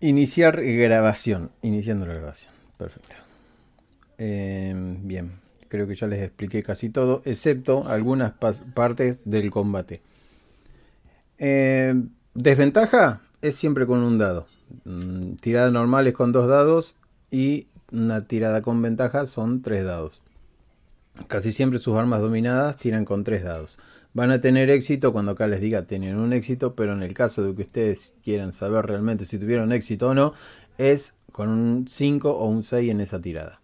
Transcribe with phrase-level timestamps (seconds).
[0.00, 1.50] Iniciar grabación.
[1.62, 2.52] Iniciando la grabación.
[2.76, 3.16] Perfecto.
[4.18, 5.32] Eh, bien.
[5.68, 10.00] Creo que ya les expliqué casi todo, excepto algunas partes del combate.
[11.36, 11.94] Eh,
[12.34, 14.46] desventaja es siempre con un dado.
[14.84, 16.96] Mm, tirada normal es con dos dados
[17.30, 20.22] y una tirada con ventaja son tres dados.
[21.26, 23.78] Casi siempre sus armas dominadas tiran con tres dados.
[24.18, 27.44] Van a tener éxito cuando acá les diga tienen un éxito, pero en el caso
[27.44, 30.32] de que ustedes quieran saber realmente si tuvieron éxito o no,
[30.76, 33.60] es con un 5 o un 6 en esa tirada.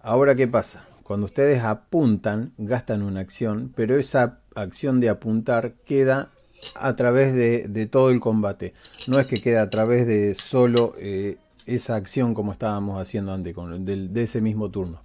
[0.00, 0.84] Ahora, ¿qué pasa?
[1.04, 6.32] Cuando ustedes apuntan, gastan una acción, pero esa acción de apuntar queda
[6.74, 8.74] a través de, todo el combate.
[9.06, 13.54] No es que quede a través de solo eh, esa acción como estábamos haciendo antes,
[13.54, 15.04] de ese mismo turno.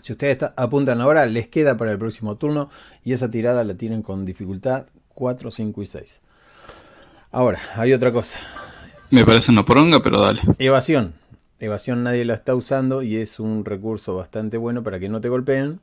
[0.00, 2.70] Si ustedes apuntan ahora, les queda para el próximo turno
[3.04, 6.20] y esa tirada la tienen con dificultad 4, 5 y 6.
[7.32, 8.38] Ahora, hay otra cosa.
[9.10, 10.42] Me parece una poronga, pero dale.
[10.58, 11.14] Evasión.
[11.60, 15.28] Evasión nadie la está usando y es un recurso bastante bueno para que no te
[15.28, 15.80] golpeen.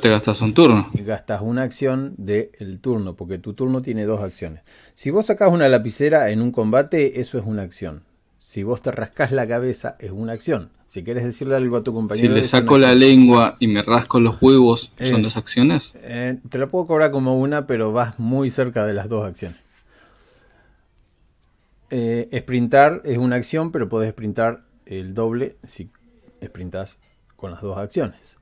[0.00, 0.88] Te gastas un turno.
[0.94, 4.62] Y gastas una acción del turno, porque tu turno tiene dos acciones.
[4.94, 8.02] Si vos sacás una lapicera en un combate, eso es una acción.
[8.52, 10.72] Si vos te rascas la cabeza, es una acción.
[10.84, 12.34] Si quieres decirle algo a tu compañero.
[12.34, 15.90] Si le saco la lengua y me rasco los huevos, ¿son dos acciones?
[15.94, 19.58] Eh, te lo puedo cobrar como una, pero vas muy cerca de las dos acciones.
[21.88, 25.90] Eh, sprintar es una acción, pero podés sprintar el doble si
[26.44, 26.98] sprintas
[27.36, 28.36] con las dos acciones.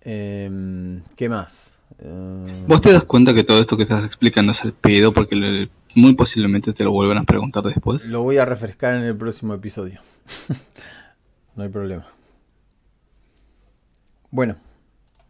[0.00, 1.80] Em, ¿Qué más?
[2.00, 5.14] Eh, ¿Vos te das cuenta que todo esto que estás explicando es el pedo?
[5.14, 8.04] Porque muy posiblemente te lo vuelvan a preguntar después.
[8.06, 10.00] Lo voy a refrescar en el próximo episodio.
[11.56, 12.06] no hay problema.
[14.30, 14.56] Bueno.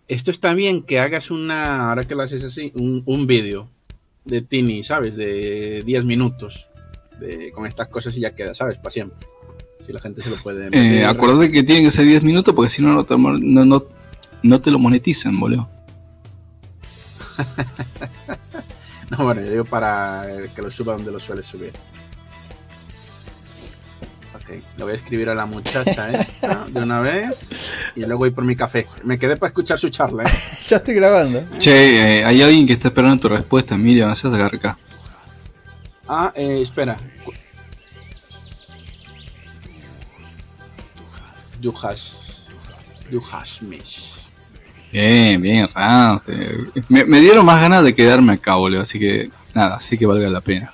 [0.08, 3.70] Esto está bien que hagas una, ahora que lo haces así, un, un vídeo
[4.24, 5.16] de Tini, ¿sabes?
[5.16, 6.68] De 10 minutos
[7.18, 8.78] de, con estas cosas y ya queda, ¿sabes?
[8.78, 9.26] Para siempre.
[9.84, 10.68] Si la gente se lo puede...
[10.72, 13.84] Eh, acuérdate que tiene que ser 10 minutos porque si no, no te, no,
[14.42, 15.68] no, te lo monetizan, boludo.
[19.18, 21.72] no, bueno, yo digo para que lo suba donde lo suele subir.
[24.76, 27.50] Le voy a escribir a la muchacha esta de una vez
[27.96, 28.86] y luego voy por mi café.
[29.04, 30.24] Me quedé para escuchar su charla.
[30.24, 30.32] ¿eh?
[30.62, 31.42] ya estoy grabando.
[31.58, 34.76] Che, eh, hay alguien que está esperando tu respuesta, Miriam, no seas garca.
[36.08, 36.98] Ah, eh, espera.
[41.60, 42.48] Dujas.
[43.10, 44.11] Dujas Mish.
[44.92, 45.68] Bien, bien,
[46.88, 48.82] Me, me, dieron más ganas de quedarme acá, boludo.
[48.82, 50.72] Así que, nada, sí que valga la pena.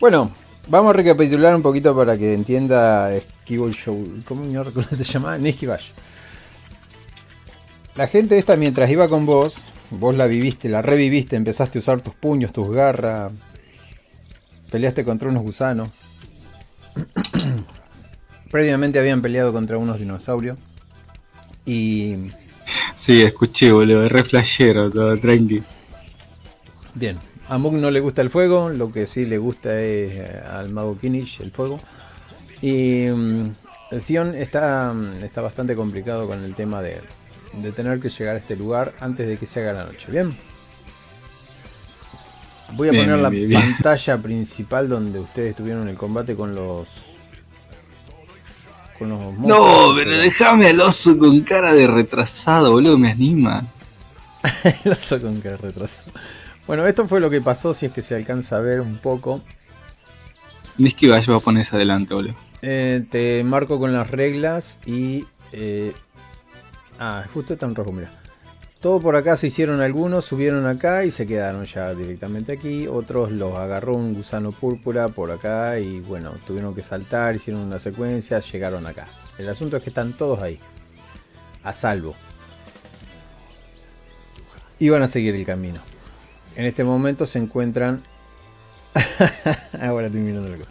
[0.00, 0.32] Bueno,
[0.66, 4.22] Vamos a recapitular un poquito para que entienda Esquivo Show.
[4.26, 5.36] ¿Cómo se llama?
[5.36, 5.90] Nicky Bash.
[7.96, 9.58] La gente esta mientras iba con vos,
[9.90, 13.32] vos la viviste, la reviviste, empezaste a usar tus puños, tus garras,
[14.70, 15.90] peleaste contra unos gusanos.
[18.50, 20.58] Previamente habían peleado contra unos dinosaurios.
[21.66, 22.30] Y.
[23.04, 25.62] Sí, escuché, boludo, re flashero, todo tranqui.
[26.94, 27.18] Bien,
[27.50, 30.70] a Mook no le gusta el fuego, lo que sí le gusta es eh, al
[30.70, 31.80] mago Kinish el fuego.
[32.62, 33.54] Y mm,
[33.90, 36.98] el Sion está, mm, está bastante complicado con el tema de,
[37.76, 40.10] tener que llegar a este lugar antes de que se haga la noche.
[40.10, 40.34] Bien.
[42.72, 46.88] Voy a poner la pantalla principal donde ustedes tuvieron el combate con los.
[48.98, 49.46] Con los monstruos.
[49.48, 53.64] No, pero déjame al oso con cara de retrasado, boludo, me anima.
[54.84, 56.12] el oso con cara de retrasado.
[56.66, 59.42] Bueno, esto fue lo que pasó, si es que se alcanza a ver un poco.
[60.98, 62.34] que va a poner adelante, boludo.
[62.62, 65.26] Eh, te marco con las reglas y...
[65.52, 65.92] Eh,
[66.98, 68.10] ah, justo está en rojo, mira.
[68.84, 72.86] Todo por acá se hicieron algunos, subieron acá y se quedaron ya directamente aquí.
[72.86, 77.78] Otros los agarró un gusano púrpura por acá y bueno, tuvieron que saltar, hicieron una
[77.78, 79.06] secuencia, llegaron acá.
[79.38, 80.58] El asunto es que están todos ahí,
[81.62, 82.14] a salvo.
[84.78, 85.80] Y van a seguir el camino.
[86.54, 88.02] En este momento se encuentran.
[89.80, 90.62] Ahora estoy mirando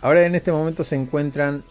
[0.00, 1.62] Ahora en este momento se encuentran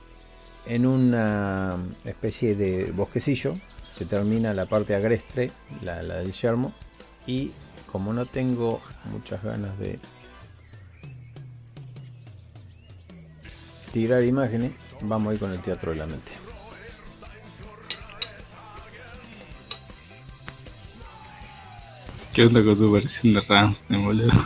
[0.66, 1.76] en una
[2.06, 3.58] especie de bosquecillo.
[3.96, 5.52] Se termina la parte agreste,
[5.82, 6.74] la, del yermo.
[7.26, 7.52] Y
[7.92, 10.00] como no tengo muchas ganas de
[13.94, 16.32] tirar imágenes, vamos a ir con el teatro de la mente.
[22.34, 24.46] ¿Qué onda con tu versión de Ramstein, boludo?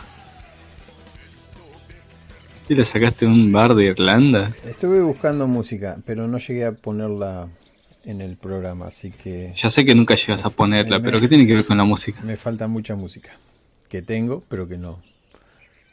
[2.68, 4.52] ¿Y le sacaste un bar de Irlanda?
[4.64, 7.48] Estuve buscando música, pero no llegué a ponerla
[8.04, 9.52] en el programa, así que...
[9.56, 12.20] Ya sé que nunca llegas a ponerla, pero ¿qué tiene que ver con la música?
[12.22, 13.30] Me falta mucha música.
[13.88, 15.02] Que tengo, pero que no,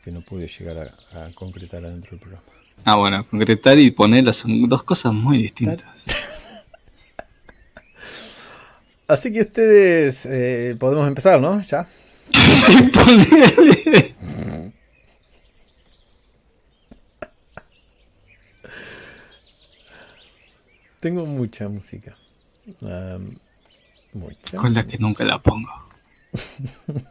[0.04, 2.44] que no pude llegar a, a concretar adentro del programa.
[2.86, 5.84] Ah, bueno, concretar y ponerla son dos cosas muy distintas.
[9.08, 11.62] Así que ustedes eh, podemos empezar, ¿no?
[11.62, 11.88] Ya.
[12.94, 14.16] Ponele.
[21.00, 22.18] Tengo mucha música.
[22.82, 23.38] Am,
[24.14, 24.58] mucha.
[24.58, 25.70] Con la que nunca la pongo.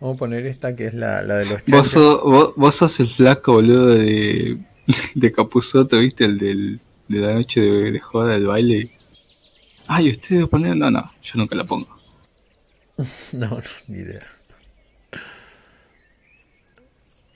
[0.00, 3.08] Vamos a poner esta que es la, la de los Vos, vos, vos sos el
[3.08, 4.58] flaco, boludo, de,
[5.14, 6.24] de Capuzoto, ¿viste?
[6.24, 8.92] El del, de la noche de, de joda del baile.
[9.88, 10.78] Ay, ¿ustedes lo ponen?
[10.78, 11.96] No, no, yo nunca la pongo.
[13.32, 14.26] No, no, ni idea.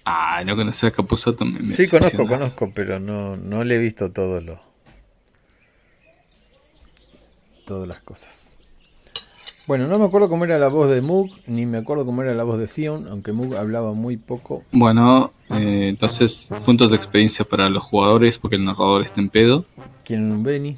[0.05, 3.79] Ah, no conocer a Capuzoto me, me Sí, conozco, conozco, pero no, no le he
[3.79, 4.59] visto todos los.
[7.65, 8.57] Todas las cosas.
[9.67, 12.35] Bueno, no me acuerdo cómo era la voz de Moog, ni me acuerdo cómo era
[12.35, 14.65] la voz de Theon, aunque Moog hablaba muy poco.
[14.73, 19.65] Bueno, eh, entonces, puntos de experiencia para los jugadores porque el narrador está en pedo.
[20.05, 20.77] ¿Quieren un Benny?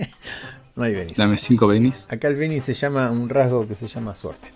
[0.76, 1.14] no hay Benny.
[1.14, 2.04] Dame 5 Benis.
[2.10, 4.48] Acá el Benny se llama un rasgo que se llama suerte.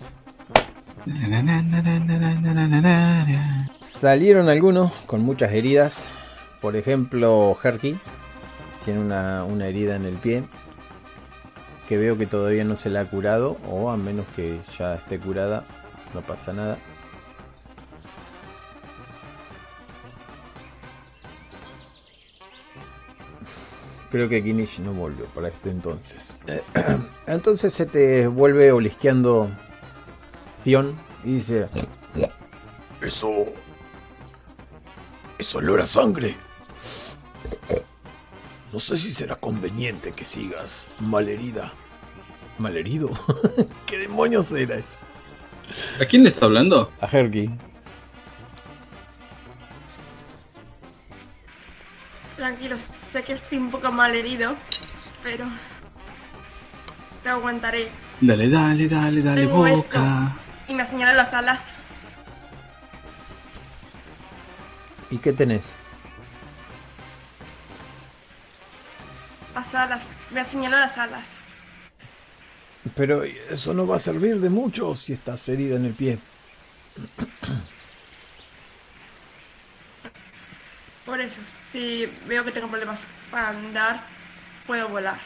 [3.80, 6.08] Salieron algunos con muchas heridas.
[6.60, 7.96] Por ejemplo, Herky
[8.84, 10.44] tiene una, una herida en el pie
[11.88, 15.18] que veo que todavía no se la ha curado o a menos que ya esté
[15.18, 15.64] curada
[16.14, 16.78] no pasa nada.
[24.10, 26.36] Creo que Kinish no volvió para este entonces.
[27.26, 29.50] Entonces se te vuelve olisqueando
[30.62, 31.68] Zion y dice:
[33.00, 33.46] Eso.
[35.38, 36.36] Eso olor a sangre.
[38.76, 41.72] No sé si será conveniente que sigas malherida.
[42.58, 43.08] ¿Malherido?
[43.86, 44.98] ¿Qué demonios eras?
[45.98, 46.92] ¿A quién le está hablando?
[47.00, 47.50] A Herky.
[52.36, 54.54] Tranquilos, sé que estoy un poco mal herido,
[55.22, 55.46] pero
[57.22, 57.88] te aguantaré.
[58.20, 59.80] Dale, dale, dale, dale, Tengo esto.
[59.84, 60.36] boca.
[60.68, 61.62] Y me señala las alas.
[65.10, 65.78] ¿Y qué tenés?
[69.56, 70.06] Las alas.
[70.30, 71.38] Me señaló las alas.
[72.94, 76.18] Pero eso no va a servir de mucho si estás herida en el pie.
[81.06, 83.00] Por eso, si veo que tengo problemas
[83.30, 84.02] para andar,
[84.66, 85.18] puedo volar.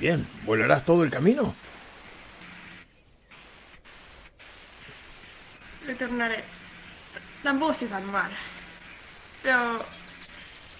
[0.00, 1.54] Bien, ¿volarás todo el camino?
[5.84, 6.42] Retornaré.
[7.42, 8.30] Tampoco estoy tan mal.
[9.42, 9.84] Pero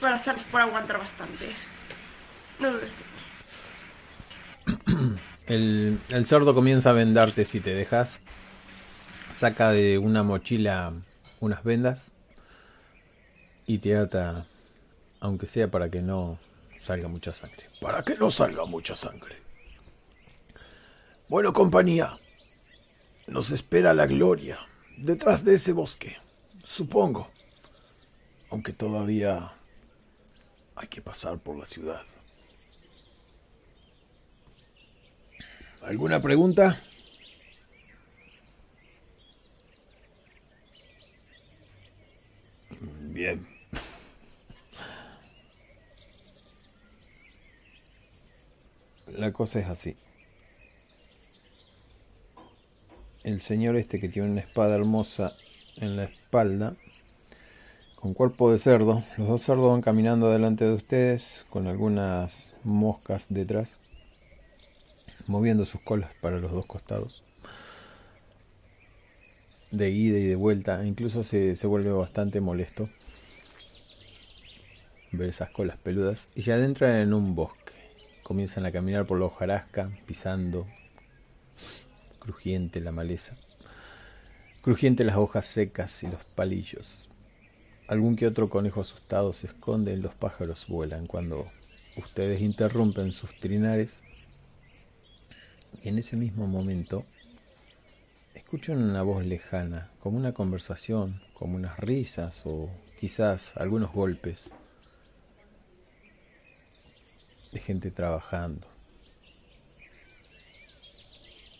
[0.00, 1.54] para hacer por aguantar bastante.
[2.58, 2.90] No dudes.
[5.46, 8.18] El, el cerdo comienza a vendarte si te dejas.
[9.30, 10.92] Saca de una mochila
[11.38, 12.10] unas vendas
[13.66, 14.46] y te ata,
[15.20, 16.38] aunque sea para que no
[16.80, 17.68] salga mucha sangre.
[17.80, 19.36] Para que no salga mucha sangre.
[21.28, 22.18] Bueno, compañía.
[23.26, 24.58] Nos espera la gloria.
[24.96, 26.16] Detrás de ese bosque.
[26.64, 27.30] Supongo.
[28.50, 29.52] Aunque todavía
[30.76, 32.02] hay que pasar por la ciudad.
[35.86, 36.82] ¿Alguna pregunta?
[43.12, 43.46] Bien.
[49.06, 49.96] La cosa es así.
[53.22, 55.34] El señor este que tiene una espada hermosa
[55.76, 56.74] en la espalda,
[57.94, 63.26] con cuerpo de cerdo, los dos cerdos van caminando delante de ustedes, con algunas moscas
[63.28, 63.76] detrás,
[65.26, 67.22] moviendo sus colas para los dos costados,
[69.70, 72.88] de ida y de vuelta, incluso se, se vuelve bastante molesto
[75.16, 77.72] ver esas colas peludas, y se adentran en un bosque.
[78.22, 80.66] Comienzan a caminar por la hojarasca, pisando,
[82.18, 83.36] crujiente la maleza,
[84.62, 87.10] crujiente las hojas secas y los palillos.
[87.88, 91.48] Algún que otro conejo asustado se esconde y los pájaros vuelan cuando
[91.96, 94.02] ustedes interrumpen sus trinares.
[95.86, 97.06] Y en ese mismo momento
[98.34, 104.50] escuchan una voz lejana, como una conversación, como unas risas o quizás algunos golpes
[107.52, 108.66] de gente trabajando.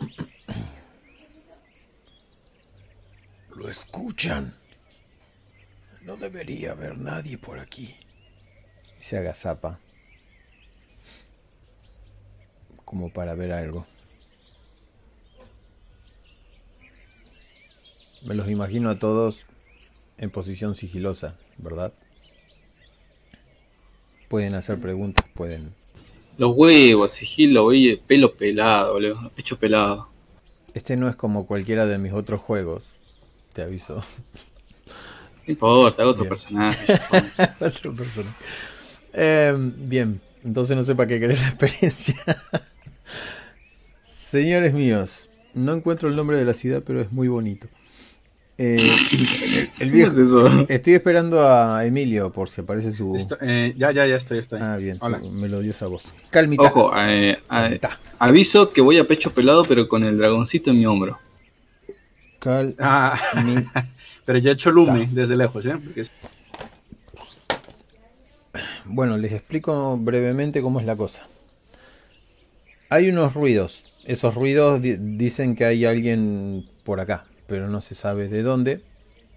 [3.55, 4.57] Lo escuchan.
[6.03, 7.95] No debería haber nadie por aquí.
[8.99, 9.79] Y se agazapa.
[12.85, 13.87] Como para ver algo.
[18.27, 19.47] Me los imagino a todos
[20.19, 21.93] en posición sigilosa, ¿verdad?
[24.29, 25.75] Pueden hacer preguntas, pueden...
[26.37, 30.09] Los huevos, sigilo, oye, pelo pelado, boludo, pecho pelado.
[30.75, 32.97] Este no es como cualquiera de mis otros juegos,
[33.53, 34.03] te aviso.
[35.47, 36.29] No importa, otro Bien.
[36.29, 36.95] personaje.
[37.61, 38.45] Otro personaje.
[39.13, 42.17] Eh, bien, entonces no sé para qué querés la experiencia.
[44.03, 47.69] Señores míos, no encuentro el nombre de la ciudad, pero es muy bonito.
[48.59, 50.65] Eh, el ¿Qué viejo, es eso?
[50.69, 53.15] estoy esperando a Emilio por si aparece su.
[53.15, 54.61] Esto- eh, ya, ya, ya estoy, estoy.
[54.63, 55.21] Ah, bien, Hola.
[55.21, 56.15] su- me lo dio esa voz.
[56.31, 56.63] Calmita.
[56.65, 58.01] Ojo, eh, eh, Calmita.
[58.19, 61.19] aviso que voy a pecho pelado, pero con el dragoncito en mi hombro.
[62.39, 63.13] Calmita.
[63.15, 63.19] Ah,
[64.25, 65.75] pero yo he hecho lume desde lejos, ¿eh?
[65.83, 66.11] Porque es-
[68.87, 71.27] Bueno, les explico brevemente cómo es la cosa.
[72.89, 73.85] Hay unos ruidos.
[74.05, 78.81] Esos ruidos di- dicen que hay alguien por acá, pero no se sabe de dónde.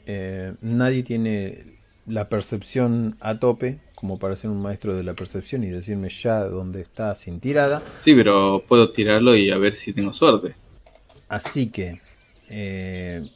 [0.06, 1.64] Eh, nadie tiene
[2.08, 6.46] la percepción a tope como para ser un maestro de la percepción y decirme ya
[6.46, 7.84] dónde está sin tirada.
[8.02, 10.56] Sí, pero puedo tirarlo y a ver si tengo suerte.
[11.28, 12.00] Así que,
[12.50, 13.30] eh,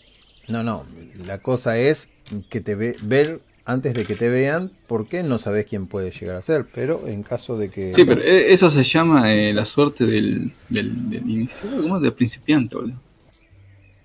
[0.48, 0.86] no, no,
[1.26, 2.14] la cosa es
[2.50, 6.38] que te ve, ver antes de que te vean, porque no sabes quién puede llegar
[6.38, 7.94] a ser, pero en caso de que...
[7.94, 12.00] Sí, pero eh, eso se llama eh, la suerte del, del, del iniciado, ¿cómo?
[12.00, 13.03] Del principiante, boludo.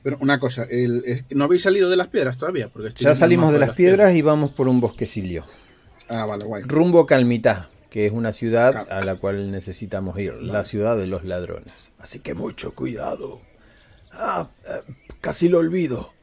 [0.08, 2.68] Pero una cosa, el- es no habéis salido de las piedras todavía.
[2.70, 5.44] Porque Ya salimos de las piedras y vamos por un bosquecillo.
[6.08, 6.62] Ah, vale, guay.
[6.66, 11.06] Rumbo Calmitá, que es una ciudad Cal- a la cual necesitamos ir, la ciudad de
[11.06, 11.92] los ladrones.
[11.98, 13.42] Así que mucho cuidado.
[14.10, 14.80] Ah, eh,
[15.20, 16.14] casi lo olvido.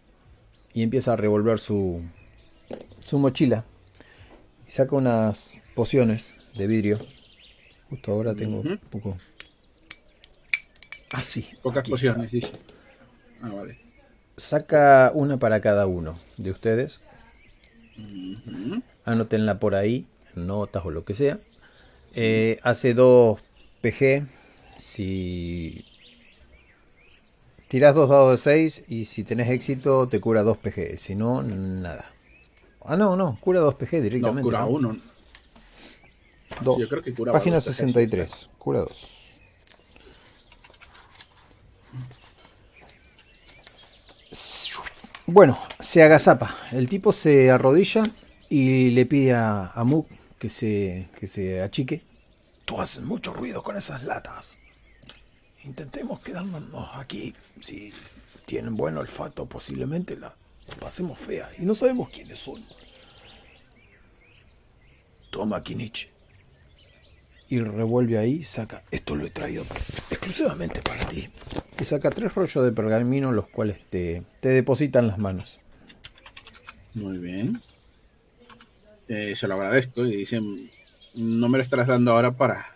[0.73, 2.01] Y empieza a revolver su,
[3.05, 3.65] su mochila.
[4.67, 7.05] Y saca unas pociones de vidrio.
[7.91, 9.15] Justo ahora tengo un poco...
[11.11, 11.47] Así.
[11.61, 12.51] Pocas aquí pociones, dice.
[13.45, 13.77] Ah, vale.
[14.37, 17.01] Saca una para cada uno de ustedes.
[19.05, 21.39] Anótenla por ahí, notas o lo que sea.
[22.15, 23.39] Eh, hace dos
[23.81, 24.25] PG.
[24.77, 25.85] Si
[27.67, 30.97] tiras dos dados de 6 y si tenés éxito te cura 2 PG.
[30.97, 32.05] Si no, nada.
[32.83, 34.41] Ah, no, no, cura 2 PG No, directamente.
[34.43, 34.67] cura ¿no?
[34.69, 34.97] uno.
[36.61, 36.75] Dos.
[36.75, 38.49] Sí, yo creo que Página dos PG, sí, 63.
[38.57, 39.14] Cura 2.
[45.27, 46.55] Bueno, se agazapa.
[46.71, 48.03] El tipo se arrodilla
[48.49, 52.03] y le pide a, a Mook que se, que se achique.
[52.65, 54.59] Tú haces mucho ruido con esas latas.
[55.63, 56.63] Intentemos quedarnos
[56.93, 57.33] aquí.
[57.59, 57.91] Si
[58.45, 60.35] tienen buen olfato, posiblemente la
[60.79, 61.49] pasemos fea.
[61.57, 62.63] Y no sabemos quiénes son.
[65.31, 66.14] Toma, Kinich.
[67.47, 68.83] Y revuelve ahí, Saca.
[68.89, 69.63] Esto lo he traído
[70.09, 71.29] exclusivamente para ti.
[71.79, 75.59] y saca tres rollos de pergamino, los cuales te, te depositan las manos.
[76.95, 77.61] Muy bien.
[79.07, 80.71] Eh, se lo agradezco y dicen,
[81.13, 82.73] no me lo estarás dando ahora para...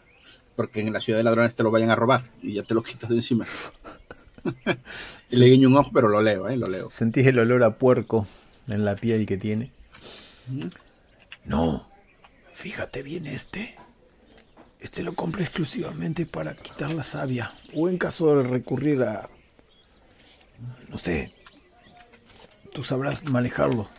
[0.55, 2.83] Porque en la ciudad de ladrones te lo vayan a robar y ya te lo
[2.83, 3.45] quitas de encima.
[5.29, 6.57] y le guiño un ojo, pero lo leo, ¿eh?
[6.57, 6.89] Lo leo.
[6.89, 8.27] Sentís el olor a puerco
[8.67, 9.71] en la piel que tiene.
[11.45, 11.87] No.
[12.53, 13.78] Fíjate bien este.
[14.79, 17.53] Este lo compré exclusivamente para quitar la savia.
[17.75, 19.29] O en caso de recurrir a...
[20.87, 21.33] No sé.
[22.73, 23.89] Tú sabrás manejarlo.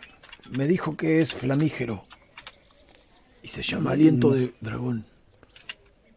[0.50, 2.04] Me dijo que es flamígero.
[3.42, 5.06] Y se llama aliento de dragón.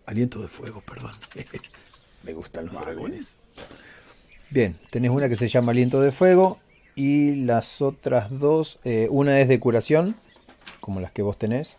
[0.05, 1.13] Aliento de fuego, perdón.
[2.24, 3.39] Me gustan los dragones.
[4.50, 6.60] Bien, tenés una que se llama Aliento de Fuego
[6.96, 10.15] y las otras dos, eh, una es de curación,
[10.79, 11.75] como las que vos tenés.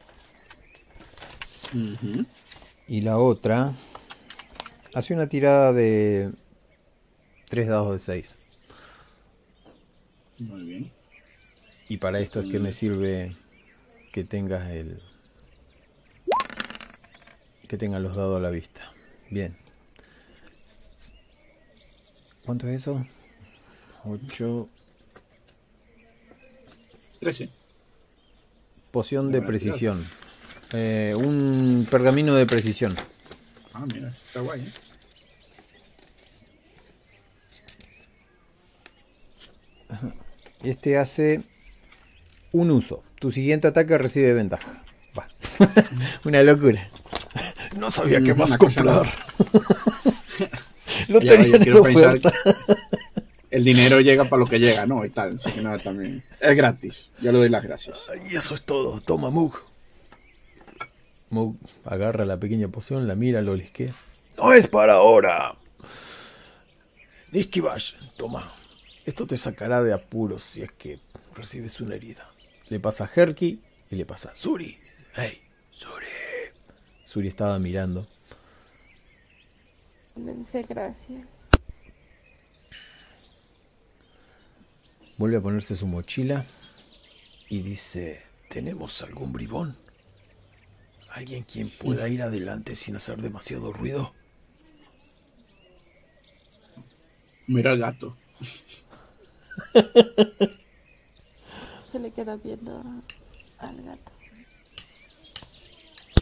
[2.87, 3.75] Y la otra
[4.95, 6.33] hace una tirada de
[7.49, 8.39] tres dados de 6.
[10.39, 10.93] Muy bien.
[11.89, 13.37] Y para esto es que me sirve
[14.13, 15.03] que tengas el
[17.69, 18.93] que tengas los dados a la vista.
[19.31, 19.57] Bien.
[22.45, 23.07] ¿Cuánto es eso?
[24.05, 24.69] 8
[27.21, 27.49] 13.
[28.91, 30.05] poción de precisión.
[30.73, 32.97] Eh, un pergamino de precisión.
[33.73, 34.73] Ah, mira, está guay, ¿eh?
[40.63, 41.43] Este hace
[42.53, 43.03] un uso.
[43.19, 44.83] Tu siguiente ataque recibe ventaja.
[45.19, 45.29] Va.
[46.25, 46.89] Una locura.
[47.77, 49.09] No sabía qué Mm, más comprar.
[51.09, 52.33] Tenía yo quiero pensar oferta.
[53.51, 55.05] El dinero llega para lo que llega, ¿no?
[55.05, 55.35] Y tal.
[55.35, 56.23] Así que nada, también.
[56.41, 57.09] Es gratis.
[57.21, 58.07] Yo le doy las gracias.
[58.31, 59.01] Y eso es todo.
[59.01, 59.57] Toma, Mug.
[61.35, 63.93] Moog agarra la pequeña poción, la mira, lo lisquea.
[64.39, 65.57] No es para ahora.
[67.33, 68.53] Niskibash, toma.
[69.05, 71.01] Esto te sacará de apuros si es que
[71.35, 72.31] recibes una herida.
[72.69, 73.61] Le pasa a Herky
[73.91, 74.79] y le pasa a Suri,
[75.17, 76.07] hey, Suri.
[77.05, 78.07] Suri estaba mirando.
[80.15, 81.27] Dice gracias.
[85.19, 86.47] Vuelve a ponerse su mochila.
[87.49, 89.84] Y dice, ¿tenemos algún bribón?
[91.15, 94.13] ¿Alguien quien pueda ir adelante sin hacer demasiado ruido?
[97.47, 98.17] Mira al gato.
[101.87, 102.83] Se le queda viendo
[103.59, 104.11] al gato.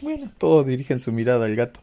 [0.03, 1.79] Bueno, todos dirigen su mirada al gato.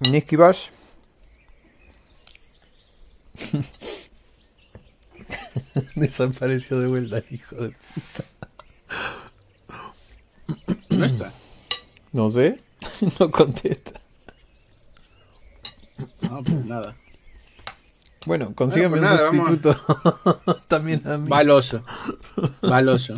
[0.00, 0.70] Niski Bash.
[5.94, 7.74] Desapareció de vuelta el hijo de...
[10.90, 11.32] No está.
[12.12, 12.58] No sé.
[13.18, 14.00] No contesta.
[16.20, 16.94] No, pues nada.
[18.26, 20.60] Bueno, consígame Bueno, pues un nada, sustituto.
[20.68, 21.28] También a mí.
[21.28, 21.82] Va al oso.
[22.64, 23.14] Va al oso.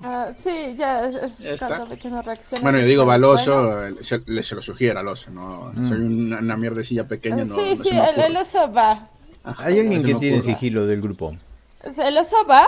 [0.00, 1.60] Ah, sí, ya es, es
[2.00, 2.62] que no reacciona.
[2.62, 5.98] Bueno, yo digo al Bueno, eh, se, le- se lo sugiere al oso, no soy
[5.98, 9.10] una, una mierdecilla pequeña, no, sí, no sí, el, el oso va.
[9.44, 11.34] Ajá, Hay alguien que tiene sigilo del grupo.
[11.82, 12.66] El oso va.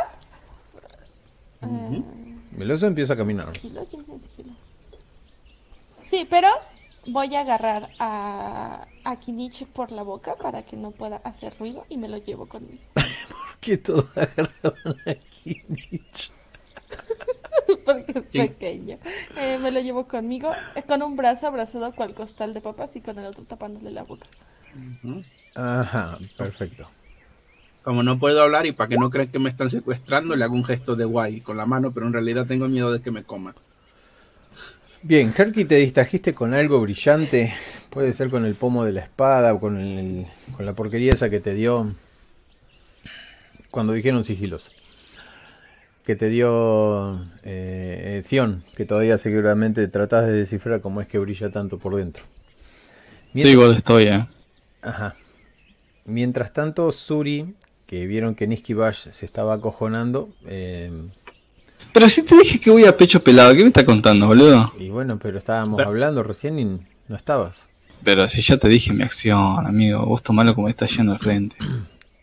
[1.62, 2.03] Eh,
[2.59, 3.55] El oso empieza a caminar.
[3.57, 3.85] ¿Sigilo?
[3.91, 4.53] ¿Quién tiene sigilo?
[6.03, 6.49] Sí, pero
[7.07, 11.85] voy a agarrar a, a Kinichi por la boca para que no pueda hacer ruido
[11.89, 12.83] y me lo llevo conmigo.
[13.61, 16.33] Que todos agarraban aquí, Nietzsche.
[17.85, 18.39] Porque es Sí.
[18.39, 18.99] pequeño.
[19.37, 23.03] Eh, me lo llevo conmigo eh, con un brazo abrazado cual costal de papas y
[23.03, 24.27] con el otro tapándole la boca.
[25.05, 25.23] Ujú.
[25.54, 26.88] Ajá, perfecto.
[27.83, 30.54] Como no puedo hablar y para que no crean que me están secuestrando, le hago
[30.54, 33.25] un gesto de guay con la mano, pero en realidad tengo miedo de que me
[33.25, 33.54] coman.
[35.02, 37.54] Bien, Herky, te distrajiste con algo brillante.
[37.88, 41.30] Puede ser con el pomo de la espada o con, el, con la porquería esa
[41.30, 41.95] que te dio
[43.71, 44.73] cuando dijeron sigilos.
[46.04, 51.19] Que te dio eh, eh, Zion, que todavía seguramente tratás de descifrar cómo es que
[51.19, 52.25] brilla tanto por dentro.
[53.32, 54.28] Mientras- igual estoy, eh.
[54.82, 55.17] Ajá.
[56.04, 57.54] Mientras tanto, Suri,
[57.86, 60.91] que vieron que Niski Bash se estaba acojonando, eh,
[61.93, 64.73] Pero si te dije que voy a pecho pelado, ¿qué me está contando, boludo?
[64.78, 67.69] y bueno, pero estábamos Pero- hablando recién y no estabas.
[68.02, 71.54] Pero si ya te dije mi acción, amigo, vos tomalo como está yendo al frente.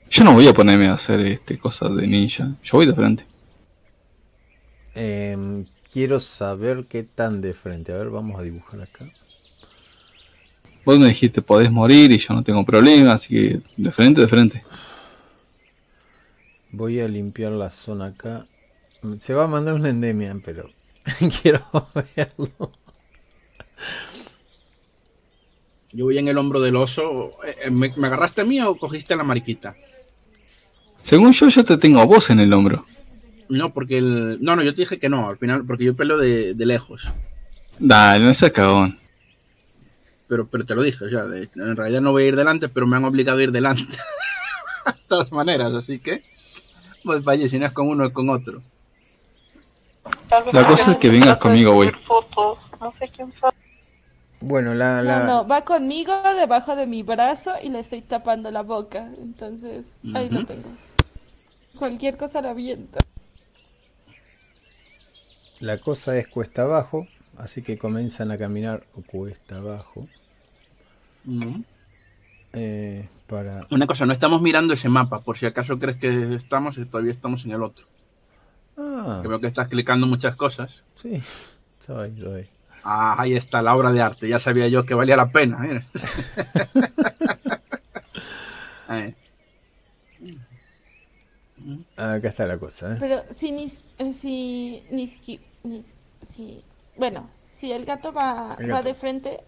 [0.10, 3.26] Yo no voy a ponerme a hacer este cosas de ninja, yo voy de frente.
[4.96, 7.92] Eh, quiero saber qué tan de frente.
[7.94, 9.06] A ver, vamos a dibujar acá.
[10.88, 14.28] Vos me dijiste podés morir y yo no tengo problema, así que de frente, de
[14.30, 14.64] frente.
[16.72, 18.48] Voy a limpiar la zona acá.
[19.18, 20.70] Se va a mandar una endemia, pero
[21.42, 21.62] quiero
[22.16, 22.72] verlo.
[25.92, 27.32] Yo voy en el hombro del oso.
[27.46, 29.76] eh, eh, ¿Me, me agarraste a mí o cogiste a la mariquita?
[31.04, 32.86] Según yo, yo te tengo a vos en el hombro.
[33.50, 34.38] No, porque el...
[34.42, 37.14] No, no, yo te dije que no, al final, porque yo peleo de, de lejos.
[37.80, 38.98] Dale, no seas cagón.
[40.28, 42.68] Pero, pero te lo dije, o sea, de- en realidad no voy a ir delante,
[42.70, 43.84] pero me han obligado a ir delante.
[44.86, 46.24] de todas maneras, así que...
[47.04, 48.62] Pues vaya, si no es con uno, es con otro.
[50.52, 51.92] La cosa es que vengas conmigo, güey.
[51.92, 53.50] Fotos, no sé quién fue.
[54.42, 58.52] Bueno, la, la- No, no, va conmigo debajo de mi brazo y le estoy tapando
[58.52, 59.10] la boca.
[59.22, 60.70] Entonces, ahí lo tengo.
[61.78, 63.00] Cualquier cosa lo aviento.
[65.60, 70.08] la cosa es cuesta abajo, así que comienzan a caminar cuesta abajo.
[72.54, 73.68] Eh, para...
[73.72, 77.12] Una cosa, no estamos mirando ese mapa, por si acaso crees que estamos y todavía
[77.12, 77.86] estamos en el otro.
[78.78, 80.84] Ah, Que estás clicando muchas cosas.
[80.96, 81.22] sí,
[81.80, 82.50] estaba ahí.
[82.84, 84.30] Ah, ahí está la obra de arte.
[84.30, 85.58] Ya sabía yo que valía la pena.
[85.60, 85.86] mira.
[88.90, 89.14] Eh,
[91.98, 92.98] Acá está la cosa, ¿eh?
[92.98, 95.08] Pero si ni eh, si ni
[96.22, 96.64] si
[96.96, 98.88] bueno, si el gato va, El va gato.
[98.88, 99.44] de frente,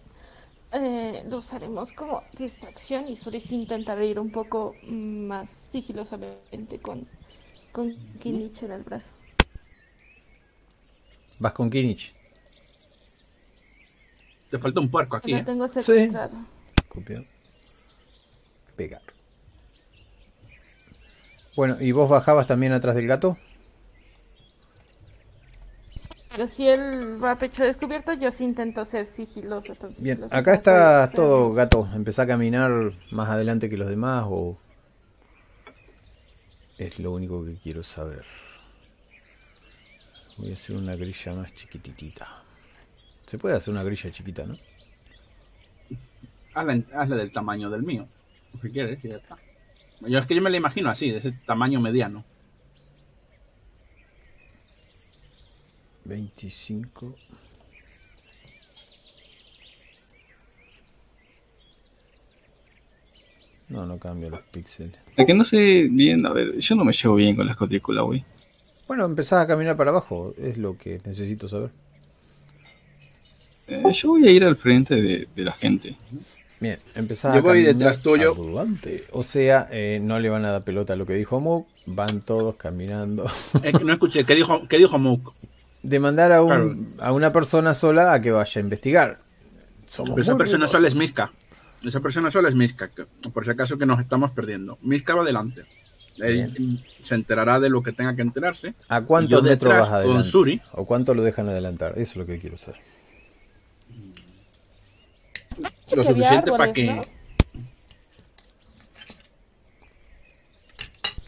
[0.72, 7.06] eh, lo usaremos como distracción y Suris intentará ir un poco más sigilosamente con
[7.72, 9.12] con Kinichi en el brazo.
[11.38, 12.14] Vas con Kinich.
[14.50, 15.32] te falta un puerco aquí.
[15.32, 15.42] Lo ¿eh?
[15.44, 16.36] tengo secuestrado.
[16.88, 17.24] Copiar.
[18.76, 19.02] Pegar.
[21.56, 23.38] Bueno, ¿y vos bajabas también atrás del gato?
[26.40, 29.72] Pero si él va a pecho descubierto, yo sí intento ser sigiloso.
[29.72, 31.86] entonces Bien, acá está ser- todo, gato.
[31.94, 34.56] Empezá a caminar más adelante que los demás o...
[36.78, 38.24] Es lo único que quiero saber.
[40.38, 42.26] Voy a hacer una grilla más chiquititita.
[43.26, 44.56] Se puede hacer una grilla chiquita, ¿no?
[46.54, 48.08] Hazla, en- hazla del tamaño del mío.
[48.54, 49.36] Lo que quieres, ya está.
[50.00, 52.24] Yo es que yo me la imagino así, de ese tamaño mediano.
[56.10, 57.14] 25.
[63.68, 64.96] No, no cambia los píxeles.
[65.16, 68.04] Es que no sé bien, a ver, yo no me llevo bien con las cuadrículas,
[68.04, 68.24] güey.
[68.88, 71.70] Bueno, empezás a caminar para abajo, es lo que necesito saber.
[73.68, 75.96] Eh, yo voy a ir al frente de, de la gente.
[76.58, 78.34] Bien, empezás Yo a voy detrás tuyo.
[78.34, 79.04] adelante.
[79.12, 82.20] O sea, eh, no le van a dar pelota a lo que dijo Mook, van
[82.22, 83.24] todos caminando.
[83.62, 85.32] Eh, que no escuché, ¿qué dijo, qué dijo Mook?
[85.82, 86.76] De mandar a, un, Claro.
[86.98, 89.20] a una persona sola a que vaya a investigar.
[89.86, 90.94] Somos esa persona sola es.
[90.94, 91.32] Miska.
[91.82, 92.90] Esa persona sola es Miska,
[93.32, 94.78] por si acaso que nos estamos perdiendo.
[94.82, 95.64] Miska va adelante.
[96.18, 98.74] Él se enterará de lo que tenga que enterarse.
[98.90, 100.14] ¿A cuántos Yo metros vas adelante?
[100.16, 100.60] con Suri.
[100.72, 101.92] ¿O cuánto lo dejan adelantar?
[101.92, 102.78] Eso es lo que quiero saber.
[105.94, 106.94] Lo suficiente para que.
[106.94, 107.02] ¿no?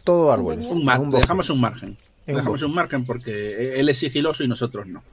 [0.03, 0.67] Todo árboles.
[0.67, 1.97] Un un dejamos un margen.
[2.25, 2.65] Dejamos bosque.
[2.65, 5.03] un margen porque él es sigiloso y nosotros no.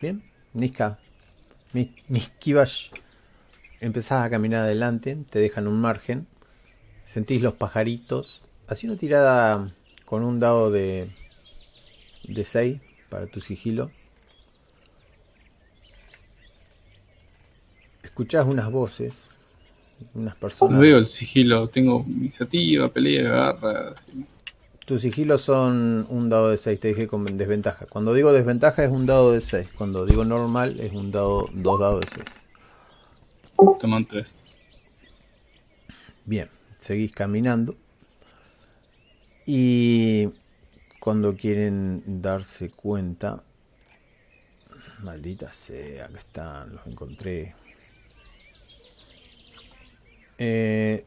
[0.00, 0.98] Bien, Niska,
[1.72, 2.90] Ni- Niskivash,
[3.80, 6.26] empezás a caminar adelante, te dejan un margen,
[7.04, 9.72] sentís los pajaritos, así una tirada
[10.04, 11.08] con un dado de,
[12.24, 13.90] de 6 para tu sigilo.
[18.02, 19.30] Escuchás unas voces,
[20.14, 23.94] unas No veo el sigilo, tengo iniciativa, pelea, garra.
[24.86, 27.86] Tus sigilos son un dado de 6, te dije con desventaja.
[27.86, 31.80] Cuando digo desventaja es un dado de 6, cuando digo normal es un dado, dos
[31.80, 32.48] dados de 6.
[33.80, 34.26] Toman tres.
[36.24, 37.76] Bien, seguís caminando.
[39.46, 40.28] Y
[41.00, 43.42] cuando quieren darse cuenta,
[45.02, 47.54] maldita sea, acá están, los encontré.
[50.38, 51.04] Eh,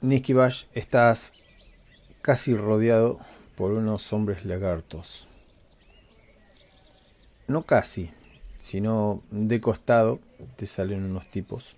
[0.00, 1.32] Niskibash, estás
[2.22, 3.18] casi rodeado
[3.56, 5.26] por unos hombres lagartos.
[7.46, 8.10] No casi,
[8.60, 10.20] sino de costado
[10.56, 11.74] te salen unos tipos.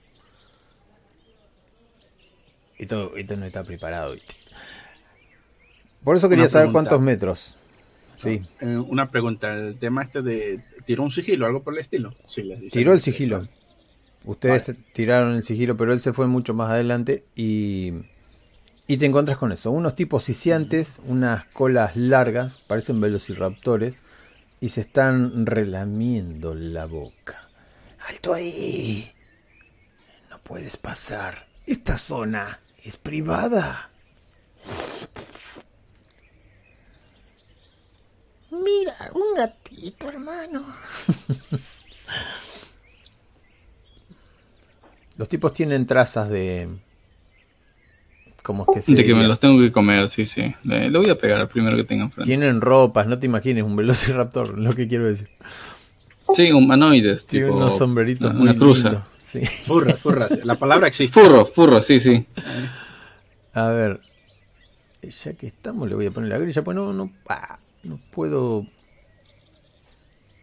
[2.79, 4.17] Esto, esto no está preparado.
[6.03, 6.89] Por eso quería Una saber pregunta.
[6.91, 7.57] cuántos metros.
[8.17, 12.15] Sí, Eh, una pregunta, el tema este de tiró un sigilo, algo por el estilo.
[12.27, 12.79] Sí, les dice.
[12.79, 13.49] tiró el sigilo.
[14.25, 17.93] Ustedes tiraron el sigilo, pero él se fue mucho más adelante y,
[18.87, 19.71] y te encuentras con eso.
[19.71, 24.05] Unos tipos siciantes, unas colas largas, parecen velociraptores,
[24.61, 27.49] y se están relamiendo la boca.
[28.09, 29.11] ¡Alto ahí!
[30.29, 31.47] No puedes pasar.
[31.67, 33.91] Esta zona es privada.
[38.51, 40.67] Mira, un gatito, hermano.
[45.21, 46.67] Los tipos tienen trazas de...
[48.43, 50.55] ¿Cómo es que se De que me los tengo que comer, sí, sí.
[50.65, 52.27] Le, le voy a pegar al primero que tenga enfrente.
[52.27, 55.29] Tienen ropas, no te imagines un velociraptor, lo que quiero decir.
[56.35, 57.27] Sí, humanoides.
[57.27, 58.89] Tiene tipo, unos sombreritos una, muy una cruza.
[58.89, 59.05] lindos.
[59.21, 59.45] Sí.
[59.45, 60.43] Furras, furras.
[60.43, 61.21] La palabra existe.
[61.21, 62.25] Furro, furro, sí, sí.
[63.53, 64.01] A ver,
[65.03, 68.67] ya que estamos, le voy a poner la grilla, pues no, no, ah, no puedo,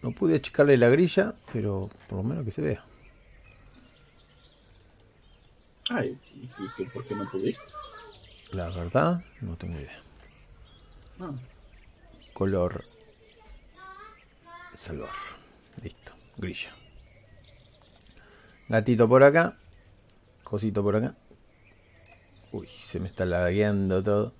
[0.03, 2.83] no pude achicarle la grilla, pero por lo menos que se vea.
[5.89, 6.17] Ay,
[6.57, 7.63] ¿y- ¿por qué no pudiste?
[8.51, 9.99] La verdad, no tengo idea.
[11.19, 11.31] Ah,
[12.33, 12.85] Color
[14.73, 15.09] salvar.
[15.83, 16.69] Listo, grilla.
[18.69, 19.55] Gatito por acá,
[20.43, 21.15] cosito por acá.
[22.51, 24.33] Uy, se me está lagueando todo.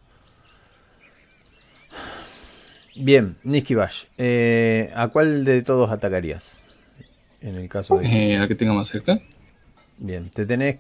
[2.96, 6.64] Bien, Niskibash, eh, ¿a cuál de todos atacarías?
[7.42, 9.20] En el caso de que Eh, a que tenga más cerca.
[9.98, 10.78] Bien, te tenés,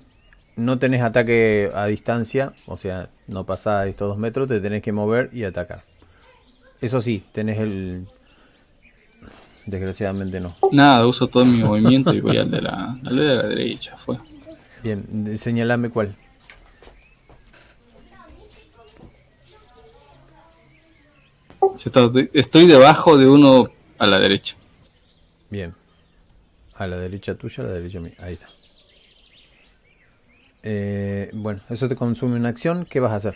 [0.58, 4.92] no tenés ataque a distancia, o sea, no pasás estos dos metros, te tenés que
[4.92, 5.84] mover y atacar.
[6.82, 8.08] Eso sí, tenés el...
[9.66, 10.56] Desgraciadamente no.
[10.72, 13.98] Nada, uso todo mi movimiento y voy al de la, al de la derecha.
[14.06, 14.18] Fue.
[14.82, 16.16] Bien, señalame cuál.
[22.34, 24.56] Estoy debajo de uno a la derecha.
[25.50, 25.74] Bien.
[26.76, 28.14] A la derecha tuya, a la derecha mía.
[28.20, 28.48] Ahí está.
[30.70, 32.86] Eh, bueno, eso te consume una acción.
[32.90, 33.36] ¿Qué vas a hacer?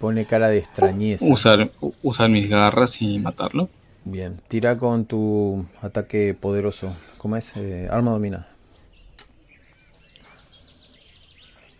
[0.00, 1.24] Pone cara de extrañeza.
[1.24, 3.68] Usar, mis garras y matarlo.
[4.04, 6.92] Bien, tira con tu ataque poderoso.
[7.18, 7.56] ¿Cómo es?
[7.56, 8.48] Eh, arma dominada.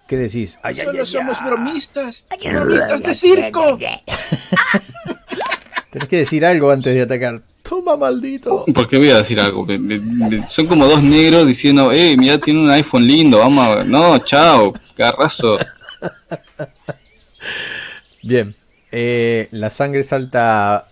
[0.07, 0.61] ¿Qué decís?
[0.63, 2.27] Ay, ay, Solo ay, somos bromistas.
[2.45, 3.77] Bromistas de circo.
[5.91, 7.43] Tenés que decir algo antes de atacar.
[7.71, 8.65] Toma, maldito.
[8.75, 9.65] ¿Por qué voy a decir algo?
[9.65, 13.65] Me- me- me- son como dos negros diciendo, eh, mira, tiene un iPhone lindo, vamos
[13.65, 13.85] a...
[13.85, 15.57] No, chao, garrazo.
[18.25, 18.57] Bien.
[18.91, 20.89] Eh, la sangre salta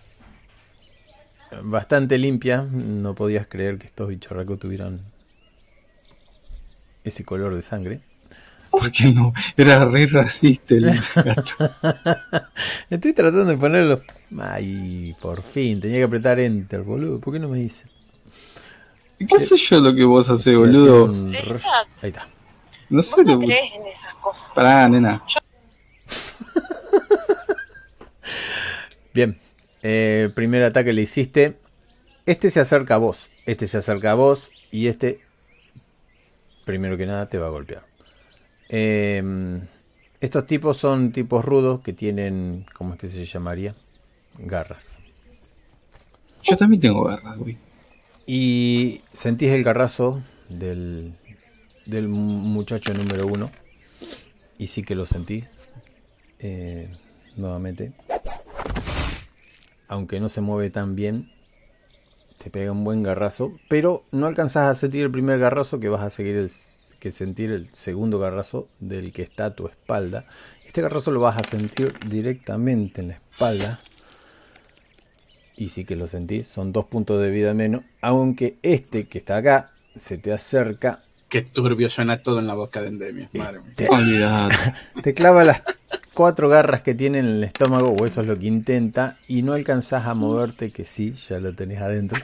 [1.63, 2.61] bastante limpia.
[2.71, 5.01] No podías creer que estos bicharracos tuvieran
[7.03, 7.99] ese color de sangre.
[8.69, 9.33] ¿Por qué no?
[9.57, 11.51] Era re racista el gato.
[12.89, 14.01] Estoy tratando de ponerlo.
[14.39, 15.79] Ay, por fin.
[15.79, 17.19] Tenía que apretar enter, boludo.
[17.19, 17.87] ¿Por qué no me dice?
[19.17, 21.05] ¿Qué sé yo lo que vos haces, boludo?
[21.05, 21.35] un.
[21.35, 22.27] Ahí está.
[22.89, 23.39] No sé Vos no lo...
[23.39, 24.41] crees en esas cosas.
[24.55, 25.23] Pará, nena.
[29.13, 29.37] Bien.
[29.81, 31.57] Eh, el primer ataque le hiciste.
[32.25, 33.31] Este se acerca a vos.
[33.45, 34.51] Este se acerca a vos.
[34.71, 35.21] Y este,
[36.65, 37.88] primero que nada, te va a golpear.
[38.69, 39.21] Eh,
[40.19, 42.65] estos tipos son tipos rudos que tienen.
[42.73, 43.75] ¿Cómo es que se llamaría?
[44.37, 44.99] Garras.
[46.43, 47.57] Yo también tengo garras, güey.
[48.25, 51.13] Y sentís el garrazo del,
[51.85, 53.49] del muchacho número uno.
[54.57, 55.49] Y sí que lo sentís.
[56.39, 56.89] Eh,
[57.37, 57.93] nuevamente.
[59.87, 61.31] Aunque no se mueve tan bien.
[62.43, 63.57] Te pega un buen garrazo.
[63.69, 66.51] Pero no alcanzás a sentir el primer garrazo que vas a seguir el,
[66.99, 70.25] que sentir el segundo garrazo del que está a tu espalda.
[70.65, 73.79] Este garrazo lo vas a sentir directamente en la espalda.
[75.55, 77.83] Y sí que lo sentís, son dos puntos de vida menos.
[78.01, 82.81] Aunque este que está acá se te acerca, Qué turbio suena todo en la boca
[82.81, 83.29] de Endemia.
[83.33, 83.59] Madre
[84.03, 84.49] mía.
[85.03, 85.61] te clava las
[86.15, 89.53] cuatro garras que tiene en el estómago, o eso es lo que intenta, y no
[89.53, 92.19] alcanzás a moverte, que sí, ya lo tenés adentro.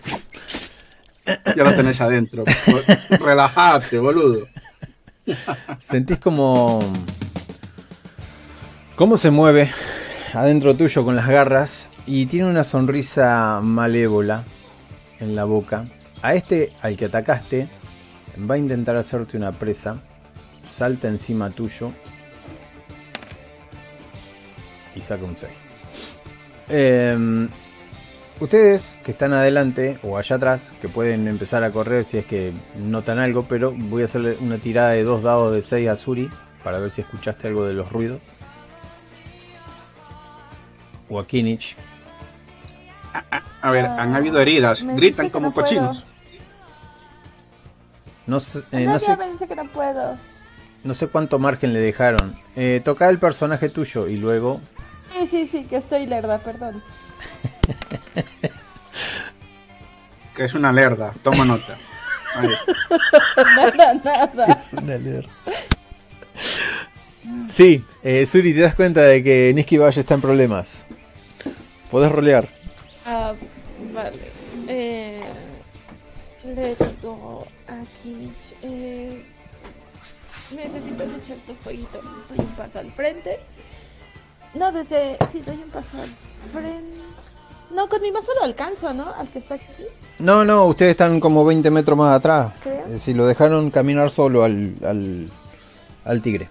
[1.56, 2.44] Ya lo tenés adentro.
[3.24, 4.48] Relájate, boludo.
[5.80, 6.82] Sentís como.
[8.96, 9.72] cómo se mueve
[10.34, 14.44] adentro tuyo con las garras y tiene una sonrisa malévola
[15.20, 15.88] en la boca.
[16.22, 17.68] A este al que atacaste
[18.50, 19.98] va a intentar hacerte una presa,
[20.64, 21.92] salta encima tuyo
[24.96, 25.52] y saca un 6.
[26.70, 27.48] Em,
[28.39, 32.54] ustedes que están adelante o allá atrás, que pueden empezar a correr si es que
[32.78, 36.30] notan algo, pero voy a hacerle una tirada de dos dados de 6 a Suri
[36.63, 38.19] para ver si escuchaste algo de los ruidos.
[41.10, 41.76] O a Kinich.
[43.62, 44.84] A ver, han habido heridas.
[44.84, 45.65] Me Gritan como no puedo.
[45.65, 46.06] cochinos.
[48.28, 50.17] No sé, eh, No, sé, me dice que no puedo.
[50.84, 52.38] no sé cuánto margen le dejaron.
[52.56, 54.60] Eh, toca el personaje tuyo y luego
[55.13, 56.82] Sí, sí, sí, que estoy lerda, perdón.
[60.36, 61.14] Que es una lerda.
[61.24, 61.78] Toma nota.
[62.36, 62.50] Ahí.
[63.56, 64.46] Nada, nada.
[64.54, 65.32] Es una alerta.
[67.48, 70.86] Sí, eh, Suri, te das cuenta de que Niski Valle está en problemas.
[71.90, 72.50] Podés rolear.
[73.06, 73.34] Ah,
[73.94, 74.20] vale.
[74.68, 75.22] Eh,
[76.44, 79.24] le digo a Kimich, eh,
[80.56, 82.02] necesitas echar tu fueguito.
[82.36, 83.40] Un paso al frente.
[84.56, 85.18] No, desde...
[85.32, 86.10] Sí, doy un paso al
[86.52, 86.96] frente.
[87.72, 89.13] No, con mi mazo lo alcanzo, ¿no?
[89.13, 89.65] Al que está aquí.
[90.20, 92.54] No, no, ustedes están como 20 metros más atrás.
[92.63, 92.86] Creo.
[92.88, 95.30] Eh, si lo dejaron caminar solo al, al,
[96.06, 96.48] al tigre.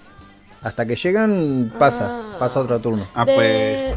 [0.63, 2.37] Hasta que llegan, pasa, Ah.
[2.39, 3.07] pasa otro turno.
[3.15, 3.35] Ah, De-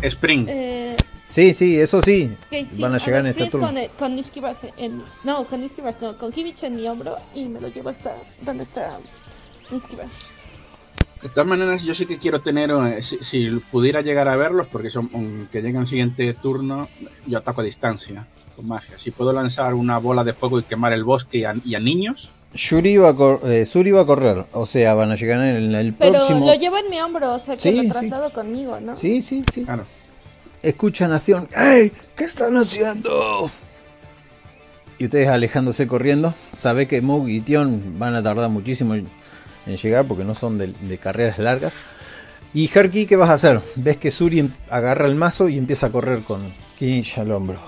[0.01, 0.13] pues.
[0.13, 0.45] Spring.
[0.49, 2.33] Eh, Sí, sí, eso sí.
[2.47, 3.67] ok, sí, Van a llegar en este turno.
[3.67, 4.13] Con, con
[4.77, 5.03] en...
[5.25, 8.15] No, con Nishikibas no, con Kimich en mi hombro y me lo llevo hasta...
[8.41, 8.97] ¿Dónde está
[9.69, 10.07] Nishikibas?
[11.21, 14.67] De todas maneras, yo sí que quiero tener, eh, si, si pudiera llegar a verlos,
[14.71, 16.87] porque son que lleguen al siguiente turno,
[17.25, 18.97] yo ataco a distancia con magia.
[18.97, 21.79] Si puedo lanzar una bola de fuego y quemar el bosque y a, y a
[21.79, 24.45] niños, Yuri va a cor- eh, Suri va a correr.
[24.53, 26.45] O sea, van a llegar en el Pero próximo.
[26.45, 27.89] lo llevo en mi hombro, o sea que Sí, lo sí.
[27.89, 28.95] traslado conmigo, ¿no?
[28.95, 29.63] Sí, sí, sí.
[29.65, 29.85] claro.
[30.63, 31.47] Escuchan acción.
[31.55, 31.91] ¡Ey!
[32.15, 33.51] ¿Qué están haciendo?
[34.97, 36.33] Y ustedes alejándose corriendo.
[36.57, 38.95] Sabe que Mug y Tion van a tardar muchísimo
[39.67, 41.73] en llegar porque no son de, de carreras largas.
[42.53, 43.59] Y Herky, ¿qué vas a hacer?
[43.75, 47.59] Ves que Suri agarra el mazo y empieza a correr con Kinch al hombro.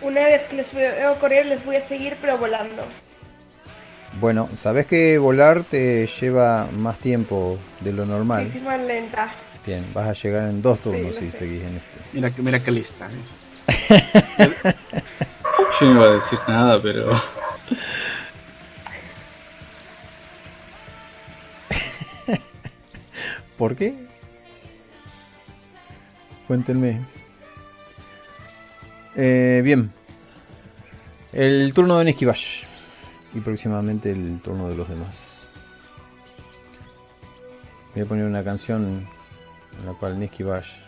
[0.00, 2.84] Una vez que les veo correr, les voy a seguir, pero volando.
[4.20, 8.46] Bueno, sabes que volar te lleva más tiempo de lo normal.
[8.46, 9.32] Sí, sí, más lenta.
[9.64, 11.38] Bien, vas a llegar en dos turnos Sí, si sé.
[11.38, 11.98] seguís en este.
[12.12, 13.08] Mira, que- mira qué lista.
[13.08, 14.50] ¿eh?
[15.80, 17.22] Yo no iba a decir nada, pero...
[23.62, 23.94] ¿Por qué?
[26.48, 27.00] Cuéntenme.
[29.14, 29.92] Eh, bien.
[31.32, 32.64] El turno de Niskibash.
[33.32, 35.46] y próximamente el turno de los demás.
[37.94, 39.06] Voy a poner una canción
[39.78, 40.78] en la cual Niski Bash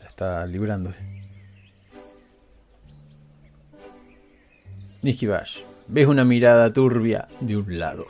[0.00, 0.92] la está librando.
[5.00, 8.06] Niski Bash, ves una mirada turbia de un lado.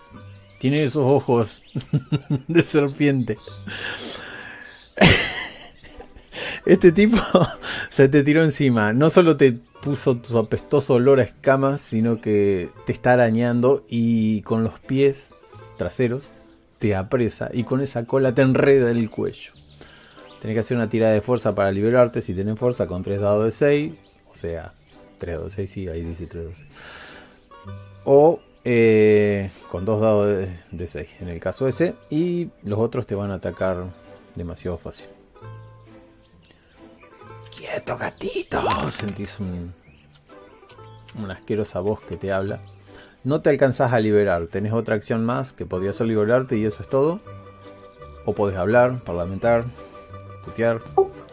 [0.65, 1.63] Tiene esos ojos
[2.49, 3.37] de serpiente.
[6.65, 7.19] Este tipo
[7.91, 8.95] se te tiró encima.
[8.95, 14.41] No solo te puso tu apestoso olor a escamas, sino que te está arañando y
[14.41, 15.35] con los pies
[15.77, 16.33] traseros
[16.79, 19.53] te apresa y con esa cola te enreda el cuello.
[20.41, 23.45] Tenés que hacer una tirada de fuerza para liberarte si tenés fuerza con 3 dados
[23.45, 23.93] de 6.
[24.33, 24.73] O sea,
[25.19, 26.77] 3 dados de 6, sí, ahí dice 3 dados de 6.
[28.07, 31.95] O eh, con 2 dados de, de 6 en el caso ese.
[32.11, 33.85] Y los otros te van a atacar
[34.35, 35.07] demasiado fácil.
[37.57, 38.63] Quieto, gatito.
[38.91, 39.75] Sentís un,
[41.19, 42.61] una asquerosa voz que te habla.
[43.23, 44.47] No te alcanzás a liberar.
[44.49, 47.21] Tenés otra acción más que podría ser liberarte y eso es todo.
[48.27, 49.65] O podés hablar, parlamentar,
[50.45, 50.81] putear.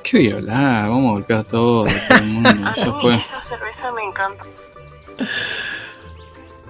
[0.03, 0.89] ¿Qué voy a hablar?
[0.89, 2.49] Vamos a golpear a todo, todo el mundo.
[2.65, 4.43] A mí esa cerveza me encanta.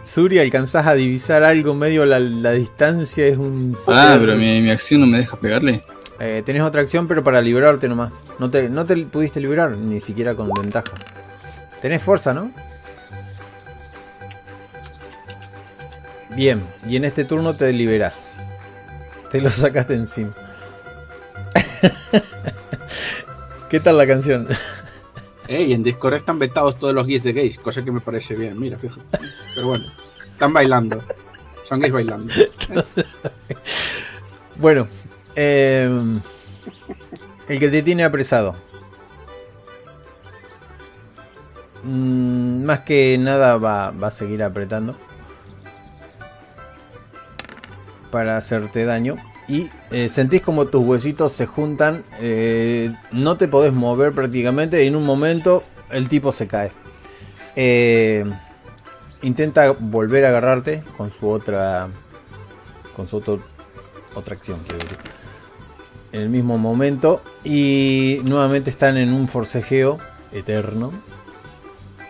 [0.04, 3.28] Suri, alcanzás a divisar algo medio la, la distancia.
[3.28, 3.76] Es un.
[3.88, 5.84] Ah, pero mi, mi acción no me deja pegarle.
[6.20, 8.14] Eh, tenés otra acción, pero para liberarte nomás.
[8.38, 10.94] No te, no te pudiste liberar, ni siquiera con ventaja.
[11.82, 12.52] Tenés fuerza, ¿no?
[16.36, 18.38] Bien, y en este turno te liberás.
[19.32, 20.34] Te lo sacaste encima.
[23.70, 24.48] ¿Qué tal la canción?
[25.52, 28.58] Ey, en Discord están vetados todos los gays de gays, cosa que me parece bien,
[28.58, 29.20] mira, fíjate.
[29.54, 29.86] Pero bueno,
[30.32, 31.04] están bailando.
[31.68, 32.34] Son gays bailando.
[34.58, 34.88] Bueno,
[35.36, 35.90] eh,
[37.48, 38.56] el que te tiene apresado.
[41.84, 44.96] Mm, más que nada va a seguir apretando
[48.12, 49.16] para hacerte daño.
[49.52, 52.06] Y eh, sentís como tus huesitos se juntan.
[52.22, 54.82] eh, no te podés mover prácticamente.
[54.82, 56.72] Y en un momento el tipo se cae.
[57.58, 58.24] Eh,
[59.24, 61.90] intenta volver a agarrarte con su otra.
[62.96, 63.42] Con su otro,
[64.16, 64.98] otra acción, quiero decir.
[66.14, 67.22] En el mismo momento.
[67.44, 69.98] Y nuevamente están en un forcejeo
[70.32, 70.94] eterno.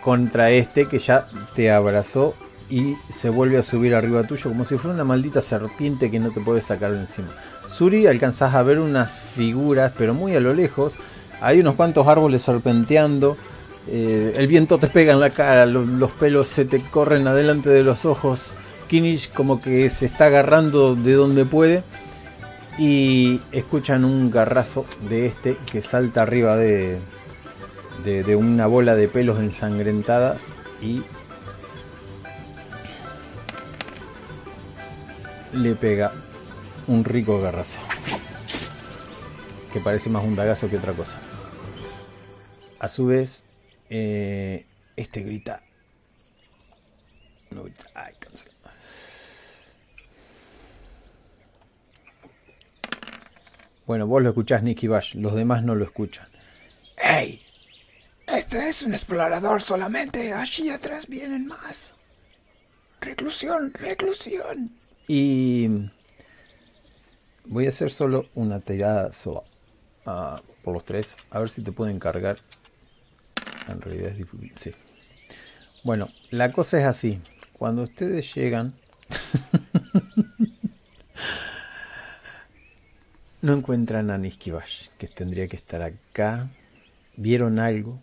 [0.04, 1.26] Contra este que ya
[1.56, 2.36] te abrazó
[2.74, 6.30] y se vuelve a subir arriba tuyo como si fuera una maldita serpiente que no
[6.30, 7.28] te puede sacar de encima.
[7.70, 10.94] Suri alcanzás a ver unas figuras, pero muy a lo lejos.
[11.40, 13.36] Hay unos cuantos árboles serpenteando.
[13.88, 17.68] eh, el viento te pega en la cara, lo- los pelos se te corren adelante
[17.68, 18.52] de los ojos.
[18.88, 21.82] Kinish como que se está agarrando de donde puede.
[22.78, 26.98] Y escuchan un garrazo de este que salta arriba de,
[28.04, 31.02] de, de una bola de pelos ensangrentadas y
[35.52, 36.12] le pega
[36.86, 37.78] un rico garrazo.
[39.72, 41.18] Que parece más un dagazo que otra cosa.
[42.78, 43.44] A su vez,
[43.88, 45.62] eh, este grita.
[47.50, 47.64] No.
[47.94, 48.14] Ay.
[53.86, 55.16] Bueno, vos lo escuchás, Nicky Bash.
[55.16, 56.28] Los demás no lo escuchan.
[56.96, 57.42] ¡Ey!
[58.26, 60.32] Este es un explorador solamente.
[60.32, 61.94] Allí atrás vienen más.
[63.00, 64.81] Reclusión, reclusión.
[65.08, 65.68] Y
[67.46, 69.44] voy a hacer solo una tirada so-
[70.06, 71.16] ah, por los tres.
[71.30, 72.38] A ver si te pueden cargar.
[73.68, 74.52] En realidad es difícil.
[74.56, 74.72] Sí.
[75.84, 77.20] Bueno, la cosa es así.
[77.52, 78.74] Cuando ustedes llegan...
[83.42, 86.48] no encuentran a Niskibash, que tendría que estar acá.
[87.16, 87.98] Vieron algo,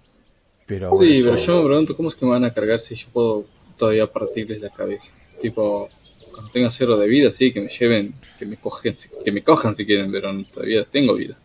[0.65, 2.79] pero ahora Sí, pero solo- yo me pregunto cómo es que me van a cargar
[2.81, 3.45] si yo puedo
[3.77, 5.11] todavía partirles la cabeza.
[5.41, 5.89] Tipo,
[6.39, 9.75] cuando tenga cero de vida, sí, que me lleven, que me cogen, que me cojan
[9.75, 11.35] si quieren, pero todavía tengo vida.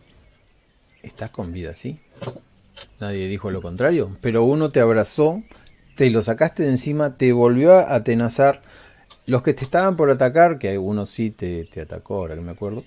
[1.03, 1.99] Estás con vida, ¿sí?
[3.01, 4.15] Nadie dijo lo contrario.
[4.21, 5.43] Pero uno te abrazó,
[5.97, 8.61] te lo sacaste de encima, te volvió a atenazar.
[9.25, 12.51] Los que te estaban por atacar, que uno sí te, te atacó, ahora que me
[12.51, 12.85] acuerdo,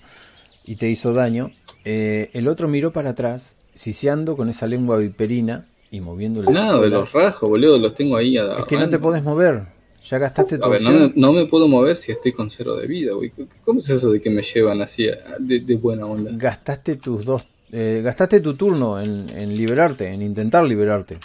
[0.65, 1.51] y te hizo daño,
[1.85, 6.81] eh, el otro miró para atrás, siseando con esa lengua viperina y moviendo las Nada,
[6.81, 9.78] de los rasgos, boludo, los tengo ahí a Es que no te podés mover.
[10.03, 12.87] Ya gastaste tu A ver, no no me puedo mover si estoy con cero de
[12.87, 13.31] vida, güey.
[13.65, 15.03] ¿Cómo es eso de que me llevan así
[15.39, 16.31] de, de buena onda?
[16.33, 17.43] Gastaste tus dos.
[17.71, 21.19] eh, gastaste tu turno en, en liberarte, en intentar liberarte.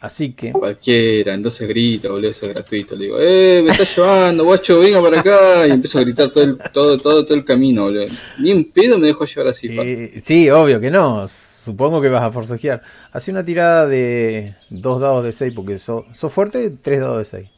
[0.00, 0.52] Así que.
[0.52, 2.96] Cualquiera, entonces grita, boludo, eso es gratuito.
[2.96, 5.66] Le digo, eh, me está llevando, guacho, venga para acá.
[5.66, 8.06] Y empiezo a gritar todo el, todo, todo, todo el camino, boludo.
[8.38, 9.66] Ni un pedo me dejo llevar así.
[9.70, 11.26] Eh, sí, obvio que no.
[11.28, 12.82] Supongo que vas a forcejear.
[13.12, 17.24] Hace una tirada de dos dados de 6 porque sos sos fuerte, tres dados de
[17.26, 17.48] 6.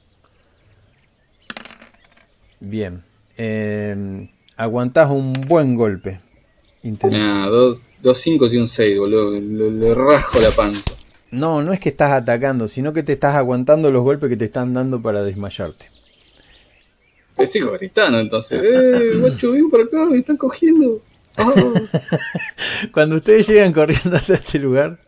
[2.60, 3.02] Bien.
[3.36, 6.20] Eh, aguantás un buen golpe.
[6.82, 9.30] Intent- Nah, dos, dos cinco y un 6, boludo.
[9.32, 10.82] Le, le rajo la panza.
[11.32, 14.44] No, no es que estás atacando, sino que te estás aguantando los golpes que te
[14.44, 15.86] están dando para desmayarte.
[17.38, 18.62] Le sigo gritando entonces.
[18.62, 20.06] ¡Eh, guacho, ven por acá!
[20.06, 21.00] ¡Me están cogiendo!
[21.38, 21.52] ¡Ah!
[22.92, 24.98] Cuando ustedes llegan corriendo hasta este lugar,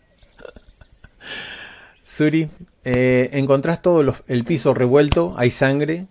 [2.03, 2.49] Suri,
[2.85, 6.07] eh, encontrás todo los- el piso revuelto, hay sangre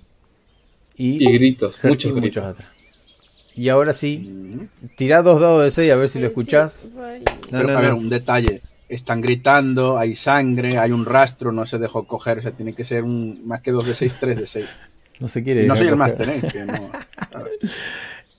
[0.95, 2.43] y, Y gritos, Herky muchos gritos.
[2.43, 2.69] muchos atrás.
[3.55, 6.89] Y ahora sí, tirá dos dados de 6 a ver si lo escuchás.
[7.51, 7.97] No, no, a ver, no.
[7.97, 8.61] un detalle.
[8.95, 12.39] Están gritando, hay sangre, hay un rastro, no se dejó coger.
[12.39, 14.65] O sea, tiene que ser un más que 2 de 6, 3 de 6.
[15.19, 15.63] No se quiere.
[15.63, 16.41] Y no soy el máster, ¿eh?
[16.51, 16.91] Que no-
[17.31, 17.51] a ver.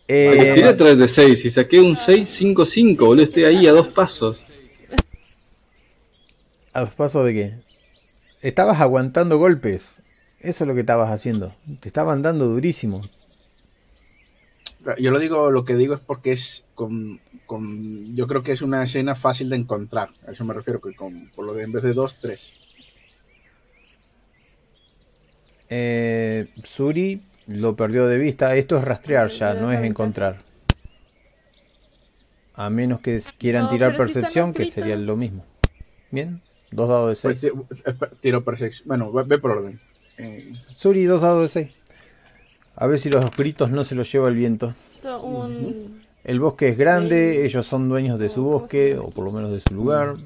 [0.07, 3.25] Eh, Tiré 3 de 6 y saqué un 6, 5, 5, boludo.
[3.25, 4.37] Estoy ahí a dos pasos.
[6.75, 7.55] ¿A dos pasos de qué?
[8.43, 10.03] Estabas aguantando golpes.
[10.41, 11.55] Eso es lo que estabas haciendo.
[11.81, 13.01] Te estaban dando durísimo.
[14.99, 18.63] Yo lo digo, lo que digo es porque es con, con- yo creo que es
[18.63, 20.11] una escena fácil de encontrar.
[20.27, 22.53] A eso me refiero, que con, por lo de en vez de 2, 3.
[25.71, 28.55] Eh, Suri lo perdió de vista.
[28.57, 30.43] Esto es rastrear ya, no es encontrar.
[32.55, 35.45] A menos que quieran No, tirar percepción, que sería lo mismo.
[36.11, 37.53] Bien, dos dados de Pues 6.
[37.53, 38.87] ti- espe- tiro percepción.
[38.87, 39.81] Bueno, ve, ve por orden.
[40.19, 41.75] Eh, Suri, dos dados de 6.
[42.77, 44.75] A ver si los gritos no se los lleva el viento.
[46.25, 49.31] El bosque es grande, ellos son dueños de su ¿Cómo se bosque, o por lo
[49.33, 50.17] menos de su lugar.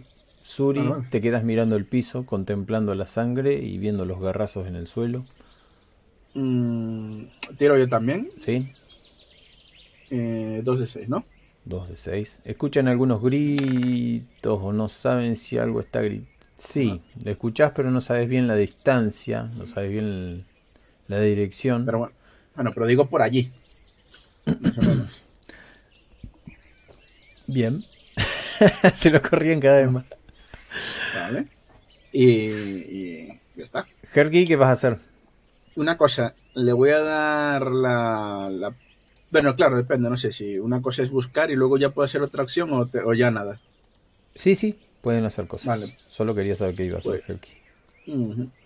[0.42, 4.86] Suri, te quedas mirando el piso, contemplando la sangre y viendo los garrazos en el
[4.86, 5.24] suelo.
[6.34, 7.24] mm,
[7.56, 8.30] tiro yo también.
[8.38, 8.66] ¿Sí?
[10.10, 11.24] Eh, 2 de 6, ¿no?
[11.64, 12.40] Dos de seis.
[12.44, 16.28] Escuchan algunos gritos o no saben si algo está gritando.
[16.56, 20.44] Sí, lo escuchás pero no sabes bien la distancia, no sabes bien el-
[21.08, 21.84] la dirección.
[21.86, 22.14] Pero bueno,
[22.58, 23.52] bueno, pero digo por allí.
[27.46, 27.84] Bien.
[28.94, 30.04] Se lo corrían cada vez más.
[31.14, 31.46] Vale.
[32.12, 33.86] Y, y ya está.
[34.12, 34.98] Herky, ¿qué vas a hacer?
[35.76, 38.74] Una cosa, le voy a dar la, la-
[39.30, 42.22] Bueno, claro, depende, no sé si una cosa es buscar y luego ya puedo hacer
[42.22, 43.60] otra acción o, te- o ya nada.
[44.34, 45.78] Sí, sí, pueden hacer cosas.
[45.80, 45.96] Vale.
[46.08, 47.52] Solo quería saber qué iba a hacer Pues- Herky.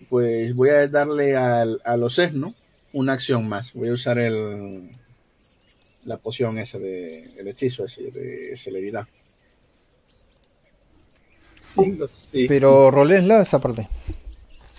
[0.09, 2.55] Pues voy a darle al, a los ¿no?
[2.93, 3.73] Una acción más.
[3.73, 4.91] Voy a usar el
[6.05, 9.07] la poción esa de el hechizo ese de celeridad.
[12.31, 12.45] Sí.
[12.47, 13.89] Pero rolésla esa parte.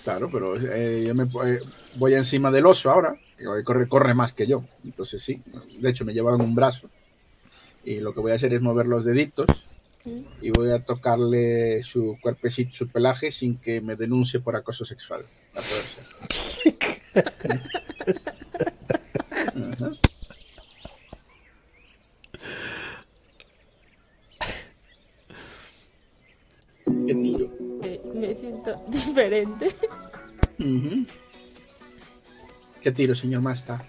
[0.04, 1.60] Claro, pero eh, yo me eh,
[1.96, 3.18] voy encima del oso ahora,
[3.64, 4.64] corre, corre más que yo.
[4.84, 5.42] Entonces sí,
[5.78, 6.88] de hecho me llevan un brazo.
[7.84, 9.46] Y lo que voy a hacer es mover los deditos
[10.40, 15.24] y voy a tocarle su cuerpecito, su pelaje sin que me denuncie por acoso sexual.
[15.54, 17.72] A poder ser.
[27.06, 27.48] ¿Qué tiro?
[27.82, 29.74] eh, me siento diferente.
[32.80, 33.82] ¿Qué tiro, señor Masta?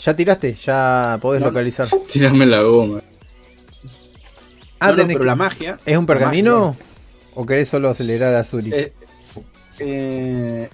[0.00, 0.52] ¿Ya tiraste?
[0.54, 1.48] ¿Ya podés No.
[1.48, 1.88] localizar?
[2.12, 3.00] Tirame la goma.
[4.80, 5.78] Ah, No, no, tenés pero que- la magia.
[5.86, 6.68] ¿Es un pergamino?
[6.70, 6.84] magia-
[7.36, 8.72] ¿O querés solo acelerar a Suri?
[8.72, 8.92] Eh,
[9.80, 10.68] eh,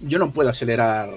[0.00, 1.10] yo no puedo acelerar.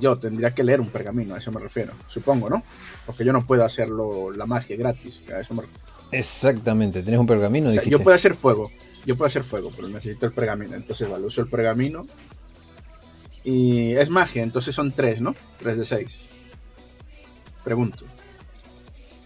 [0.00, 1.92] Yo tendría que leer un pergamino, a eso me refiero.
[2.06, 2.62] Supongo, ¿no?
[3.06, 5.24] Porque yo no puedo hacerlo la magia gratis.
[5.34, 5.84] A eso me refiero.
[6.10, 7.70] Exactamente, tenés un pergamino.
[7.70, 8.70] O sea, yo puedo hacer fuego.
[9.04, 10.74] Yo puedo hacer fuego, pero necesito el pergamino.
[10.76, 12.06] Entonces, vale, uso el pergamino.
[13.42, 15.34] Y es magia, entonces son tres, ¿no?
[15.58, 16.26] Tres de seis.
[17.62, 18.06] Pregunto.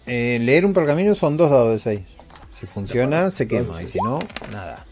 [0.06, 2.00] Eh, leer un pergamino son dos dados de 6.
[2.50, 3.74] Si funciona, se quema.
[3.74, 3.90] Y seis.
[3.92, 4.18] si no,
[4.50, 4.86] nada.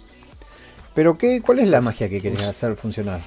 [0.94, 3.20] ¿Pero qué, cuál es la magia que querés hacer funcionar?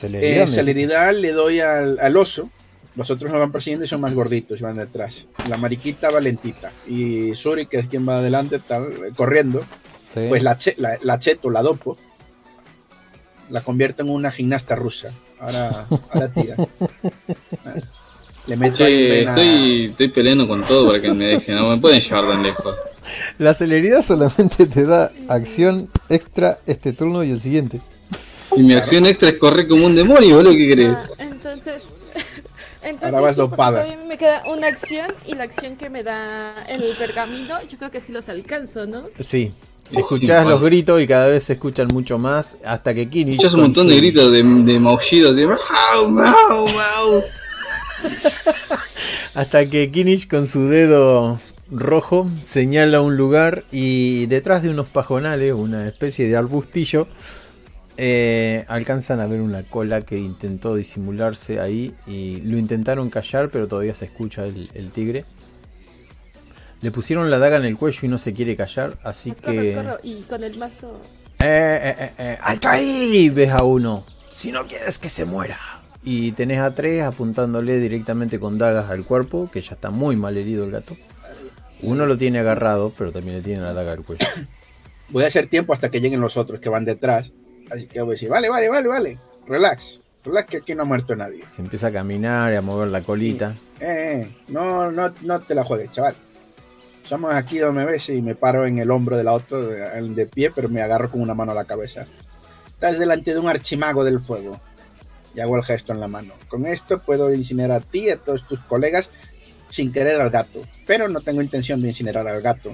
[0.00, 0.44] Celeridad.
[0.44, 2.48] Eh, celeridad le doy al, al oso.
[2.96, 5.26] Los otros me van persiguiendo y son más gorditos y van detrás.
[5.48, 6.72] La mariquita va lentita.
[6.88, 9.64] Y Suri, que es quien va adelante, eh, corriendo.
[10.12, 10.20] Sí.
[10.28, 11.96] Pues la, che- la, la cheto, la dopo.
[13.48, 15.10] La convierto en una gimnasta rusa.
[15.38, 16.56] Ahora, ahora tira.
[18.46, 21.56] Le meto ahí Che, vena- estoy, estoy peleando con todo para que me dejen.
[21.56, 22.74] No me pueden llevar tan lejos.
[23.38, 27.80] La celeridad solamente te da acción extra este turno y el siguiente.
[28.56, 30.52] Y mi acción extra es correr como un demonio, boludo.
[30.52, 30.96] ¿Qué crees?
[30.96, 31.82] Ah, entonces,
[32.82, 37.62] entonces Ahora vas me queda una acción y la acción que me da el pergamino,
[37.68, 39.04] yo creo que sí los alcanzo, ¿no?
[39.22, 39.52] Sí.
[39.92, 43.34] Escuchás sí, los gritos y cada vez se escuchan mucho más hasta que Kinich.
[43.34, 47.22] Escuchás un montón su- de gritos de, de maullidos de mau, mau, mau.
[49.34, 51.40] Hasta que Kinich con su dedo
[51.70, 57.06] rojo señala un lugar y detrás de unos pajonales, una especie de arbustillo,
[58.02, 63.68] eh, alcanzan a ver una cola que intentó disimularse ahí y lo intentaron callar, pero
[63.68, 65.26] todavía se escucha el, el tigre.
[66.80, 69.74] Le pusieron la daga en el cuello y no se quiere callar, así Corro, que...
[69.74, 70.98] corro, y con el mazo.
[71.40, 71.44] Eh,
[71.82, 73.28] eh, eh, eh, ¡Alto ahí!
[73.28, 74.06] Ves a uno.
[74.30, 75.58] Si no quieres que se muera.
[76.02, 80.38] Y tenés a tres apuntándole directamente con dagas al cuerpo, que ya está muy mal
[80.38, 80.96] herido el gato.
[81.82, 84.24] Uno lo tiene agarrado, pero también le tiene la daga al cuello.
[85.10, 87.32] Voy a hacer tiempo hasta que lleguen los otros que van detrás.
[87.70, 89.18] Así que voy a decir, vale, vale, vale, vale.
[89.46, 90.00] Relax.
[90.24, 91.46] Relax que aquí no ha muerto nadie.
[91.46, 93.56] Se empieza a caminar y a mover la colita.
[93.80, 96.14] Eh, eh, no, no, no te la juegues, chaval.
[97.08, 100.08] Somos aquí donde me ves y me paro en el hombro de la otra, de,
[100.10, 102.06] de pie, pero me agarro con una mano a la cabeza.
[102.68, 104.60] Estás delante de un archimago del fuego.
[105.34, 106.34] Y hago el gesto en la mano.
[106.48, 109.08] Con esto puedo incinerar a ti y a todos tus colegas
[109.68, 110.62] sin querer al gato.
[110.86, 112.72] Pero no tengo intención de incinerar al gato.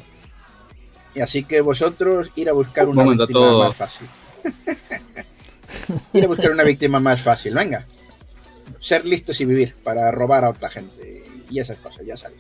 [1.14, 3.64] Y así que vosotros ir a buscar una Momento, víctima todo.
[3.64, 4.06] más fácil.
[6.12, 7.86] ir a buscar una víctima más fácil, venga.
[8.80, 12.38] Ser listos y vivir para robar a otra gente y esas cosas, ya sabes.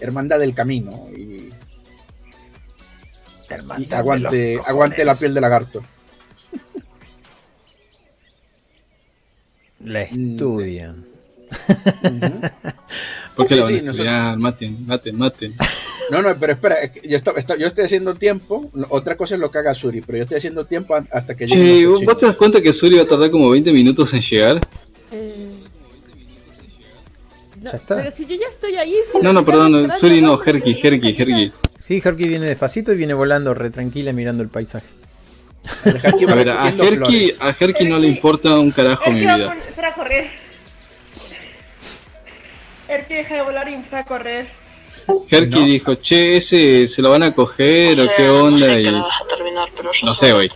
[0.00, 1.52] Hermandad del camino y, y
[3.48, 5.84] Hermandad de aguante, los aguante la piel de lagarto.
[9.80, 11.04] La estudian.
[13.36, 14.38] ¿Por qué Sí, la van sí, a nosotros-?
[14.38, 15.54] Maten, maten, maten.
[16.10, 18.70] No, no, pero espera, yo, estoy, estoy- yo estoy haciendo tiempo.
[18.90, 21.82] Otra cosa es lo que haga Suri, pero yo estoy haciendo tiempo hasta que Che,
[21.82, 22.18] los ¿vos chicos.
[22.18, 24.60] te das cuenta que Suri va a tardar como 20 minutos en llegar?
[25.12, 25.50] Eh,
[27.62, 27.96] no, Ya está.
[27.96, 28.94] Pero si yo ya estoy ahí.
[29.10, 31.52] si No, no, que perdón, Suri no, Herky, Herky, Herky.
[31.78, 34.86] Sí, Herky viene despacito y viene volando re tranquila mirando el paisaje.
[36.28, 39.36] A ver, a Herky, a Herky no le importa un carajo mi Erky va a
[39.54, 39.94] vida.
[39.94, 40.30] correr.
[42.88, 44.46] Erky deja de volar y empieza a correr.
[45.30, 48.80] Herky dijo, che, ese se lo van a coger o sea, qué no onda sé
[48.80, 50.32] y qué la vas a terminar, pero yo no sé.
[50.32, 50.50] güey.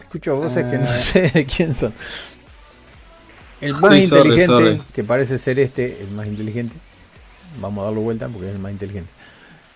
[0.00, 0.92] Escucho voces que no Ah.
[0.96, 1.92] sé de quién son.
[3.60, 4.82] El más Sí, inteligente, sorry.
[4.94, 6.74] que parece ser este, el más inteligente.
[7.60, 9.10] Vamos a darle vuelta porque es el más inteligente.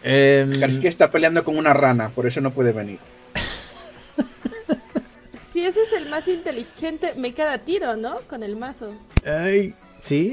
[0.02, 2.98] Em, Herky está peleando con una rana, por eso no puede venir.
[5.52, 8.16] Si ese es el más inteligente, me queda tiro, ¿no?
[8.22, 8.94] Con el mazo.
[9.26, 10.32] ay, sí.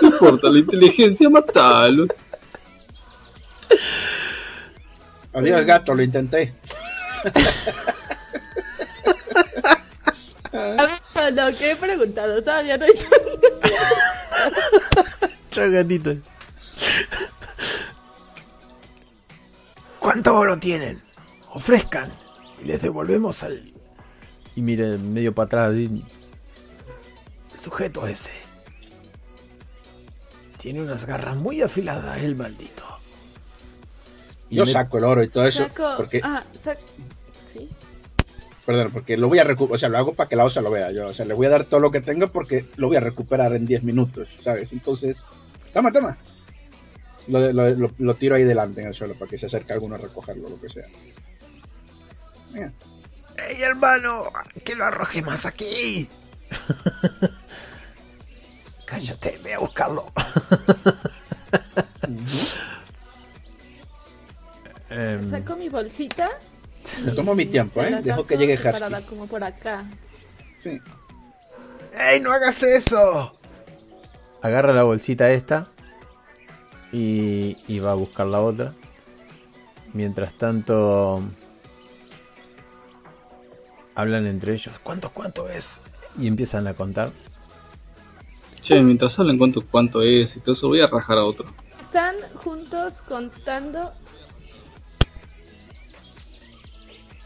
[0.00, 2.06] No importa la inteligencia, matalo.
[5.32, 6.54] Adiós, gato, lo intenté.
[10.56, 13.08] Ah, no, que he preguntado, todavía no he hecho
[15.50, 16.14] Chao, gatito.
[19.98, 21.02] ¿Cuánto oro tienen?
[21.50, 22.12] Ofrezcan
[22.62, 23.72] y les devolvemos al
[24.54, 25.70] Y mira, medio para atrás.
[25.70, 26.04] así.
[27.56, 28.30] sujeto ese.
[30.64, 32.84] Tiene unas garras muy afiladas el maldito.
[34.48, 35.64] Y Yo me- saco el oro y todo eso.
[35.64, 35.92] Saco.
[35.98, 36.78] Porque, Ah, sac-
[37.44, 37.68] Sí.
[38.64, 39.76] perdón, porque lo voy a recuperar.
[39.76, 40.90] O sea, lo hago para que la osa lo vea.
[40.90, 43.00] Yo, o sea, le voy a dar todo lo que tengo porque lo voy a
[43.00, 44.72] recuperar en 10 minutos, ¿sabes?
[44.72, 45.22] Entonces,
[45.74, 46.16] toma, toma.
[47.28, 49.96] Lo, lo, lo- lo tiro ahí delante en el suelo para que se acerque alguno
[49.96, 50.86] a recogerlo, lo que sea.
[52.54, 52.72] Venga.
[53.50, 54.32] ¡Ey, hermano!
[54.64, 56.08] ¡Que lo arroje más aquí!
[58.86, 60.06] Cállate, ve a buscarlo.
[64.90, 66.30] em, Saco mi bolsita.
[67.02, 68.02] Me tomo mi tiempo, ¿eh?
[68.02, 69.02] Dejo que llegue Hersky.
[69.08, 69.84] como por acá.
[70.58, 70.80] Sí.
[71.96, 73.38] ¡Ey, no hagas eso!
[74.42, 75.68] agarra la bolsita esta
[76.92, 78.74] y, y va a buscar la otra.
[79.94, 81.22] Mientras tanto,
[83.94, 85.80] hablan entre ellos ¿Cuánto, cuánto es?
[86.18, 87.12] y empiezan a contar.
[88.64, 91.44] Che, mientras hablan cuánto, cuánto es y todo eso, voy a rajar a otro.
[91.80, 93.92] Están juntos contando.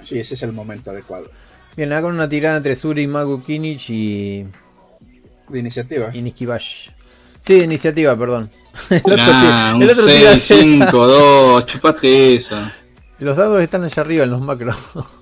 [0.00, 1.30] Sí, ese es el momento adecuado.
[1.76, 4.44] Bien, hagan una tirada entre Suri, Magu Kinich y,
[5.48, 6.10] De iniciativa.
[6.14, 6.90] y Niskibash.
[7.38, 8.50] Sí, iniciativa, perdón.
[8.90, 10.18] El otro Nah, tira- un el otro 6,
[10.48, 12.72] tira- 5, 2, chupate esa.
[13.20, 14.76] Los dados están allá arriba en los macros.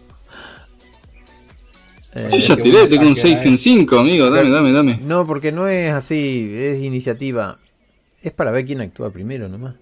[2.17, 4.99] Eh, Yo ya tiré, tengo un ataque, 6 y un 5, amigo, dame, dame, dame.
[5.03, 7.59] no, porque no es así, es iniciativa.
[8.23, 9.75] Es para ver quién actúa primero nomás.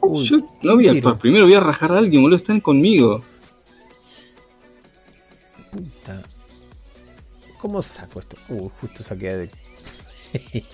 [0.00, 3.22] Uy, Yo no voy a actuar, primero voy a rajar a alguien, boludo, están conmigo.
[5.70, 6.22] Puta.
[7.60, 8.36] ¿Cómo saco esto?
[8.48, 9.50] Uh, justo saqué de.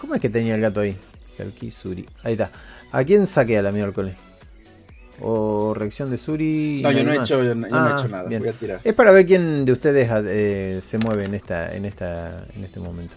[0.00, 0.96] ¿Cómo es que tenía el gato ahí?
[1.70, 2.06] Suri.
[2.22, 2.50] Ahí está.
[2.92, 4.14] ¿A quién saqué a la miércoles?
[5.20, 6.80] ¿O reacción de Suri?
[6.82, 7.30] No, yo no he más?
[7.30, 8.28] hecho, yo no, yo no he Ah, hecho nada.
[8.28, 8.40] bien.
[8.42, 8.80] Voy a tirar.
[8.84, 12.80] Es para ver quién de ustedes eh, se mueve en esta, en esta, en este
[12.80, 13.14] momento.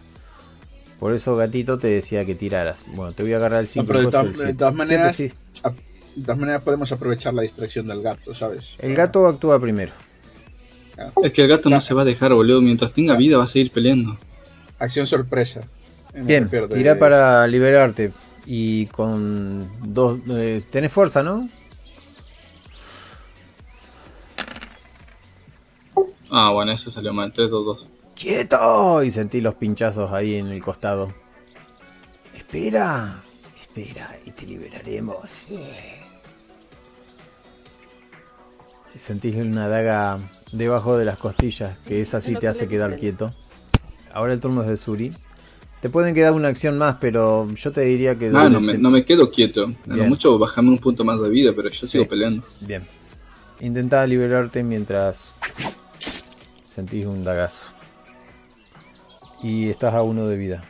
[0.99, 2.83] Por eso gatito te decía que tiraras.
[2.95, 5.31] Bueno, te voy a agarrar el 5 No, pero de todas- de todas maneras- De
[6.25, 8.75] todas maneras podemos aprovechar la distracción del gato, ¿sabes?
[8.79, 9.91] El gato actúa primero.
[11.23, 12.61] Es que el gato no se va a dejar, boludo.
[12.61, 14.17] Mientras tenga vida va a seguir peleando.
[14.79, 15.61] Acción sorpresa.
[16.13, 18.11] Me Bien, tira para liberarte.
[18.45, 20.19] Y con dos...
[20.29, 21.47] eh, tenés fuerza, ¿no?
[26.31, 27.31] Ah, bueno, eso salió mal.
[27.33, 27.87] 3, 2, 2.
[28.15, 29.03] ¡Quieto!
[29.03, 31.13] Y sentí los pinchazos ahí en el costado.
[32.35, 33.15] Espera,
[33.59, 35.49] espera y te liberaremos.
[38.95, 40.19] Sentís una daga
[40.51, 43.33] debajo de las costillas, que esa sí te hace quedar quieto.
[44.13, 45.13] Ahora el turno es de Suri.
[45.81, 48.29] Te pueden quedar una acción más, pero yo te diría que...
[48.29, 49.71] No, no me, no me quedo quieto.
[49.89, 51.87] A lo mucho bajame un punto más de vida, pero yo Sí.
[51.87, 52.45] sigo peleando.
[52.61, 52.83] Bien.
[53.61, 55.33] Intenta liberarte mientras
[56.79, 57.73] sentís un dagazo.
[59.43, 60.63] Y estás a uno de vida.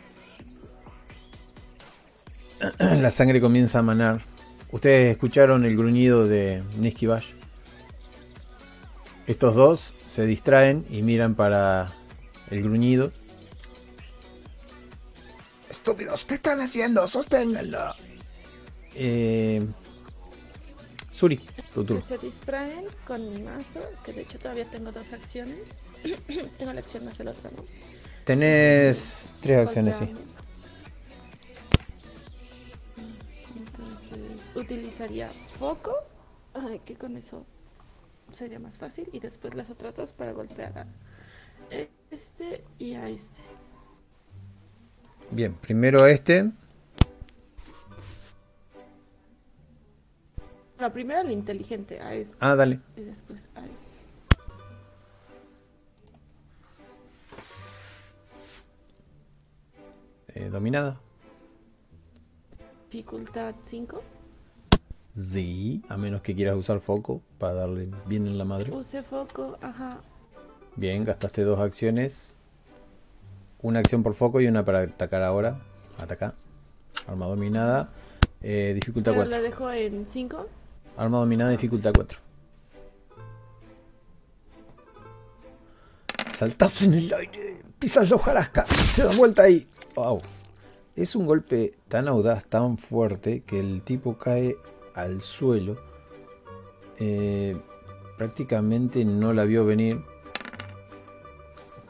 [2.80, 4.22] La sangre comienza a manar.
[4.72, 7.34] Ustedes escucharon el gruñido de Niski Bash.
[9.28, 11.91] Estos dos se distraen y miran para
[12.49, 13.12] el gruñido.
[15.70, 17.07] Estúpidos, ¿qué están haciendo?
[17.07, 17.93] Sosténganlo.
[18.95, 19.68] Eh,
[21.12, 21.38] Suri,
[21.72, 22.01] tu turno.
[22.01, 25.70] Se distraen con mi mazo, que de hecho todavía tengo dos acciones.
[26.58, 27.64] tengo la acción más el otro, ¿no?
[28.26, 30.14] Tenés tres acciones, sí.
[33.58, 35.93] Entonces utilizaría foco,
[36.54, 37.45] ay, que con eso
[38.34, 40.86] sería más fácil, y después las otras dos para golpear a
[42.12, 43.41] este y a este.
[45.32, 46.52] Bien, primero este.
[50.80, 52.38] No, primero el inteligente, a este.
[52.39, 52.80] Ah, dale.
[52.95, 53.89] Y después a este.
[60.36, 61.00] Eh, dominada.
[62.92, 64.02] Dificultad 5.
[65.16, 68.72] Sí, a menos que quieras usar foco para darle bien en la madre.
[68.72, 70.02] Use foco, ajá.
[70.76, 72.36] Bien, gastaste dos acciones.
[73.62, 75.60] Una acción por foco y una para atacar ahora.
[75.98, 76.36] Ataca.
[77.08, 77.90] Arma dominada.
[78.42, 79.38] Eh, dificultad Pero 4.
[79.38, 80.48] la dejo en 5.
[80.98, 82.20] Arma dominada, dificultad 4.
[86.28, 88.66] Saltás en el aire, pisas la hojarasca,
[88.96, 89.68] te das vuelta ahí.
[90.00, 90.22] Wow.
[90.95, 94.56] Es un golpe tan audaz, tan fuerte, que el tipo cae
[94.95, 95.76] al suelo.
[97.00, 97.60] Eh,
[98.18, 100.02] prácticamente no la vio venir.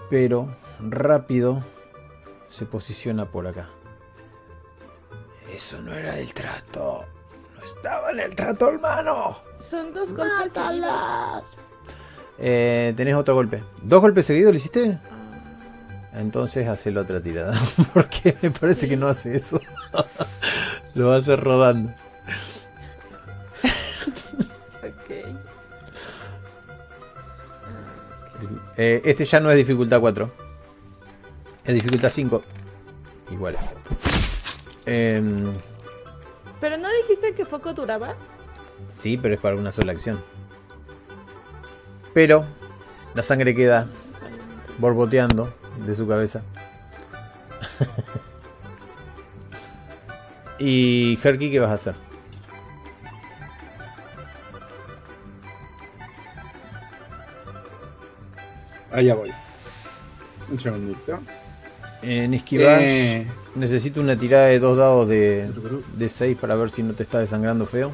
[0.10, 0.50] Pero
[0.80, 1.64] rápido
[2.48, 3.70] se posiciona por acá.
[5.54, 7.06] Eso no era el trato.
[7.56, 9.38] No estaba en el trato, hermano.
[9.60, 11.58] Son dos golpes seguidos.
[12.40, 13.64] Eh, tenés otro golpe.
[13.84, 15.00] ¿Dos golpes seguidos le hiciste?
[16.20, 17.54] Entonces hace la otra tirada.
[17.94, 18.90] Porque me parece Sí.
[18.90, 19.60] que no hace eso.
[20.96, 21.92] Lo va a hacer rodando.
[24.84, 25.26] ok.
[28.78, 30.32] Eh, este ya no es dificultad 4.
[31.66, 32.44] Es dificultad 5.
[33.32, 33.56] Igual.
[34.86, 35.52] Em,
[36.60, 38.16] Pero no dijiste que foco duraba.
[38.88, 40.22] sí, pero es para una sola acción.
[42.14, 42.44] Pero
[43.14, 43.88] la sangre queda
[44.80, 45.54] borboteando
[45.86, 46.42] de su cabeza.
[50.60, 51.96] y Herky, ¿qué vas a hacer?
[58.92, 59.32] Allá voy.
[60.50, 61.20] Un segundito.
[62.02, 65.50] En esquivar Eh, necesito una tirada de dos dados de,
[65.96, 67.92] de 6 para ver si no te está desangrando feo.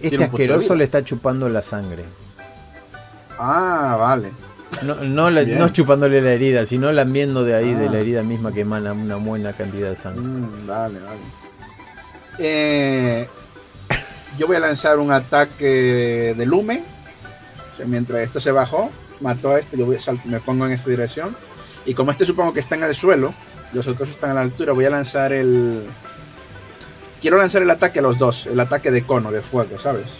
[0.00, 2.04] Este asqueroso le está chupando la sangre.
[3.38, 4.30] Ah, vale.
[4.82, 7.92] No, no, la- no chupándole la herida, sino lamiendo de ahí, de Ah.
[7.92, 10.22] la herida misma que emana una buena cantidad de sangre.
[10.22, 11.20] Mm, vale, vale.
[12.38, 13.28] Eh,
[14.38, 16.84] yo voy a lanzar un ataque de lumen.
[17.72, 20.72] O sea, mientras esto se bajó, mató a este, yo voy a me pongo en
[20.72, 21.36] esta dirección.
[21.84, 23.34] Y como este supongo que está en el suelo,
[23.72, 25.84] los otros están a la altura, voy a lanzar el...
[27.20, 30.18] Quiero lanzar el ataque a los dos, el ataque de cono, de fuego, ¿sabes?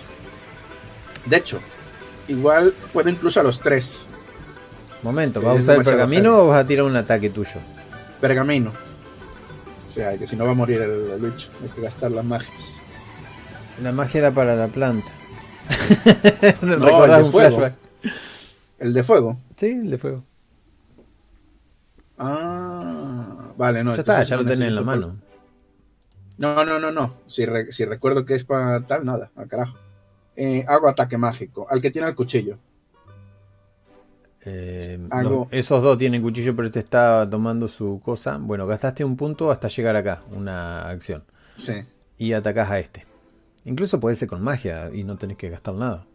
[1.27, 1.61] De hecho,
[2.29, 4.07] igual puedo incluso a los tres.
[5.03, 7.59] Momento, ¿vas a usar el pergamino o vas a tirar un ataque tuyo?
[8.21, 8.73] Pergamino.
[9.89, 12.25] O sea, que si no va a morir el, el bicho, hay que gastar las
[12.25, 12.75] magias.
[13.83, 15.09] La magia era para la planta.
[16.63, 17.57] No, ¿Recordás el de fuego.
[17.57, 17.75] flashback?
[18.79, 19.39] El de fuego.
[19.57, 20.25] Sí, el de fuego.
[22.19, 23.95] Ah, vale, no.
[23.95, 25.17] ya está, ya lo tenés en la mano.
[26.39, 27.15] No, no, no, no.
[27.27, 29.77] Si, re- si recuerdo que es para tal, nada, al carajo.
[30.37, 31.67] Eh, hago ataque mágico.
[31.69, 32.59] Al que tiene el cuchillo.
[34.45, 38.38] Eh, los- esos dos tienen cuchillo, pero este está tomando su cosa.
[38.40, 41.24] Bueno, gastaste un punto hasta llegar acá, una acción.
[41.57, 41.74] Sí.
[42.18, 43.07] y atacás a este.
[43.64, 46.07] Incluso puede ser con magia y no tenés que gastar nada.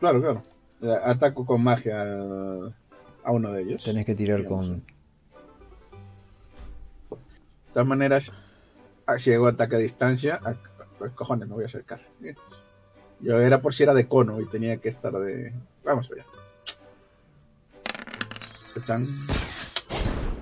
[0.00, 0.42] Claro, claro.
[1.04, 3.82] Ataco con magia a, uno de ellos.
[3.84, 4.66] Tenés que tirar Digamos.
[4.68, 4.76] con...
[7.10, 8.32] De todas maneras,
[9.06, 12.00] ah, si hago ataque a distancia, a, a- cojones, me voy a acercar.
[12.20, 12.36] Bien.
[13.20, 15.52] Yo era por si era de cono y tenía que estar de.
[15.84, 16.24] Vamos allá.
[18.78, 19.04] Están.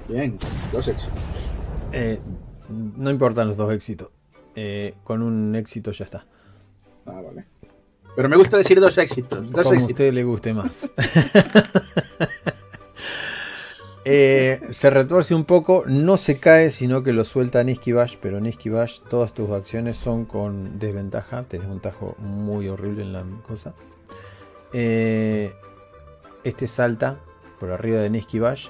[0.09, 0.39] Bien,
[0.72, 1.18] dos éxitos.
[1.93, 2.20] Eh,
[2.68, 4.11] no importan los dos éxitos.
[4.55, 6.26] Eh, con un éxito ya está.
[7.07, 7.47] Ah, vale.
[8.14, 9.51] Pero me gusta decir dos éxitos.
[9.51, 10.91] Dos Como a usted le guste más.
[14.09, 18.39] Eh, se retuerce un poco, no se cae, sino que lo suelta Niski Bash, pero
[18.39, 21.43] Niski Bash, todas tus acciones son con desventaja.
[21.43, 23.74] Tenés un tajo muy horrible en la cosa.
[24.72, 25.53] Eh,
[26.45, 27.18] este salta
[27.59, 28.68] por arriba de Niski Bash,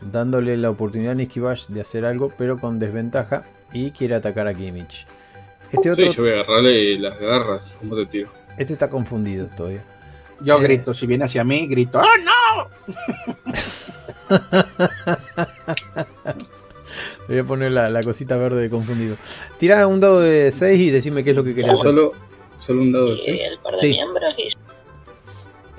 [0.00, 4.46] dándole la oportunidad a Niski Bash de hacer algo, pero con desventaja, y quiere atacar
[4.46, 5.06] a Kimmich.
[5.72, 8.30] Este otro, Sí, yo voy a agarrarle las garras, como te digo.
[8.58, 9.82] este está confundido todavía.
[10.40, 10.62] Yo Eh.
[10.62, 12.00] grito, si viene hacia mí, grito.
[12.00, 12.68] ¡Oh, no!
[17.28, 19.16] Le voy a poner la, la cosita verde de confundido.
[19.58, 21.86] Tira un dado de 6 y decime qué es lo que querías hacer.
[21.90, 22.12] Solo,
[22.60, 23.40] solo un dado de Y seis.
[23.50, 23.86] el par de Sí.
[23.88, 24.48] miembros y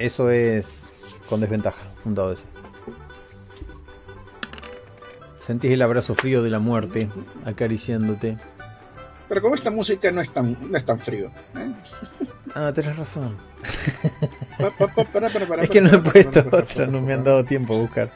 [0.04, 0.90] Eso es
[1.30, 1.78] con desventaja.
[2.06, 2.48] Un dado de 6.
[5.38, 7.10] Sentís el abrazo frío de la muerte
[7.46, 8.38] acariciándote.
[9.28, 11.28] Pero como esta música no es tan, no es tan frío.
[11.56, 11.72] ¿eh?
[12.56, 13.36] Ah, tenés razón.
[14.58, 17.24] Pa, pa, pa, para, para, para, Es que no he puesto otra, no me han
[17.24, 18.12] dado tiempo a buscar.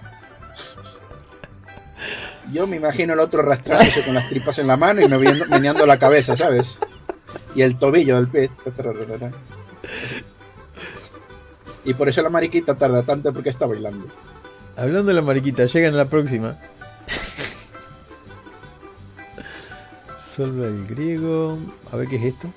[2.52, 5.86] Yo me imagino el otro arrastrándose con las tripas en la mano y me meneando
[5.86, 6.78] la cabeza, ¿sabes?
[7.54, 8.50] Y el tobillo del pie.
[11.90, 14.06] Y por eso la mariquita tarda tanto porque está bailando.
[14.78, 16.56] Hablando de la mariquita, llegan a la próxima.
[20.36, 21.58] Solva el griego.
[21.92, 22.54] A ver qué es esto.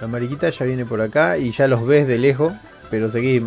[0.00, 2.54] La mariquita ya viene por acá y ya los ves de lejos,
[2.90, 3.42] pero seguís.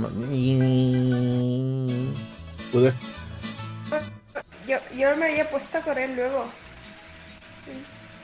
[2.72, 2.94] Pude.
[4.68, 6.46] Yo, yo me había puesto a correr luego.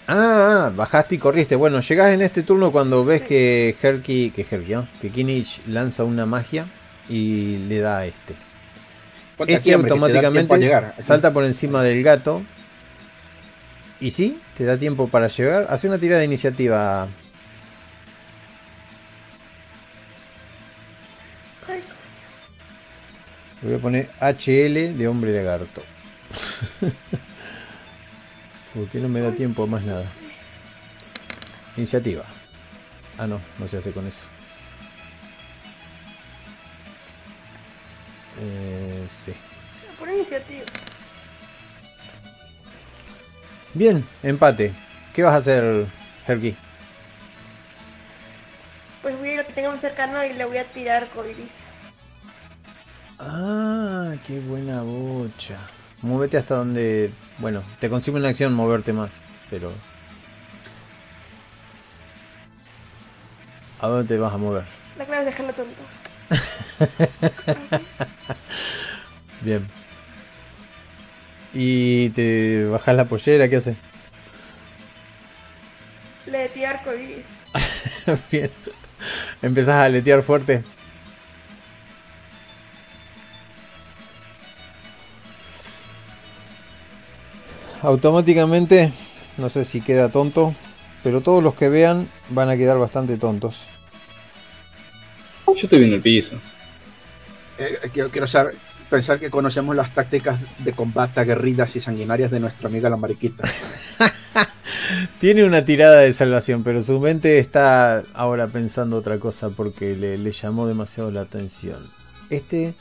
[0.08, 1.56] Ah, ah, bajaste y corriste.
[1.56, 4.88] Bueno, llegás en este turno cuando ves que Herky, que Herky, ¿no?
[5.02, 6.66] que Kinich lanza una magia
[7.10, 8.36] y le da a este.
[9.48, 10.94] Este automáticamente llegar.
[10.98, 12.44] Salta por encima del gato.
[14.00, 15.68] Y sí, te da tiempo para llegar.
[15.70, 17.08] Hace una tirada de iniciativa.
[23.62, 25.82] Le voy a poner HL de hombre lagarto.
[28.76, 30.06] Porque no me da tiempo a más nada.
[31.78, 32.26] Iniciativa.
[33.18, 34.28] Ah, no, no se hace con eso.
[38.42, 39.34] Eh, sí.
[39.98, 40.66] por iniciativa.
[43.74, 44.74] Bien, empate.
[45.14, 45.88] ¿Qué vas a hacer,
[46.28, 46.56] Herky?
[49.02, 51.08] Pues voy a ir a lo que tenga más cercano y le voy a tirar
[51.10, 51.48] coiris.
[53.20, 55.58] Ah, qué buena bocha.
[56.06, 57.12] Móvete hasta donde.
[57.40, 59.10] Bueno, te consume una acción moverte más,
[59.50, 59.72] pero.
[63.80, 64.66] ¿A dónde te vas a mover?
[65.00, 65.82] La clave es dejarlo tonto.
[69.42, 69.68] Bien.
[71.56, 73.78] Y te bajas la pollera, ¿qué haces?
[76.28, 77.26] Le de tirar coiris.
[78.32, 78.52] Bien.
[79.42, 80.62] Empezás a aletear fuerte.
[87.86, 88.92] Automáticamente,
[89.38, 90.56] no sé si queda tonto,
[91.04, 93.62] pero todos los que vean van a quedar bastante tontos.
[95.46, 96.36] Yo estoy viendo el piso.
[97.60, 98.56] Eh, quiero, quiero saber,
[98.90, 103.48] pensar que conocemos las tácticas de combate aguerridas y sanguinarias de nuestra amiga la mariquita.
[105.20, 110.18] Tiene una tirada de salvación, pero su mente está ahora pensando otra cosa porque le,
[110.18, 111.78] le llamó demasiado la atención.
[112.32, 112.74] Este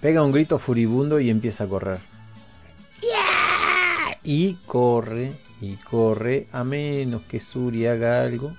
[0.00, 2.09] pega un grito furibundo y empieza a correr.
[4.32, 8.52] Y corre, y corre, a menos que Suri haga algo,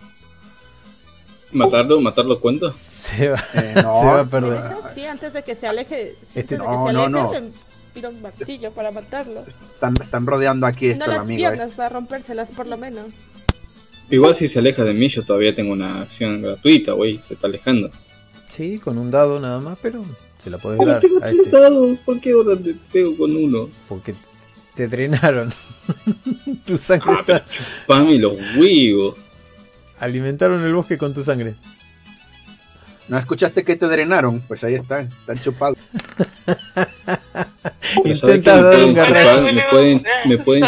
[1.54, 2.02] ¿Matarlo?
[2.02, 2.70] ¿Matarlo cuento?
[2.78, 4.62] se va, Eh, no, se va a perder.
[4.94, 6.14] Sí, antes de que se aleje.
[6.36, 7.10] Este- de que no, se no, aleje,
[7.42, 7.48] no.
[7.48, 7.52] le
[7.94, 9.46] tiro un martillo para matarlo.
[9.74, 11.48] Están, están rodeando aquí no esta la las amiga.
[11.48, 11.52] ¿eh?
[11.52, 13.06] piernas, para rompérselas por lo menos.
[14.10, 17.18] Igual si se aleja de mí, yo todavía tengo una acción gratuita, güey.
[17.30, 17.90] Se está alejando.
[18.50, 20.04] Sí, con un dado nada más, pero
[20.38, 21.50] se la Pero dar tengo tres este.
[21.50, 21.98] dados.
[22.06, 23.70] ¿Por qué ahora te pego con uno?
[23.88, 24.14] Porque
[24.82, 25.54] te drenaron.
[26.66, 27.46] tu sangre Ah, está...
[27.46, 29.18] chupame los huevos.
[30.00, 31.54] Alimentaron el bosque con tu sangre.
[33.08, 34.40] ¿No escuchaste que te drenaron?
[34.42, 35.78] Pues ahí están, están chupados.
[36.46, 36.58] Pero
[38.18, 39.44] ¿sabes Intentas dar un garrazo.
[39.44, 40.64] me pueden, me pueden,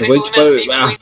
[0.00, 0.46] me pueden chupar.
[0.74, 0.96] ah,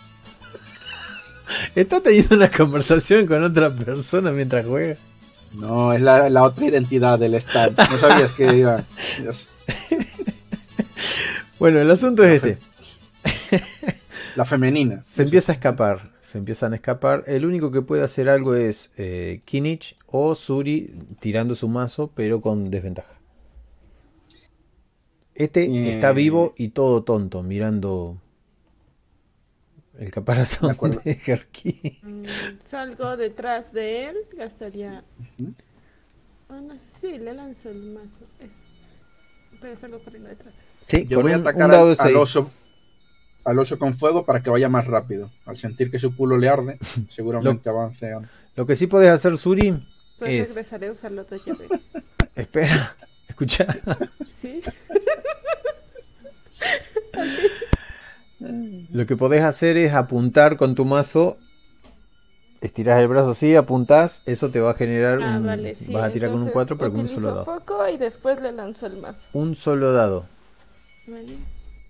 [1.75, 4.97] ¿Está teniendo una conversación con otra persona mientras juega?
[5.55, 7.79] No, es la, la otra identidad del stand.
[7.91, 8.83] No sabías que iba.
[9.21, 9.47] Dios.
[11.59, 12.59] Bueno, el asunto es este.
[14.37, 15.03] La femenina.
[15.05, 16.13] Se empieza a escapar.
[16.21, 17.25] Se empiezan a escapar.
[17.27, 22.41] El único que puede hacer algo es eh, Kinich o Suri tirando su mazo, pero
[22.43, 23.15] con desventaja.
[25.35, 25.95] Este Eh.
[25.95, 28.21] está vivo y todo tonto, mirando
[29.99, 31.99] el De caparazón de Herky.
[32.03, 32.25] Mm,
[32.61, 35.05] Salgo detrás de él, gastaría.
[36.49, 38.25] Ah, no, sí, le lanzo el mazo.
[38.41, 39.59] Eso.
[39.61, 40.55] Pero salgo corriendo detrás.
[40.89, 42.51] Sí, Yo voy a atacar al, oso.
[43.45, 45.29] Al oso con fuego para que vaya más rápido.
[45.47, 46.79] Al sentir que su culo le arde,
[47.09, 48.13] seguramente avance.
[48.13, 48.21] a-
[48.57, 49.73] Lo que sí podés hacer, Suri,
[50.19, 50.49] Pues es.
[50.49, 51.81] regresaré a usar los dos llaveros.
[52.37, 52.95] Espera,
[53.29, 53.67] escucha.
[54.41, 54.63] ¿Sí?
[58.93, 61.37] Lo que podés hacer es apuntar con tu mazo.
[62.61, 65.47] Estirás el brazo así, apuntás, eso te va a generar Ah, un.
[65.47, 65.93] vale, sí.
[65.93, 67.45] vas a tirar con un entonces 4, pero con un solo dado.
[67.45, 69.27] foco y después le lanzo el mazo.
[69.35, 70.25] Un solo dado.
[71.07, 71.37] ¿Vale?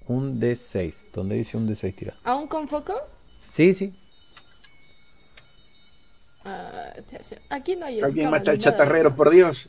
[0.09, 1.13] Un D6.
[1.15, 2.15] Donde dice un D6 tira.
[2.25, 2.95] ¿Aún con foco?
[3.51, 3.95] Sí, sí.
[6.45, 6.93] Ah.
[7.51, 9.69] Aquí no hay Alguien mata al chatarrero, por Dios.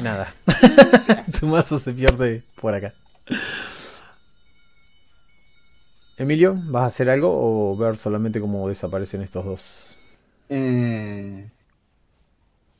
[0.00, 0.32] Nada.
[1.40, 2.92] tu mazo se pierde por acá.
[6.18, 9.96] Emilio, ¿vas a hacer algo o ver solamente cómo desaparecen estos dos?
[10.48, 11.48] Eh,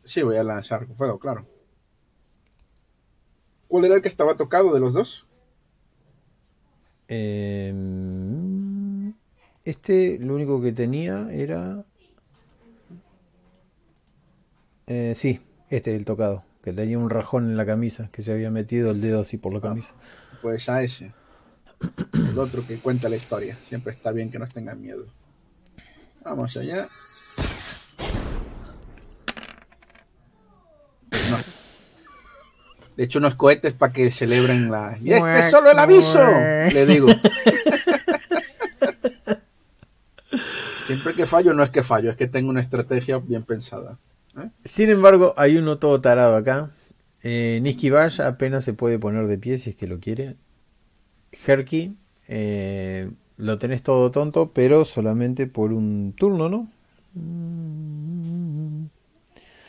[0.04, 1.46] Sí, voy a lanzar con fuego, claro.
[3.72, 5.26] ¿Cuál era el que estaba tocado de los dos?
[7.08, 9.14] Em,
[9.64, 11.82] este, lo único que tenía era.
[14.86, 16.44] Eh, sí, este, el tocado.
[16.62, 19.54] Que tenía un rajón en la camisa, que se había metido el dedo así por
[19.54, 19.94] la camisa.
[20.42, 21.14] Pues a ese.
[22.12, 23.58] El otro que cuenta la historia.
[23.66, 25.06] Siempre está bien que nos tengan miedo.
[26.22, 26.86] Vamos allá.
[31.30, 31.62] No.
[32.96, 34.98] Le echo unos cohetes para que celebren la.
[35.02, 36.20] ¡Y este es solo el aviso!
[36.72, 37.08] Le digo.
[40.86, 43.98] Siempre que fallo, no es que fallo, es que tengo una estrategia bien pensada.
[44.64, 46.70] Sin embargo, hay uno todo tarado acá.
[47.22, 50.36] Eh, Niski Bash apenas se puede poner de pie si es que lo quiere.
[51.46, 51.96] Herky,
[52.28, 56.68] eh, lo tenés todo tonto, pero solamente por un turno, ¿no?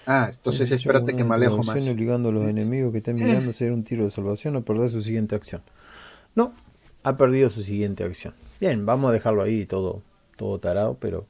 [0.06, 1.88] Ah, entonces Hecho espérate que me alejo más.
[1.88, 4.90] Obligando a los enemigos que estén mirando a hacer un tiro de salvación o perder
[4.90, 5.62] su siguiente acción.
[6.36, 6.54] No,
[7.04, 8.34] ha perdido su siguiente acción.
[8.60, 10.02] Bien, vamos a dejarlo ahí todo,
[10.36, 11.26] todo tarado, pero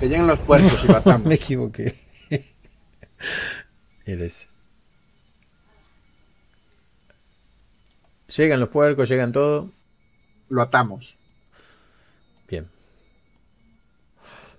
[0.00, 1.26] Que lleguen los puercos y batamos.
[1.26, 1.94] me equivoqué.
[4.06, 4.48] Eres.
[8.36, 9.70] Llegan los puercos, llegan todo.
[10.48, 11.16] Lo atamos.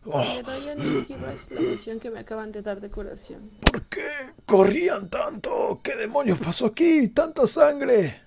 [0.08, 1.34] Le doy a la
[1.76, 3.50] poción que me acaban de dar de curación.
[3.60, 4.08] ¿Por qué
[4.46, 5.82] corrían tanto?
[5.84, 7.10] ¿Qué demonios pasó aquí?
[7.10, 8.22] ¡Tanta sangre!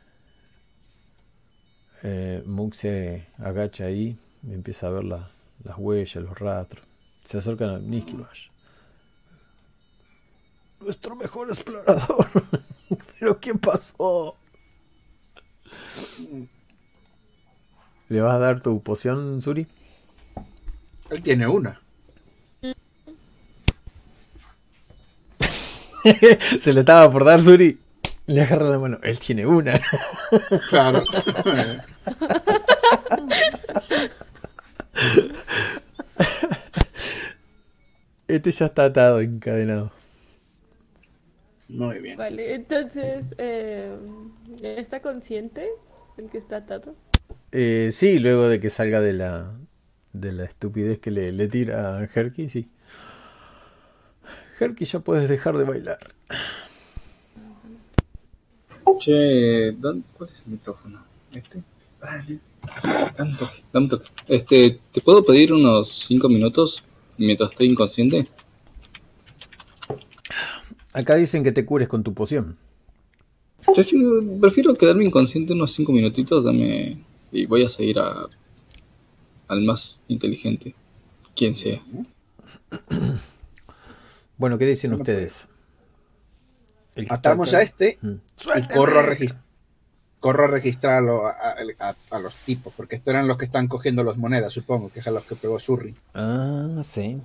[2.02, 4.18] Eh, Mook se agacha ahí,
[4.48, 5.30] empieza a ver la-
[5.64, 6.84] las huellas, los rastros.
[7.24, 8.48] Se acercan a Niski Bash.
[10.80, 12.26] Nuestro mejor explorador.
[13.18, 14.36] ¿Pero qué pasó?
[18.08, 19.66] ¿Le vas a dar tu poción, Suri?
[21.10, 21.80] Él tiene una.
[26.58, 27.78] Se le estaba por dar, Suri.
[28.26, 28.98] Le agarra la mano.
[29.02, 29.80] Él tiene una.
[30.68, 31.04] Claro.
[38.28, 39.90] Este ya está atado, encadenado.
[41.68, 42.16] Muy bien.
[42.16, 43.92] Vale, entonces, eh,
[44.62, 45.68] ¿está consciente
[46.16, 46.94] el que está atado?
[47.50, 49.52] Eh, sí, luego de que salga de la
[50.12, 52.68] de la estupidez que le, le tira a Herky, sí.
[54.58, 55.98] Herky, ya puedes dejar de bailar.
[58.98, 61.02] Che, ¿dónde- ¿cuál es el micrófono?
[61.32, 61.62] ¿Este?
[62.00, 62.38] Dale.
[63.16, 64.08] Dame un toque, dame un toque.
[64.28, 66.82] Este, ¿te puedo pedir unos 5 minutos
[67.16, 68.28] mientras estoy inconsciente?
[70.92, 72.56] Acá dicen que te cures con tu poción.
[73.74, 73.96] Yo sí,
[74.40, 76.98] prefiero quedarme inconsciente unos 5 minutitos, dame.
[77.32, 78.26] Y voy a seguir a,
[79.50, 80.74] al más inteligente,
[81.36, 81.80] quien sea.
[84.38, 85.48] Bueno, ¿qué dicen Bueno, ustedes?
[86.94, 88.14] El Atamos a este Mm.
[88.56, 89.04] y corro a,
[90.18, 93.68] corro a registrar a, a- a- a los tipos, porque estos eran los que están
[93.68, 95.94] cogiendo las monedas, supongo, que es a los que pegó Surri.
[96.14, 97.20] Ah, sí.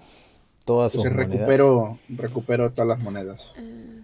[0.66, 1.48] Todas sus Entonces monedas.
[1.48, 3.54] recupero, recupero todas las monedas.
[3.58, 4.02] Eh,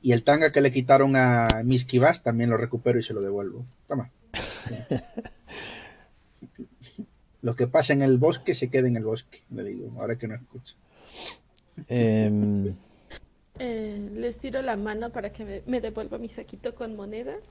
[0.00, 3.20] Y el tanga que le quitaron a Miss Kibas también lo recupero y se lo
[3.20, 3.64] devuelvo.
[3.88, 4.10] Toma.
[7.42, 10.28] Lo que pasa en el bosque se queda en el bosque, le digo, ahora que
[10.28, 10.74] no escucha.
[11.88, 12.74] Em,
[13.58, 17.44] Eh, les tiro la mano para que me, me devuelva mi saquito con monedas.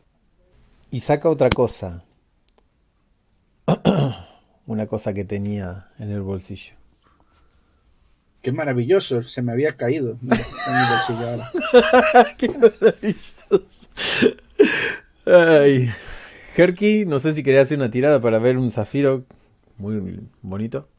[0.90, 2.04] y saca otra cosa.
[4.66, 6.74] Una cosa que tenía en el bolsillo.
[8.42, 10.18] Qué maravilloso, se me había caído.
[10.22, 11.52] Mira, está en mi bolsillo ahora.
[12.38, 13.68] Qué maravilloso.
[15.28, 15.92] Ay.
[16.56, 19.24] Herky, no sé si quería hacer una tirada para ver un zafiro
[19.78, 20.90] muy bonito.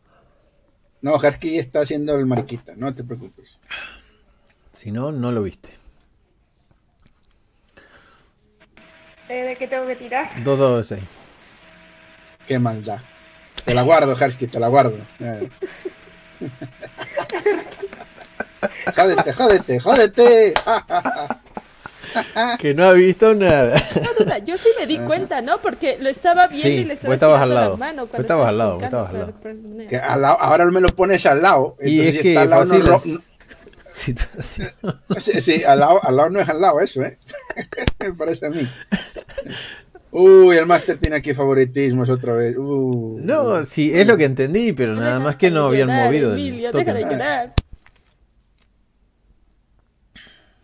[1.02, 3.58] No, Harsky está haciendo el mariquita, no te preocupes.
[4.72, 5.70] Si no, no lo viste.
[9.28, 10.42] Eh, ¿De qué tengo que tirar?
[10.42, 11.08] Dos dados de seis.
[12.46, 13.00] Qué maldad.
[13.64, 14.96] Te la guardo, Harsky, te la guardo.
[18.94, 20.54] Jódete, jódete, jódete.
[22.58, 23.80] Que no ha visto nada.
[24.02, 25.60] No duda, yo sí me di cuenta, ¿no?
[25.60, 27.76] Porque lo estaba viendo Sí, y le estaba estabas al la lado.
[27.76, 29.18] mano Vos estabas estaba al lado, vos estabas al
[29.78, 31.76] no- Que al lado- ahora me lo pones al lado.
[31.80, 32.82] Y es que está al lado, no es-
[33.92, 34.68] situación.
[34.82, 37.18] no- sí, sí, al lado, al lado no es al lado eso, ¿eh?
[38.00, 38.66] me parece a mí.
[40.10, 42.56] Uy, el máster tiene aquí favoritismos otra vez.
[42.58, 43.18] Uh.
[43.22, 46.38] No, sí, es lo que entendí, pero nada más que no habían llorar, movido el
[46.38, 47.54] Emilio, deja de llorar.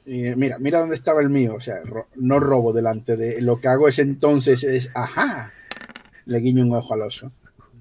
[0.08, 1.54] Y, eh, mira, mira dónde estaba el mío.
[1.54, 3.40] O sea, ro- no robo delante de.
[3.42, 4.90] Lo que hago es entonces es.
[4.94, 5.52] Ajá.
[6.24, 7.30] Le guiño un ojo al oso.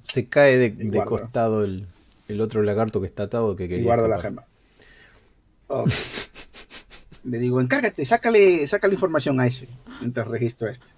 [0.04, 1.88] Se cae de, Y costado el,
[2.28, 3.86] el otro lagarto que está atado que Y quería.
[3.86, 4.46] guardo la gema.
[7.24, 9.68] Le digo, encárgate, sácale, sácale información a ese.
[10.00, 10.92] Mientras registro este.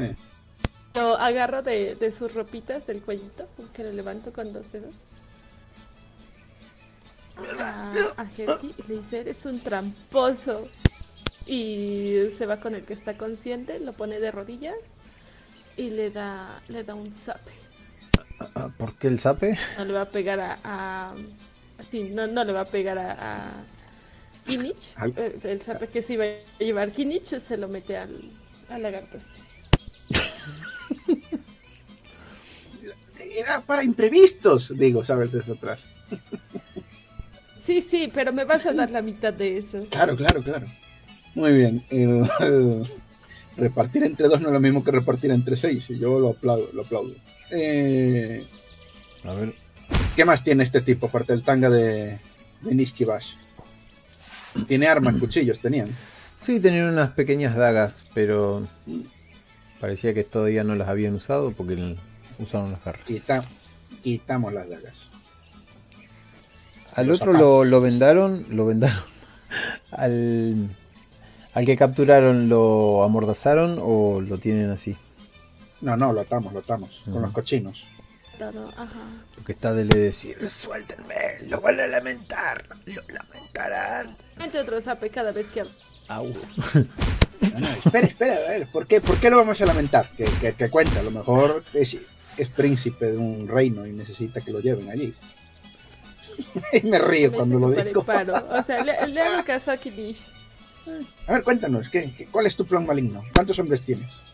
[0.00, 0.16] Eh,
[0.94, 4.94] Lo agarro de, de sus ropitas del cuellito, que lo levanto con dos dedos.
[7.60, 8.26] A, a
[8.62, 10.68] y le dice, eres un tramposo.
[11.46, 14.76] Y se va con el que está consciente, lo pone de rodillas
[15.76, 17.50] y le da, le da un zape.
[18.54, 19.58] Ah, ¿Por qué el sape?
[19.78, 20.58] No le va a pegar a...
[20.62, 21.14] a-
[21.90, 23.12] sí, no, no le va a pegar a...
[23.46, 23.50] a
[24.46, 24.94] Kinich.
[24.96, 28.20] Al- Eh, El zape que se iba a llevar Kinich se lo mete al,
[28.68, 29.38] al lagarto este.
[33.34, 35.86] Era para imprevistos, digo, sabes, desde atrás.
[37.64, 39.84] Sí, sí, pero me vas a dar la mitad de eso.
[39.90, 40.66] Claro, claro, claro.
[41.34, 41.84] Muy bien.
[41.90, 42.86] El- el-
[43.56, 45.88] repartir entre dos no es lo mismo que repartir entre seis.
[45.90, 47.14] y Yo lo aplaudo, lo aplaudo.
[47.50, 48.44] Eh,
[49.24, 49.52] A ver.
[50.16, 52.18] ¿Qué más tiene este tipo aparte del tanga de,
[52.62, 53.34] de Niski Bash?
[54.66, 55.96] Tiene armas, cuchillos, tenían.
[56.36, 58.66] Sí, tenían unas pequeñas dagas, pero
[59.80, 61.96] parecía que todavía no las habían usado porque
[62.38, 63.06] usaron las garras.
[63.06, 63.44] Quita-
[64.02, 65.08] quitamos las dagas.
[66.94, 69.02] Al otro lo, lo vendaron, lo vendaron.
[69.90, 70.68] Al,
[71.52, 74.96] al que capturaron lo amordazaron o lo tienen así.
[75.82, 77.02] No, no, lo atamos, lo atamos.
[77.04, 77.84] Con los cochinos.
[78.36, 79.02] Claro, ajá.
[79.34, 80.48] Porque está de le decir.
[80.48, 84.16] Suéltenme, lo van a lamentar, lo lamentarán.
[84.38, 85.64] Mete otro zape cada vez que.
[86.08, 86.28] Au.
[86.28, 90.08] No, no, espera, espera, a ver, ¿por qué, ¿por qué lo vamos a lamentar?
[90.16, 91.98] Que, que, que cuenta, a lo mejor es,
[92.36, 95.12] es príncipe de un reino y necesita que lo lleven allí.
[96.72, 98.04] y me río Me cuando lo digo.
[98.04, 100.26] O sea, le, le hago caso a Kinish.
[101.28, 103.22] A ver, cuéntanos, ¿qué, qué- cuál es tu plan maligno?
[103.32, 104.20] ¿Cuántos hombres tienes?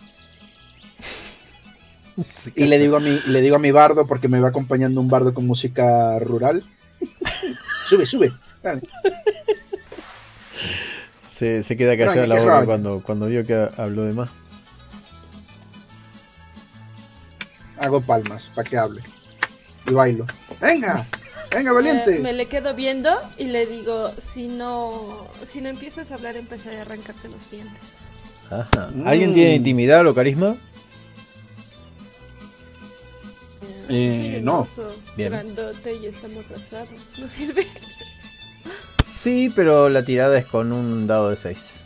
[2.56, 5.06] Y le digo a mi, le digo a mi bardo, porque me va acompañando un
[5.08, 6.64] bardo con música rural.
[7.88, 8.32] sube, sube.
[8.60, 8.82] dale.
[11.32, 14.30] Se, se queda callada Roña, la boca cuando, cuando vio que habló de más.
[17.78, 19.02] Hago palmas para que hable.
[19.86, 20.26] Y bailo.
[20.60, 21.06] ¡Venga!
[21.54, 22.16] ¡Venga, valiente!
[22.16, 26.36] Eh, me le quedo viendo y le digo, si no, si no empiezas a hablar,
[26.36, 27.80] empezaré a arrancarte los dientes.
[28.50, 28.90] Ajá.
[29.04, 30.56] ¿Alguien tiene intimidad o carisma?
[33.88, 34.68] Eh, Soy no.
[34.68, 35.30] hermoso, Bien.
[35.30, 36.88] Grandote y estamos casados.
[37.18, 37.66] No sirve.
[39.14, 41.80] Sí, pero la tirada es con un dado de 6.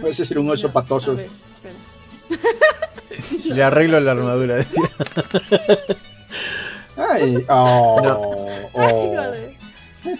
[0.00, 1.12] Parece ser un oso No, patoso.
[1.12, 1.28] A ver.
[3.44, 4.82] Le arreglo la armadura, decía.
[6.96, 9.64] Ay, oh, Ay, oh.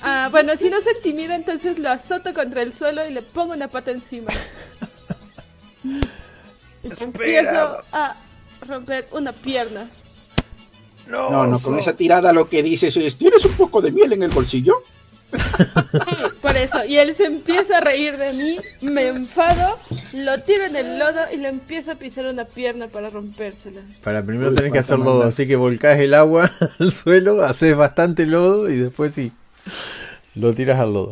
[0.03, 3.53] Ah, bueno, si no se intimida, entonces lo azoto contra el suelo y le pongo
[3.53, 4.33] una pata encima.
[6.83, 8.17] Y empiezo a
[8.67, 9.89] romper una pierna.
[11.07, 14.15] No, No, no, con esa tirada lo que dices es, ¿tienes un poco de miel
[14.15, 14.83] en el bolsillo?
[16.43, 19.79] Por eso, y él se empieza a reír de mí, me enfado,
[20.13, 23.81] lo tiro en el lodo y le empiezo a pisar una pierna para rompérsela.
[24.03, 27.77] Para primero Uy, tenés que hacer lodo, así que volcás el agua al suelo, haces
[27.77, 29.33] bastante lodo y después sí,
[30.35, 31.11] lo tiras al lodo.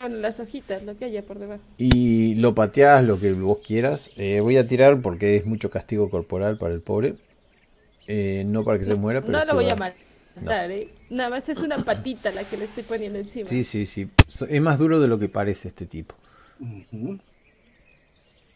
[0.00, 1.60] Bueno, las hojitas, lo que haya por debajo.
[1.76, 4.10] Y lo pateás lo que vos quieras.
[4.16, 7.16] Eh, voy a tirar porque es mucho castigo corporal para el pobre.
[8.06, 9.76] Eh, no para que se muera, pero No lo voy va- a
[10.36, 10.88] matar, ¿eh?
[11.10, 13.48] Nada más es una patita la que le estoy poniendo encima.
[13.48, 14.10] Sí, sí, sí.
[14.48, 16.14] Es más duro de lo que parece este tipo.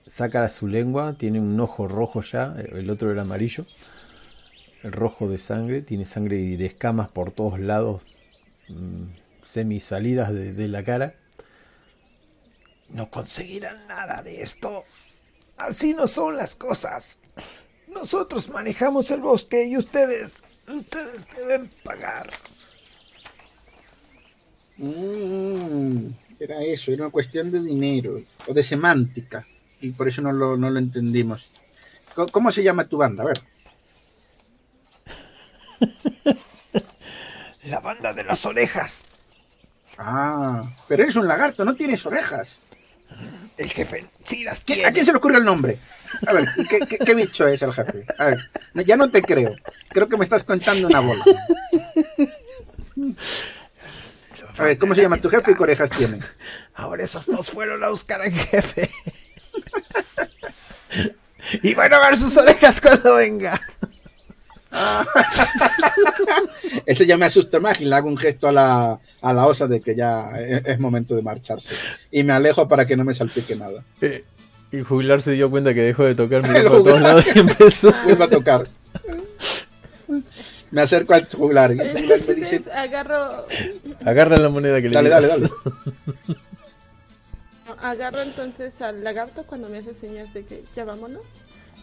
[0.06, 3.66] Saca su lengua, tiene un ojo rojo ya, el otro era amarillo.
[4.82, 8.02] El rojo de sangre, tiene sangre y de escamas por todos lados,
[8.68, 9.04] mm,
[9.42, 11.14] semi salidas de, de la cara.
[12.90, 14.84] No conseguirán nada de esto.
[15.56, 17.18] Así no son las cosas.
[17.88, 22.30] Nosotros manejamos el bosque y ustedes, ustedes deben pagar.
[24.76, 26.08] Mm,
[26.40, 29.46] era eso, era una cuestión de dinero o de semántica.
[29.80, 31.50] Y por eso no lo, no lo entendimos.
[32.32, 33.24] ¿Cómo se llama tu banda?
[33.24, 33.40] A ver.
[37.64, 39.04] La banda de las orejas.
[39.98, 42.60] Ah, pero eres un lagarto, no tienes orejas.
[43.56, 44.84] El jefe sí las ¿Qui- tiene.
[44.86, 45.78] ¿A quién se le ocurrió el nombre?
[46.26, 48.04] A ver, ¿y ¿qué, qué, qué bicho es el jefe?
[48.18, 49.54] A ver, no, ya no te creo.
[49.88, 51.24] Creo que me estás contando una bola.
[54.56, 56.20] A ver, ¿cómo se llama tu jefe y qué orejas tiene?
[56.74, 58.88] Ahora esos dos fueron a buscar al jefe.
[61.62, 63.60] y van a ver sus orejas cuando venga.
[66.86, 69.66] Ese ya me asusta más y le hago un gesto a la, a la osa
[69.66, 71.74] de que ya es, es momento de marcharse.
[72.10, 73.84] Y me alejo para que no me salpique nada.
[74.00, 74.24] Eh,
[74.74, 77.92] y jubilar se dio cuenta que dejó de tocar, miró por todos lados y empezó.
[78.04, 78.68] Vuelve a tocar.
[80.70, 83.46] Me acerco al juglar y el juglar me dice, Entonces agarro,
[84.04, 85.48] Agarra la moneda que le dale, dale, dale.
[87.80, 91.22] agarro entonces al lagarto cuando me hace señas de que ya vámonos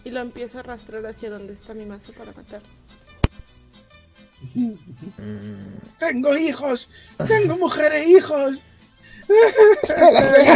[0.04, 2.62] y lo empiezo a arrastrar hacia donde está mi mazo para matar.
[6.00, 6.90] Tengo hijos,
[7.28, 8.60] tengo mujer e hijos.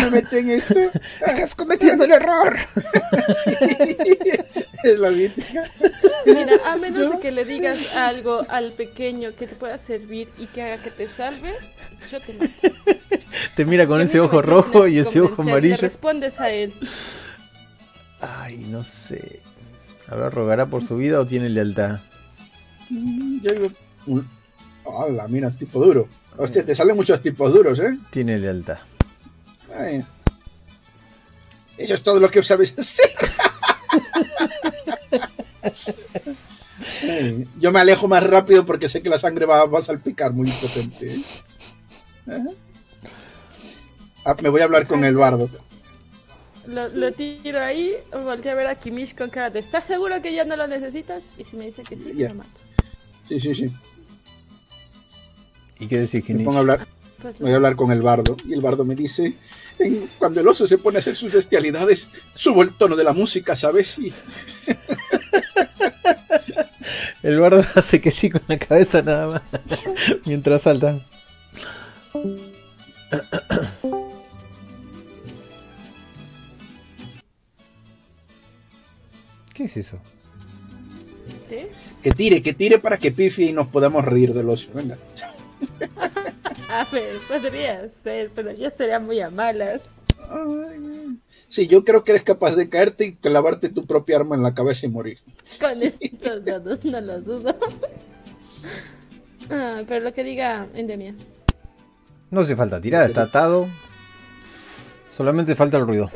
[0.01, 0.79] Me metí en esto.
[1.25, 2.57] Estás cometiendo el error.
[4.83, 5.63] Es la mítica.
[6.25, 10.47] Mira, a menos de que le digas algo al pequeño que te pueda servir y
[10.47, 11.53] que haga que te salve,
[12.11, 12.75] yo te mato.
[13.55, 15.75] Te mira con ese ojo rojo y ese ojo amarillo.
[15.75, 16.73] Le respondes a él.
[18.21, 19.41] Ay, no sé.
[20.07, 21.99] A ver, ¿rogará por su vida o tiene lealtad?
[22.89, 23.69] Yo digo,
[24.83, 26.07] hola, mira, tipo duro.
[26.37, 27.97] Hostia, te salen muchos tipos duros, ¿eh?
[28.09, 28.77] Tiene lealtad.
[29.77, 30.03] Ay.
[31.77, 33.11] Eso es todo lo que sabes hacer.
[37.03, 40.33] Ay, Yo me alejo más rápido porque sé que la sangre va, va a salpicar
[40.33, 41.15] muy potente.
[41.15, 41.21] ¿eh?
[44.25, 45.49] Ah, me voy a hablar con el bardo.
[46.67, 50.33] Lo, lo tiro ahí, volteo a ver a Kimish con cara de ¿estás seguro que
[50.33, 51.21] ya no lo necesitas?
[51.37, 52.29] Y si me dice que sí, Ya.
[52.29, 52.49] lo mato.
[53.27, 53.71] Sí, sí, sí.
[55.79, 56.87] ¿Y qué decís, Me pongo a hablar,
[57.21, 58.37] Pues voy a hablar con el bardo.
[58.45, 59.33] Y el bardo me dice,
[59.79, 63.13] "En- cuando el oso se pone a hacer sus bestialidades, subo el tono de la
[63.13, 63.97] música, ¿sabes?
[63.99, 64.13] Y
[67.23, 69.41] El bardo hace que sí con la cabeza nada más.
[70.25, 71.03] Mientras saltan.
[79.53, 79.97] ¿Qué es eso?
[81.49, 81.57] ¿sí?
[82.03, 84.67] que tire, que tire para que pifie y nos podamos reír del oso.
[84.73, 84.97] Venga.
[86.69, 89.89] A ver, podría ser, pero ya sería muy a malas.
[90.29, 94.43] Ay, Sí, yo creo que eres capaz de caerte y clavarte tu propia arma en
[94.43, 95.19] la cabeza y morir.
[95.59, 97.55] Con estos dados no lo dudo.
[99.49, 101.15] Ah, pero lo que diga Endemia.
[102.31, 103.67] No hace falta tirar, está atado.
[105.07, 106.09] Solamente falta el ruido.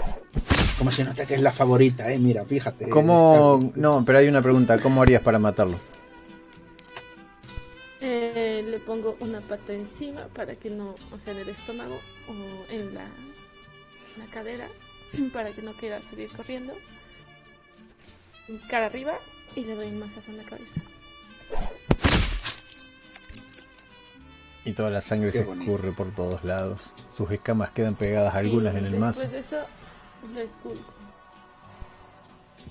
[0.77, 2.19] Como se nota que es la favorita, eh.
[2.19, 2.89] Mira, fíjate.
[2.89, 3.59] ¿Cómo.?
[3.75, 4.79] No, pero hay una pregunta.
[4.81, 5.79] ¿Cómo harías para matarlo?
[8.01, 11.99] Eh, le pongo una pata encima para que no, o sea, en el estómago
[12.29, 13.05] o en la,
[14.17, 14.67] la cadera,
[15.33, 16.73] para que no quiera salir corriendo.
[18.69, 19.13] Cara arriba
[19.55, 20.81] y le doy un mazazo en la cabeza.
[24.65, 25.71] Y toda la sangre Qué se bonito.
[25.71, 26.93] escurre por todos lados.
[27.15, 29.21] Sus escamas quedan pegadas algunas Y en el mazo.
[29.21, 29.65] Después de eso,
[30.33, 30.93] lo esculco.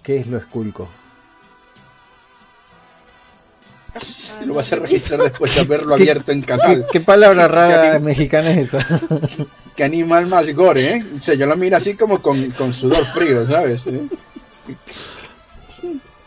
[0.02, 0.88] ¿Qué es lo esculco?
[3.94, 4.01] Ah,
[4.47, 6.86] Lo vas a registrar después de haberlo abierto en ¿Qué, canal.
[6.93, 8.86] qué palabra Qué rara ani- mexicana es esa?
[9.77, 11.05] Qué animal más gore, ¿eh?
[11.19, 13.86] O sea, yo lo miro así como con, con sudor frío, ¿sabes?
[13.86, 14.02] ¿Eh?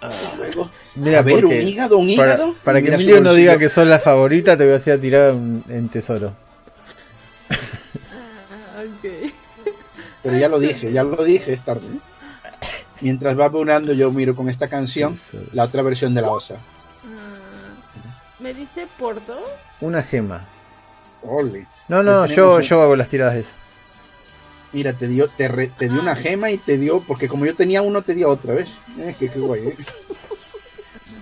[0.01, 2.55] Y luego, Mira, a ver, un hígado, un para, hígado.
[2.63, 5.63] para que Emilio no diga que sos la favorita, te voy a hacer tirar un-
[5.69, 6.33] en tesoro.
[7.49, 9.31] Ah, ok.
[10.23, 11.87] Pero ya lo dije, ya lo dije, es tarde.
[13.01, 15.17] Mientras va abonando, yo miro con esta canción
[15.53, 16.55] la otra versión de la osa.
[18.41, 19.43] ¿Me dice por dos?
[19.81, 20.47] Una gema.
[21.23, 21.67] Ole.
[21.87, 23.53] No, no, yo, un- yo hago las tiradas esas.
[24.73, 27.53] Mira, te dio, te, re- te dio una gema y te dio, porque como yo
[27.55, 28.69] tenía uno, te dio otra, ¿ves?
[28.99, 29.75] Eh, qué, qué guay, ¿eh?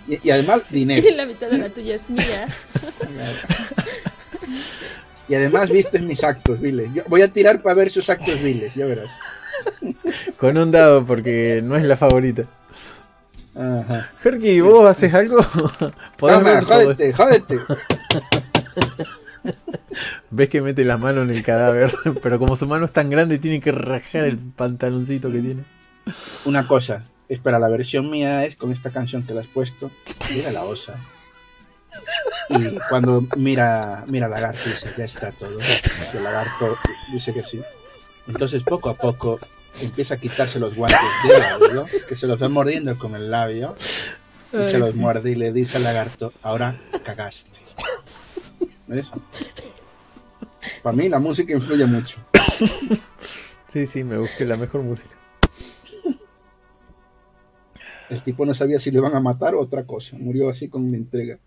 [0.08, 1.08] Y, y además, dinero.
[1.16, 2.48] La mitad de la tuya es mía.
[5.28, 6.92] Y además viste mis actos viles.
[6.94, 9.10] Yo voy a tirar para ver sus actos viles, ya verás.
[10.38, 12.44] Con un dado, porque no es la favorita.
[13.60, 14.10] Ajá.
[14.24, 15.38] Herky, ¿vos haces algo?
[16.18, 17.60] ¿Podés Toma, ver todo jódete, jódete.
[20.32, 23.38] Ves que mete la mano en el cadáver, pero como su mano es tan grande,
[23.38, 25.66] tiene que rajar el pantaloncito que tiene.
[26.46, 29.92] Una cosa, espera, la versión mía es con esta canción que le has puesto.
[30.34, 30.96] Mira la osa.
[32.50, 35.60] Y cuando mira, mira lagarto dice, ya está todo.
[36.14, 36.78] Y el lagarto
[37.12, 37.62] dice que sí.
[38.28, 39.40] Entonces poco a poco
[39.80, 43.76] empieza a quitarse los guantes del labio, que se los va mordiendo con el labio.
[44.52, 47.60] Y se los muerde y le dice al lagarto, ahora cagaste.
[48.88, 49.12] ¿Ves?
[50.82, 52.18] Para mí la música influye mucho.
[53.68, 55.16] Sí, sí, me busqué la mejor música.
[58.10, 60.18] El tipo no sabía si lo iban a matar o otra cosa.
[60.18, 61.38] Murió así con la entrega.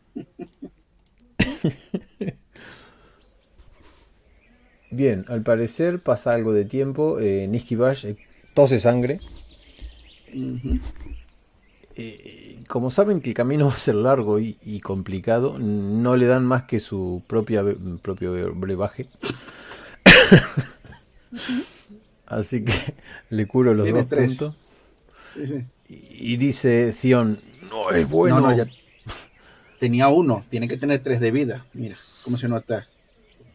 [4.92, 7.18] Bien, al parecer pasa algo de tiempo.
[7.18, 8.16] Eh, Bash eh,
[8.54, 9.20] tose sangre.
[11.94, 16.26] Eh, como saben que el camino va a ser largo y, y complicado, no le
[16.26, 17.64] dan más que su propia
[18.02, 19.08] propio brebaje.
[22.26, 22.72] Así que
[23.30, 24.36] le curo los Tiene dos tres.
[24.36, 24.54] puntos.
[25.34, 25.64] Sí, sí.
[25.88, 27.38] Y, y dice Zion,
[27.70, 28.40] no es bueno.
[28.40, 28.66] No, no, ya
[29.78, 30.44] tenía uno.
[30.48, 31.64] Tiene que tener tres de vida.
[31.74, 32.86] Mira cómo se nota.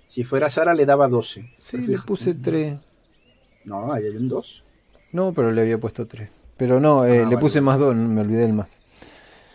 [0.07, 1.53] Si fuera Sara le daba 12.
[1.57, 2.77] Sí, le puse tres.
[3.65, 4.63] No, ahí hay un 2.
[5.11, 6.29] No, pero le había puesto tres.
[6.57, 7.65] Pero no, eh, Ah, le vale, puse vale.
[7.65, 8.81] más dos, me olvidé del más.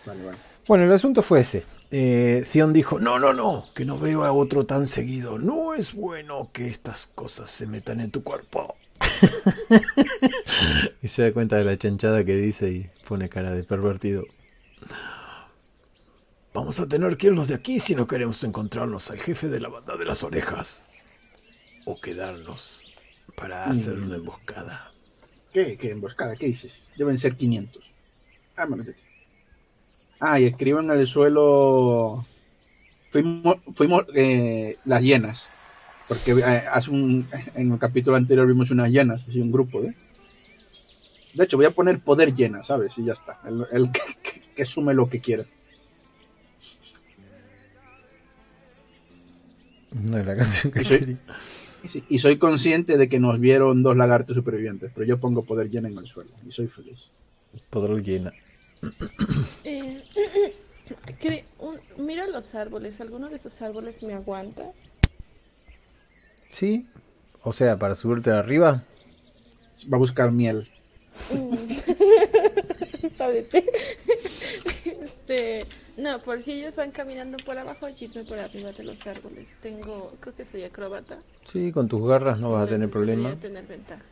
[0.07, 0.39] Vale, vale.
[0.69, 1.65] Bueno, el asunto fue ese.
[1.91, 5.39] Eh, Zion dijo, no, No, no, no, que no veo a otro tan seguido.
[5.39, 8.77] No es bueno que estas cosas se metan en tu cuerpo.
[11.03, 14.24] y se da cuenta de la chanchada que dice y pone cara de pervertido.
[16.55, 19.69] Vamos a tener que irnos de aquí si no queremos encontrarnos al jefe de la
[19.69, 20.85] banda de las orejas.
[21.85, 22.87] O quedarnos
[23.37, 24.03] para hacer Mm.
[24.05, 24.93] una emboscada.
[25.53, 25.77] ¿Qué?
[25.77, 26.37] ¿Qué emboscada?
[26.37, 26.93] ¿Qué dices?
[26.97, 27.91] Deben ser 500.
[28.57, 29.03] Ah, bueno, vete.
[30.20, 32.24] Ah, y escriban en el suelo.
[33.11, 35.51] Fuimos, fuimos eh, las hienas.
[36.07, 39.95] Porque eh, hace un, en el capítulo anterior vimos unas hienas, así un grupo, ¿eh?
[41.35, 42.99] De hecho, voy a poner poder llena, ¿sabes?
[42.99, 43.41] Y ya está.
[43.47, 45.45] El, el que, que- que sume lo que quiera.
[49.94, 51.16] No es la canción que Y soy- quería.
[52.09, 55.89] Y, soy consciente de que nos vieron dos lagartos supervivientes, pero yo pongo poder llena
[55.89, 57.10] en el suelo y soy feliz.
[57.70, 58.32] Poder llena.
[59.64, 60.02] Eh,
[61.59, 61.81] un-
[62.31, 63.01] los árboles.
[63.01, 64.62] ¿Alguno de esos árboles me aguanta?
[66.52, 66.86] ¿Sí?
[67.43, 68.85] O sea, para subirte arriba.
[69.93, 70.69] Va a buscar miel.
[71.32, 73.06] Mm.
[74.85, 75.66] Este,
[75.97, 79.56] no, por si ellos van caminando por abajo, yo irme por arriba de los árboles.
[79.60, 81.19] Tengo, creo que soy acróbata.
[81.44, 83.36] Sí, con tus garras no vas a tener entonces voy problema.
[83.36, 84.02] a tener ventaja.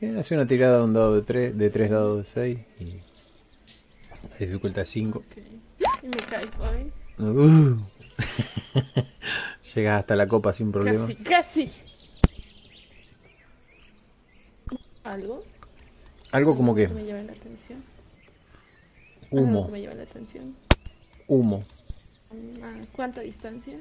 [0.00, 2.84] Bien, hace una tirada de un dado de 3, de 3 dados de 6 y
[4.30, 5.18] la dificultad 5.
[5.18, 5.36] Ok.
[6.02, 6.90] Y me caigo, ¿eh?
[7.18, 7.76] Uh.
[9.74, 11.06] Llegas hasta la copa sin problema.
[11.06, 11.70] Casi, casi.
[15.04, 15.44] ¿Algo?
[16.32, 17.82] Algo como que me llame la atención.
[19.22, 20.56] Algo que humo, me llame la atención.
[21.30, 21.64] Humo.
[22.62, 23.78] Ah, ¿Cuánta distancia?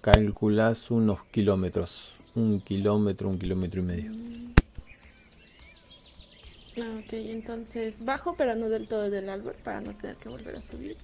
[0.00, 2.14] Calculas unos kilómetros.
[2.34, 4.12] Un kilómetro, un kilómetro y medio.
[6.78, 10.56] Ah, ok, entonces bajo, pero no del todo del árbol para no tener que volver
[10.56, 10.96] a subir.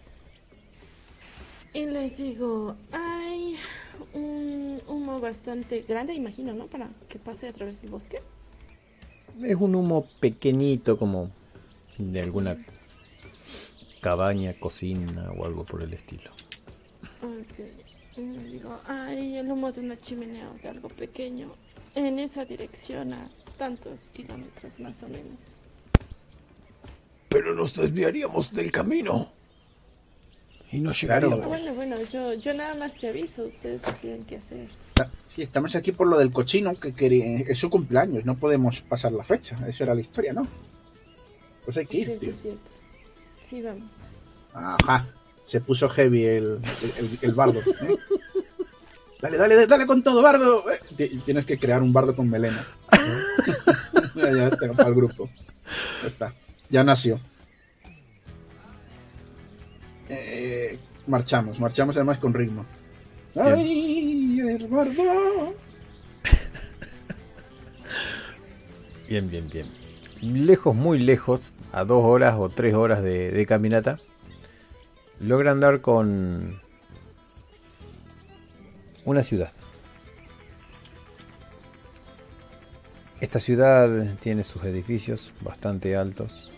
[1.75, 3.57] Y les digo, hay
[4.15, 6.67] un humo bastante grande, imagino, ¿no?
[6.67, 8.23] Para que pase a través del bosque.
[9.43, 11.31] Es un humo pequeñito como
[11.99, 12.57] de alguna
[14.01, 16.31] cabaña, cocina o algo por el estilo.
[17.23, 17.59] Ok.
[18.17, 21.53] Y les digo, hay el humo de una chimenea o de algo pequeño
[21.95, 25.63] en esa dirección a tantos kilómetros más o menos.
[27.29, 29.31] Pero nos desviaríamos del camino.
[30.71, 31.29] Y no Claro.
[31.31, 31.47] llegaríamos.
[31.47, 34.69] Bueno, bueno, yo, yo nada más te aviso, ustedes deciden qué hacer.
[35.27, 39.13] Sí, estamos aquí por lo del cochino, que quería- es su cumpleaños, no podemos pasar
[39.13, 39.57] la fecha.
[39.67, 40.47] Eso era la historia, ¿no?
[41.65, 42.35] Pues hay que ir, Cierto, tío.
[42.35, 42.71] cierto.
[43.49, 43.85] Sí, vamos.
[44.53, 45.07] Ajá,
[45.45, 46.59] se puso heavy el,
[46.99, 47.61] el, el- bardo.
[47.61, 47.97] ¿eh?
[49.21, 50.65] Dale, dale, dale con todo, bardo.
[50.71, 52.67] Eh, ti- Tienes que crear un bardo con melena.
[54.15, 55.29] ya, ya está, para el grupo.
[56.03, 56.35] Ya está,
[56.71, 57.21] ya nació.
[60.09, 62.65] Eh, marchamos, marchamos además con ritmo.
[63.35, 65.55] ¡Ay, el bardo!
[69.09, 69.67] Bien, bien, bien.
[70.21, 73.99] Lejos, muy lejos, a dos horas o tres horas de, caminata,
[75.21, 76.61] logran dar con
[79.05, 79.53] una ciudad.
[83.21, 86.53] Esta ciudad tiene sus edificios bastante altos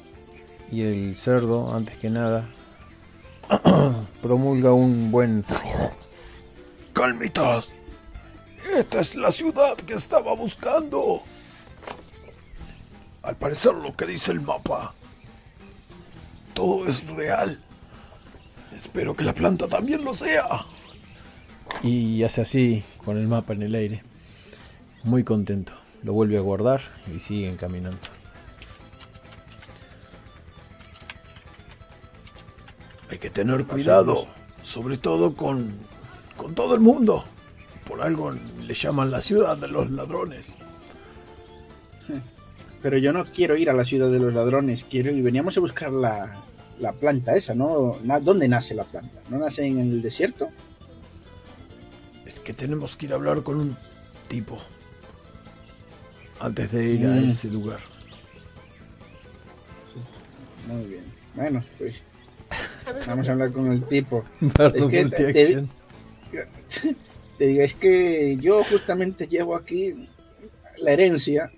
[0.71, 2.49] y el cerdo, antes que nada,
[4.23, 5.45] promulga un buen...
[6.93, 7.73] Calmitas.
[8.77, 11.23] Esta es la ciudad que estaba buscando.
[13.23, 14.95] Al parecer lo que dice el mapa.
[16.55, 17.59] Todo es real.
[18.77, 20.47] Espero que la planta también lo sea.
[21.83, 24.03] Y hace así con el mapa en el aire.
[25.05, 25.73] Muy contento.
[26.03, 26.81] Lo vuelve a guardar
[27.15, 28.01] y siguen caminando.
[33.11, 34.27] Hay que tener cuidado,
[34.63, 35.75] sobre todo con,
[36.37, 37.25] con todo el mundo.
[37.85, 40.57] Por algo le llaman la ciudad de los ladrones.
[42.83, 45.61] Pero yo no quiero ir a la ciudad de los ladrones, quiero y veníamos a
[45.61, 46.35] buscar la,
[46.79, 47.99] la planta esa, ¿no?
[48.03, 49.21] Na- ¿Dónde nace la planta?
[49.29, 50.49] ¿No nace en el desierto?
[52.27, 53.77] Es que tenemos que ir a hablar con un
[54.29, 54.59] tipo
[56.41, 57.29] antes de ir a Mm.
[57.29, 57.81] ese lugar.
[60.67, 61.05] Muy bien.
[61.35, 62.03] Bueno, pues
[63.07, 64.25] vamos a hablar con el tipo.
[64.41, 65.71] Es que te- multiacción.
[67.39, 70.07] Te digo, es que yo justamente llevo aquí
[70.77, 71.51] la herencia,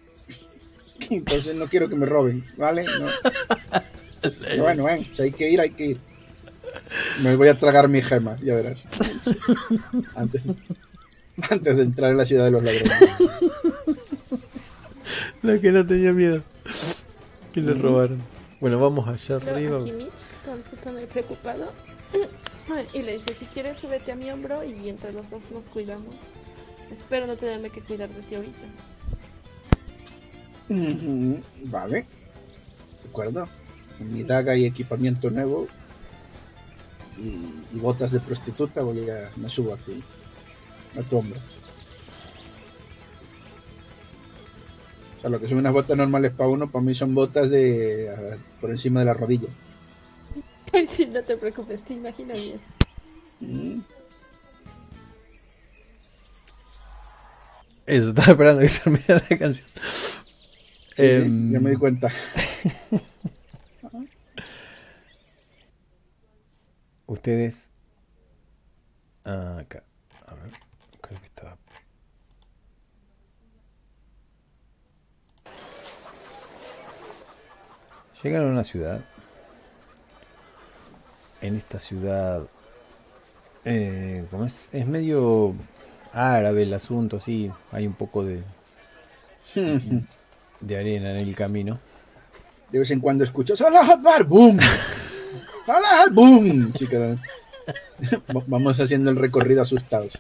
[1.11, 2.85] entonces no quiero que me roben, ¿vale?
[2.85, 3.07] No.
[4.41, 6.01] Pero bueno, bueno, si hay que ir, hay que ir.
[7.23, 8.85] Me voy a tragar mi gema, ya verás.
[10.15, 10.43] Antes,
[11.51, 12.93] antes de entrar en la ciudad de los ladrones.
[15.43, 16.43] La que no tenía miedo.
[17.53, 18.21] Que le robaron.
[18.61, 19.81] Bueno, vamos allá Luego arriba.
[19.81, 21.73] aquí Mitch, con su tono preocupado,
[22.95, 26.15] y le dice, si quieres súbete a mi hombro y entre los dos nos cuidamos.
[26.93, 28.59] Espero no tenerme que cuidar de ti ahorita.
[31.65, 32.07] Vale,
[33.03, 33.49] de acuerdo.
[33.99, 35.69] Con mi daga y equipamiento nuevo
[37.19, 39.93] y, y botas de prostituta voy a, me subo a tu,
[40.99, 41.41] a tu hombro.
[45.17, 48.11] O sea, lo que son unas botas normales para uno, para mí son botas de
[48.11, 49.49] a- por encima de la rodilla.
[50.73, 52.61] Ay, sí, no te preocupes, te imagino bien.
[53.41, 53.81] Mm,
[57.87, 59.67] Eso, estaba esperando que terminara la canción.
[60.97, 62.09] Sí, sí, Em, ya me di cuenta.
[67.07, 67.73] Ustedes.
[69.25, 69.85] Ah, acá.
[70.27, 70.51] A ver.
[71.01, 71.57] Creo que estaba.
[78.23, 79.01] Llegan a una ciudad.
[81.41, 82.49] En esta ciudad.
[83.65, 84.69] Eh, ¿cómo es?
[84.73, 85.55] Es medio
[86.13, 87.51] árabe el asunto, sí.
[87.73, 88.43] Hay un poco de,
[90.63, 91.79] de arena en el camino.
[92.71, 94.25] De vez en cuando escucho ¡Salah Akbar!
[94.25, 94.59] ¡Boom!
[95.67, 96.73] ¡Salah ¡Boom!
[98.35, 100.13] Va- Vamos haciendo el recorrido asustados.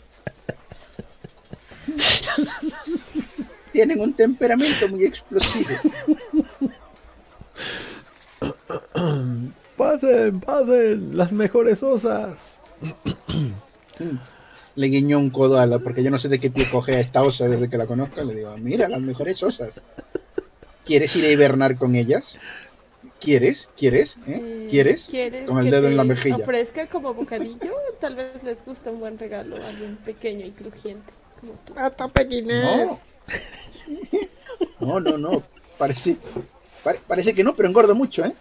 [3.73, 5.70] Tienen un temperamento muy explosivo.
[9.77, 12.60] Pasen, pasen, las mejores osas.
[14.74, 17.01] Le guiñó un codo a la, porque yo no sé de qué tío coge a
[17.01, 18.23] esta osa desde que la conozco.
[18.23, 19.70] Le digo, mira, las mejores osas.
[20.85, 22.39] ¿Quieres ir a hibernar con ellas?
[23.21, 23.69] ¿Quieres?
[23.77, 24.17] ¿Quieres?
[24.27, 24.41] ¿Eh?
[24.43, 25.07] Eh, ¿Quieres?
[25.11, 26.37] ¿Quieres Con el que dedo en la mejilla.
[26.37, 27.75] ofrezca como bocadillo?
[28.01, 31.73] Tal vez les gusta un buen regalo, alguien pequeño y crujiente, como tú.
[34.81, 35.43] No, no, no.
[35.79, 36.17] Parece,
[36.83, 38.35] pare- parece que no, pero engordo mucho, ¿eh?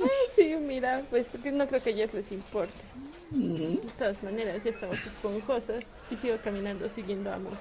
[0.00, 2.72] Ah, sí, mira, pues no creo que a ellas les importe.
[3.30, 7.56] De todas maneras, ya estamos esponjosas y sigo caminando siguiendo a Mirko.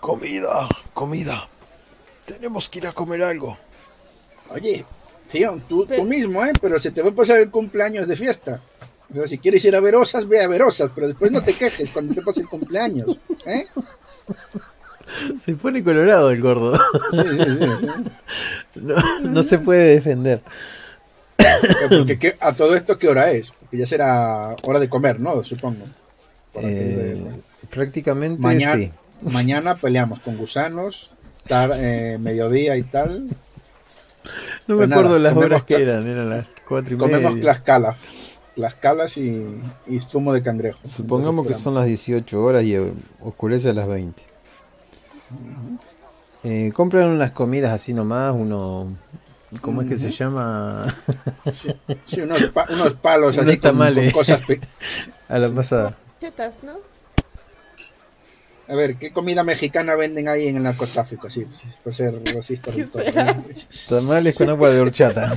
[0.00, 1.48] Comida, comida.
[2.26, 3.56] Tenemos que ir a comer algo.
[4.50, 4.84] Oye,
[5.30, 6.52] tío, tú, Pero- tú mismo, ¿eh?
[6.60, 8.60] Pero se te va a pasar el cumpleaños de fiesta.
[9.10, 11.42] O sea, si quieres ir a ver osas, ve a ver osas, pero después no
[11.42, 13.66] te quejes cuando te pase el cumpleaños, ¿eh?
[15.36, 16.74] Se pone colorado el gordo.
[17.12, 17.86] Sí, sí, sí, sí.
[18.80, 20.40] No, no se puede defender.
[21.90, 23.50] Porque, ¿qué- a todo esto, ¿qué hora es?
[23.50, 25.44] Porque ya será hora de comer, ¿no?
[25.44, 25.84] Supongo.
[26.54, 27.22] Eh,
[27.70, 28.92] prácticamente mañana, sí.
[29.22, 31.10] mañana peleamos con gusanos,
[31.48, 33.26] tar- eh, mediodía y tal.
[34.66, 37.42] No me Pues nada, acuerdo las horas que eran, eran las cuatro y Comemos media.
[37.42, 37.96] tlaxcalas.
[38.54, 40.78] Tlaxcalas y, y zumo de cangrejo.
[40.84, 44.22] Supongamos que son las 18 horas y eh, oscurece a las 20.
[46.44, 48.88] Eh, compran unas comidas así nomás, uno...
[49.60, 50.86] ¿Cómo es que se llama?
[51.52, 51.68] Sí,
[52.06, 54.40] sí, unos, pa- unos palos Unos así con, con cosas.
[55.28, 55.94] a la pasada.
[56.22, 56.72] Chetas, ¿no?
[58.68, 61.26] A ver, ¿qué comida mexicana venden ahí en el narcotráfico?
[61.26, 61.46] Así,
[61.82, 62.70] por ser racista.
[63.88, 65.36] Tamales con agua de horchata.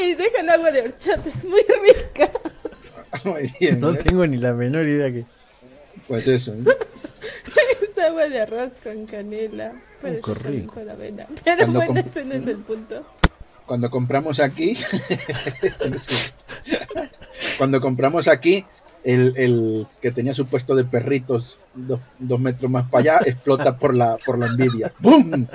[0.00, 0.14] ¡Ey!
[0.14, 2.30] Deja el agua de horchata, es muy rica.
[3.24, 3.98] Muy bien, No ¿eh?
[4.02, 5.24] tengo ni la menor idea que.
[6.06, 6.52] Pues eso.
[6.54, 6.64] ¿eh?
[7.80, 9.72] Es agua de arroz con canela.
[10.02, 10.74] Pero Oh, rico.
[10.74, 11.26] con avena.
[11.44, 13.06] Pero Cuando bueno, ese no es el punto.
[13.64, 14.76] Cuando compramos aquí,
[17.58, 18.64] cuando compramos aquí,
[19.06, 23.78] el, el que tenía su puesto de perritos dos, dos metros más para allá explota
[23.78, 24.92] por la, por la envidia.
[24.98, 25.46] ¡Bum!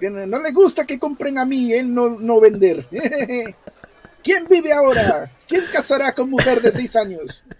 [0.00, 2.86] No le gusta que compren a mí, él no, no vender.
[4.22, 5.30] ¿Quién vive ahora?
[5.48, 7.44] ¿Quién casará con mujer de seis años?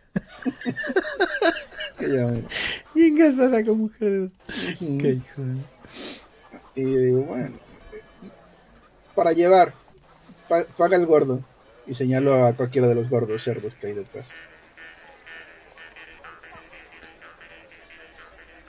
[2.94, 4.30] En casará con mujer de.
[4.78, 6.80] Qué hijo de.
[6.80, 7.56] Y digo, bueno,
[9.16, 9.74] para llevar,
[10.48, 11.40] pa- paga el gordo.
[11.86, 14.28] Y señalo a cualquiera de los gordos cerdos que hay detrás.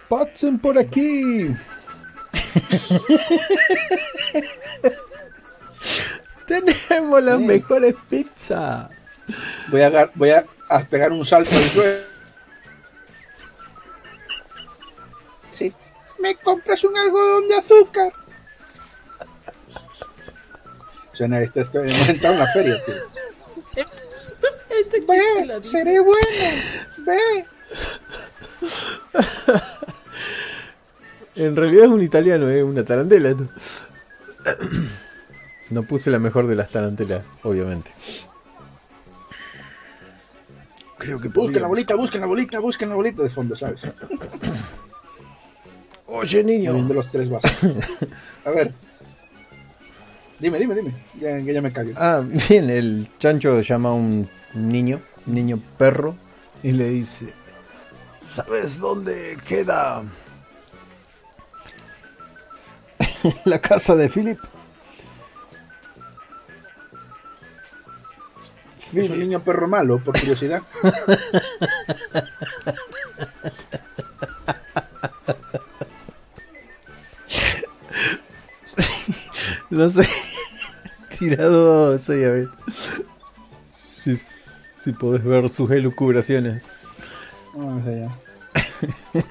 [0.09, 1.47] Pasen por aquí.
[6.47, 7.45] Tenemos las Sí.
[7.45, 8.89] mejores pizzas.
[9.67, 11.99] Voy a, voy a, a pegar un salto al suelo.
[15.51, 15.73] Sí.
[16.19, 18.11] ¿Me compras un algodón de azúcar?
[21.13, 22.95] Suena esto, esto hemos entrado en la feria, tío.
[25.07, 26.19] Ve, seré bueno.
[26.99, 27.45] Ve.
[31.35, 33.35] En realidad es un italiano, es una tarantela.
[35.69, 37.91] No puse la mejor de las tarantelas, obviamente.
[40.97, 43.83] Creo que Busquen la bolita, busquen la bolita, busquen la bolita de fondo, ¿sabes?
[46.07, 46.73] Oye, niño.
[46.73, 47.57] Viendo los tres vasos.
[48.45, 48.73] A ver.
[50.39, 50.93] Dime, dime, dime.
[51.19, 51.93] Ya, que ya me callo.
[51.95, 56.15] Ah, bien, el chancho llama a un niño, un niño perro,
[56.63, 57.33] y le dice,
[58.23, 60.03] ¿sabes dónde queda
[63.45, 64.39] la casa de Philip?
[68.93, 70.61] Es un niño perro malo, por curiosidad.
[79.69, 80.07] No sé,
[81.19, 82.49] tirado soy a ver
[84.03, 86.71] si, si podés ver sus elucubraciones.
[87.53, 88.09] Vamos allá.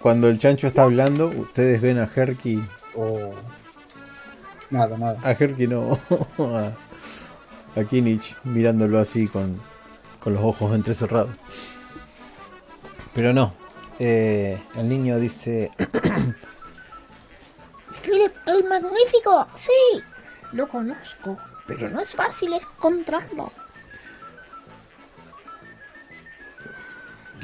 [0.00, 2.62] Cuando el chancho está hablando, ustedes ven a Herky,
[2.94, 3.32] O.
[4.70, 5.18] Nada, nada.
[5.22, 5.98] a Herky no,
[6.38, 6.72] a,
[7.78, 9.60] a Kinich mirándolo así con,
[10.20, 11.30] con los ojos entrecerrados.
[13.14, 13.54] Pero no,
[13.98, 15.70] eh, el niño dice,
[18.02, 19.72] Philip el Magnífico, sí,
[20.52, 23.52] lo conozco, pero no es fácil encontrarlo.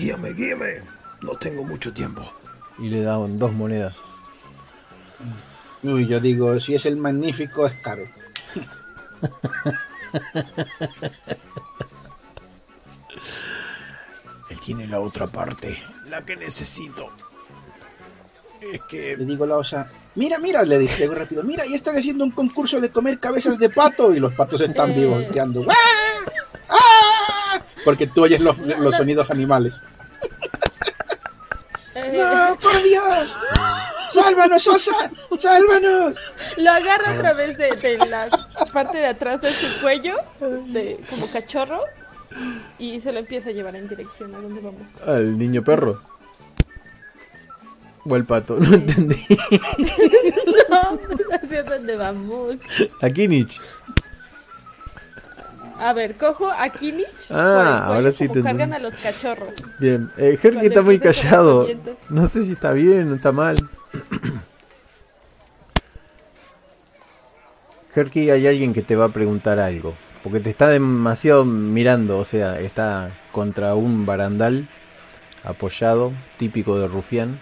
[0.01, 0.81] Guíame, guíame.
[1.21, 2.23] No tengo mucho tiempo.
[2.79, 3.95] y le da dos monedas.
[5.83, 8.05] Uy, yo digo, si es el magnífico, es caro.
[14.49, 15.77] Él tiene la otra parte,
[16.09, 17.11] la que necesito.
[18.73, 22.25] Es que Le digo la osa, mira, mira, le dije rápido, mira, y están haciendo
[22.25, 24.95] un concurso de comer cabezas de pato y los patos están Eh.
[24.95, 25.67] vivos, ¡guau!
[25.71, 26.00] ¡Ah!
[27.85, 29.81] Porque tú oyes los, los sonidos animales.
[31.95, 33.35] Eh, ¡No, por Dios!
[34.13, 34.93] ¡Sálvanos, osa!
[35.39, 36.15] ¡Sálvanos!
[36.57, 38.29] Lo agarra a través de, de la
[38.73, 41.83] parte de atrás de su cuello, de, como cachorro,
[42.79, 44.83] y se lo empieza a llevar en dirección a donde vamos.
[45.07, 46.01] Al niño perro.
[48.05, 49.17] O al pato, no entendí.
[50.71, 50.99] No,
[51.35, 52.57] hacia dónde vamos.
[53.01, 53.61] A Kinich.
[55.81, 57.31] A ver, cojo a Kinich.
[57.31, 59.55] Ah, por el cuello, ahora sí te cargan a los cachorros.
[59.79, 61.67] Bien, eh, Herky está muy callado.
[62.11, 63.57] No sé si está bien o está mal.
[67.95, 69.97] Herky, hay alguien que te va a preguntar algo.
[70.23, 74.69] Porque te está demasiado mirando, o sea, está contra un barandal
[75.45, 77.41] apoyado, típico de rufián.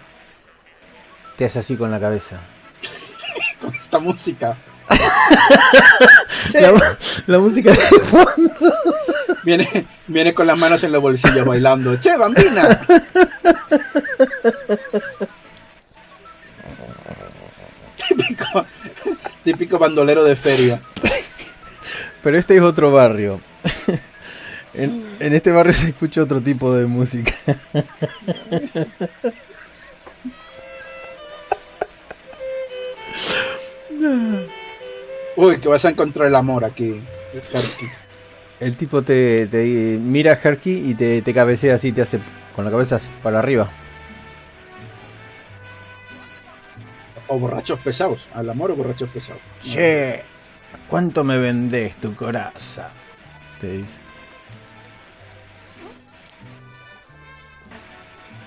[1.35, 2.39] Te hace así con la cabeza.
[3.59, 4.57] Con esta música.
[6.53, 6.97] La,
[7.27, 8.73] la música de fondo.
[9.43, 11.95] Viene, viene con las manos en los bolsillos bailando.
[11.97, 12.79] ¡Che, bambina!
[18.07, 18.65] típico,
[19.43, 20.81] típico bandolero de feria.
[22.23, 23.41] Pero este es otro barrio.
[24.73, 27.33] En, en este barrio se escucha otro tipo de música.
[35.41, 37.01] Uy, que vas a encontrar el amor aquí.
[37.49, 37.89] Karki.
[38.59, 42.19] El tipo te, te mira a Herky y te, te cabecea así, te hace
[42.53, 43.71] con la cabeza para arriba.
[47.29, 48.27] O borrachos pesados.
[48.33, 49.41] Al amor o borrachos pesados.
[49.63, 50.23] Che,
[50.89, 52.89] ¿cuánto me vendés tu coraza?
[53.61, 54.01] Te dice.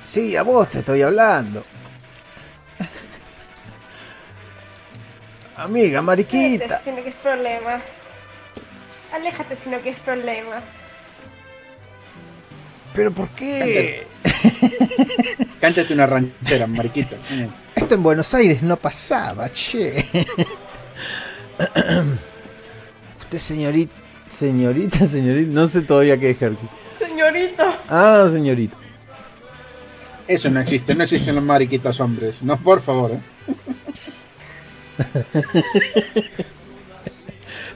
[0.05, 1.65] Sí, a vos te estoy hablando.
[5.63, 6.67] Amiga, mariquita.
[6.67, 7.83] Vete, sino que es problemas.
[9.13, 10.65] Aléjate si no que es problemas.
[12.95, 14.07] ¿Pero por qué?
[15.61, 17.17] Cántate una ranchera, mariquita.
[17.75, 20.05] Esto en Buenos Aires no pasaba, che.
[23.21, 23.95] Usted, señorita,
[24.29, 26.69] señorita, señorita, no sé todavía qué es Herky.
[26.99, 27.65] Señorito.
[27.89, 28.77] Ah, señorita.
[30.27, 32.43] Eso no existe, no existen los mariquitas hombres.
[32.43, 33.13] No, por favor.
[33.13, 33.21] ¿eh?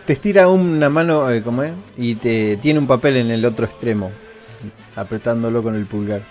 [0.07, 1.73] Te estira una mano, eh, ¿cómo es?
[1.97, 4.13] Y te tiene un papel en el otro extremo,
[4.95, 6.23] apretándolo con el pulgar.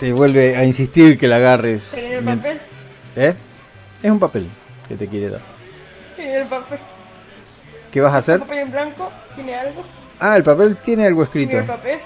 [0.00, 1.92] Te vuelve a insistir que la agarres.
[1.92, 2.60] ¿Tiene el papel?
[3.16, 3.34] ¿Eh?
[4.02, 4.48] Es un papel
[4.88, 5.40] que te quiere dar.
[6.16, 6.78] ¿Tiene el papel?
[7.92, 8.34] ¿Qué vas a hacer?
[8.34, 9.12] ¿El papel en blanco?
[9.34, 9.84] ¿Tiene algo?
[10.20, 11.60] Ah, el papel tiene algo ¿Tiene escrito.
[11.62, 11.98] el papel?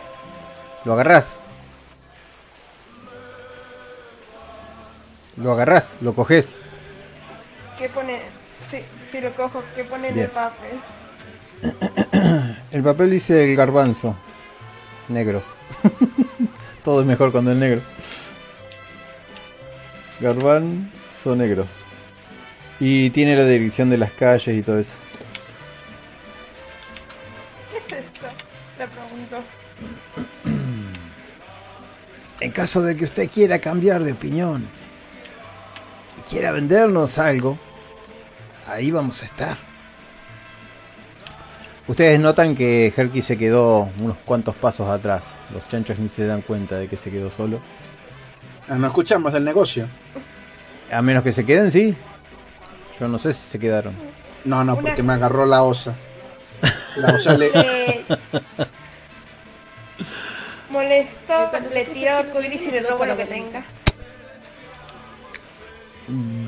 [0.84, 1.40] Lo agarrás.
[5.42, 6.60] Lo agarrás, lo coges.
[7.76, 8.20] ¿Qué pone?
[8.70, 9.62] Sí, sí lo cojo.
[9.74, 10.26] ¿Qué pone en Bien.
[10.26, 10.76] el papel?
[12.72, 14.16] El papel dice el garbanzo.
[15.08, 15.42] Negro.
[16.84, 17.82] Todo es mejor cuando es negro.
[20.20, 21.66] Garbanzo negro.
[22.80, 24.96] Y tiene la dirección de las calles y todo eso.
[27.70, 28.26] ¿Qué es esto?
[28.78, 29.42] Le pregunto.
[32.40, 34.66] En caso de que usted quiera cambiar de opinión
[36.32, 37.58] quiera vendernos algo,
[38.66, 39.58] ahí vamos a estar.
[41.86, 45.38] Ustedes notan que Herky se quedó unos cuantos pasos atrás.
[45.52, 47.60] Los chanchos ni se dan cuenta de que se quedó solo.
[48.66, 49.86] Ah, No escuchamos del negocio.
[50.90, 51.94] A menos que se queden, sí.
[52.98, 53.94] Yo no sé si se quedaron.
[54.46, 55.94] No, no, porque me agarró la osa.
[56.96, 57.50] La osa le.
[57.54, 58.04] Eh,
[60.70, 61.34] molesto,
[61.72, 63.62] le tiro arcoiris y le robo lo que tenga.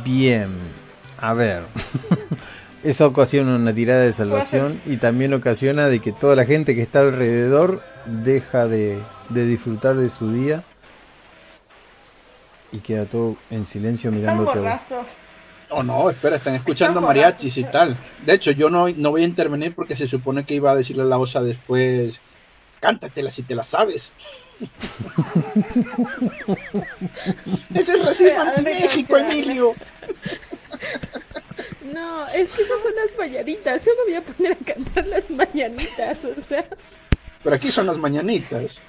[0.04, 0.50] Bien.
[1.18, 1.64] A ver.
[2.82, 6.82] Eso ocasiona una tirada de salvación y también ocasiona de que toda la gente que
[6.82, 8.98] está alrededor deja de,
[9.30, 10.62] de disfrutar de su día
[12.72, 14.50] y queda todo en silencio mirándote.
[14.50, 14.62] a vos.
[14.62, 15.06] borrachos.
[15.70, 17.96] Oh, no, espera, están escuchando Están mariachis y tal.
[18.24, 21.02] De hecho, yo no, no voy a intervenir porque se supone que iba a decirle
[21.02, 22.20] a la osa después.
[22.84, 24.12] Cántatela si te la sabes.
[27.74, 29.32] Eso es racismo Ahora en me México, cancela.
[29.32, 29.74] Emilio.
[31.94, 33.82] No, es que esas son las mañanitas.
[33.86, 36.66] Yo me voy a poner a cantar las mañanitas, o sea,
[37.42, 38.82] Pero aquí son las mañanitas.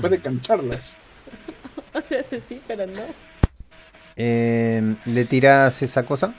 [0.00, 0.96] Puede cantarlas.
[1.94, 3.02] o sea, sí, pero no.
[4.16, 6.34] Eh, ¿Le tiras esa cosa?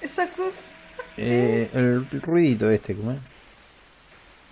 [0.00, 0.80] Esa cosa.
[1.16, 3.18] Eh, el, el ruidito este, ¿cómo es?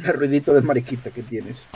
[0.04, 1.66] El ruidito de mariquita que tienes.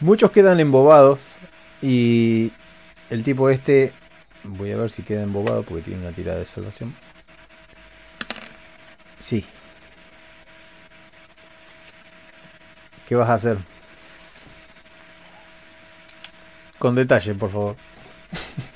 [0.00, 1.36] Muchos quedan embobados
[1.80, 2.52] y
[3.10, 3.92] el tipo este,
[4.44, 6.94] voy a ver si queda embobado porque tiene una tirada de salvación.
[9.18, 9.46] Sí.
[13.08, 13.56] ¿Qué vas a hacer?
[16.78, 17.76] Con detalle, por favor.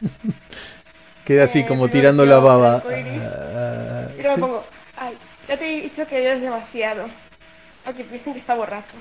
[1.27, 2.77] Queda así Eh, como tirando la baba.
[2.77, 3.23] arcoiris.
[3.23, 4.41] Ah, luego sí.
[4.41, 4.80] me pongo, ay,
[5.51, 7.07] ya te he dicho que es demasiado.
[7.85, 8.97] Aunque piensen que está borracho.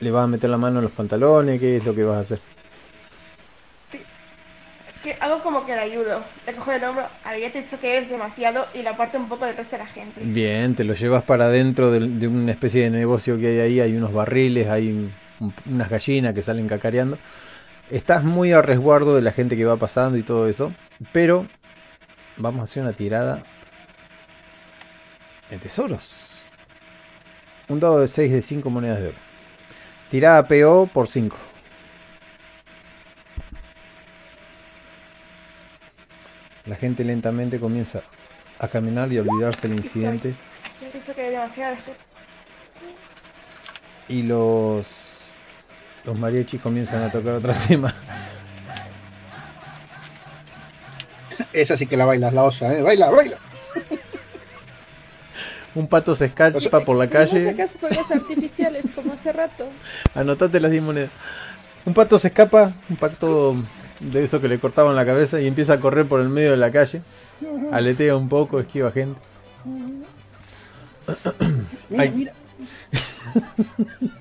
[0.00, 1.58] ¿Le vas a meter la mano en los pantalones?
[1.60, 2.40] ¿Qué es lo que vas a hacer?
[5.02, 6.22] Que hago como que le ayudo.
[6.46, 9.28] Le cojo el hombro, había te he dicho que es demasiado y la parte un
[9.28, 10.20] poco del resto de la gente.
[10.22, 13.80] Bien, te lo llevas para adentro de, de una especie de negocio que hay ahí.
[13.80, 17.16] Hay unos barriles, hay un- un- unas gallinas que salen cacareando.
[17.90, 20.72] Estás muy a resguardo de la gente que va pasando y todo eso.
[21.12, 21.48] Pero
[22.36, 23.42] vamos a hacer una tirada
[25.50, 26.46] en tesoros.
[27.68, 29.18] Un dado de 6 de 5 monedas de oro.
[30.08, 31.36] Tirada PO por 5.
[36.66, 38.02] La gente lentamente comienza
[38.58, 40.34] a caminar y a olvidarse del incidente.
[44.08, 45.32] Y los,
[46.04, 47.94] los mariachis comienzan a tocar otro tema.
[51.52, 52.82] Esa sí que la bailas, la osa, ¿eh?
[52.82, 53.36] Baila, baila.
[55.74, 57.46] Un pato se escapa por la No calle.
[57.50, 59.66] sacas fuegos artificiales como hace rato.
[60.14, 61.10] Anotate las 10 monedas.
[61.86, 63.56] Un pato se escapa, un pato
[64.00, 66.56] de eso que le cortaban la cabeza y empieza a correr por el medio de
[66.58, 67.00] la calle.
[67.72, 69.18] Aletea un poco, esquiva gente.
[71.88, 72.32] Mira, mira.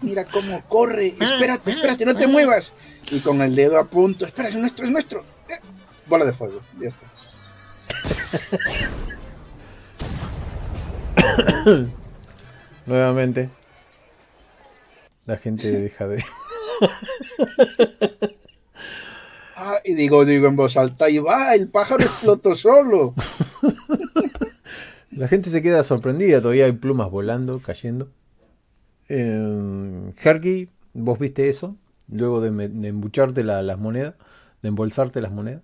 [0.02, 1.08] Mira cómo corre.
[1.20, 2.72] Espérate, espérate, no te muevas.
[3.12, 4.26] Y con el dedo a punto.
[4.26, 5.20] Espera, es nuestro, es nuestro.
[5.50, 5.60] Eh,
[6.08, 6.62] Bola de fuego.
[6.80, 7.06] Ya está.
[12.86, 13.50] Nuevamente.
[15.26, 16.24] La gente deja de...
[19.64, 23.14] Ah, y digo, digo en voz alta, y va, el pájaro explotó solo.
[25.12, 28.10] La gente se queda sorprendida, todavía hay plumas volando, cayendo.
[29.08, 31.76] Eh, Herky, ¿vos viste eso?
[32.08, 32.48] Luego de,
[32.88, 34.16] embucharte la- las monedas,
[34.64, 35.62] de embolsarte las monedas.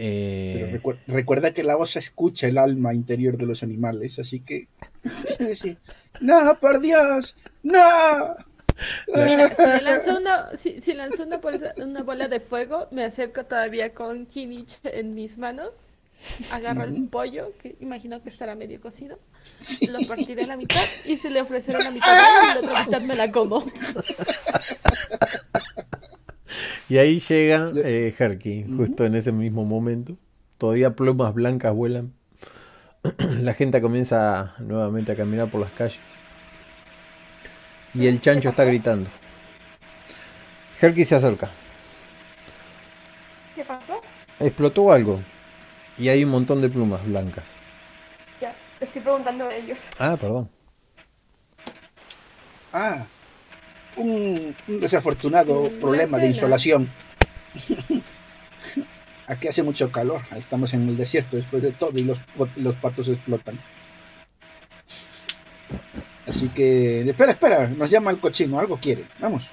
[0.00, 4.40] Pero Eh, recuer- recuerda que la osa escucha el alma interior de los animales, así
[4.40, 4.68] que.
[6.22, 8.34] no, por Dios, no.
[9.14, 9.36] Si
[9.84, 14.24] lanzó una, si, si lanzó una bola, una bola de fuego, me acerco todavía con
[14.24, 15.86] Kinich en mis manos.
[16.50, 19.18] Agarro el pollo, que imagino que estará medio cocido.
[19.88, 22.60] Lo partiré a la mitad y se le ofreceré la mitad de él y la
[22.70, 23.64] otra mitad me la como.
[26.88, 30.16] y ahí llega eh, Herky, justo en ese mismo momento.
[30.58, 32.12] Todavía plumas blancas vuelan.
[33.40, 36.00] La gente comienza nuevamente a caminar por las calles.
[37.94, 39.10] Y el chancho está gritando.
[40.80, 41.50] Herky se acerca.
[43.54, 44.00] ¿Qué pasó?
[44.38, 45.20] Explotó algo.
[45.98, 47.58] Y hay un montón de plumas blancas.
[48.40, 49.78] Ya, estoy preguntando a ellos.
[49.98, 50.48] Ah, perdón.
[52.72, 53.04] Ah,
[54.00, 56.90] un, un desafortunado problema de insolación.
[59.26, 62.20] Aquí hace mucho calor, estamos en el desierto después de todo y los,
[62.56, 63.60] los patos explotan.
[66.26, 69.50] Así que, espera, espera, nos llama el cochino, algo quiere, vamos.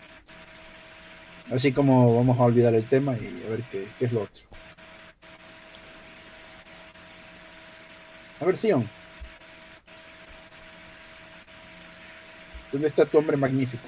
[1.52, 4.44] Así como vamos a olvidar el tema y a ver qué, qué es lo otro.
[8.40, 8.90] A ver, Sion.
[12.72, 13.88] ¿Dónde está tu hombre magnífico?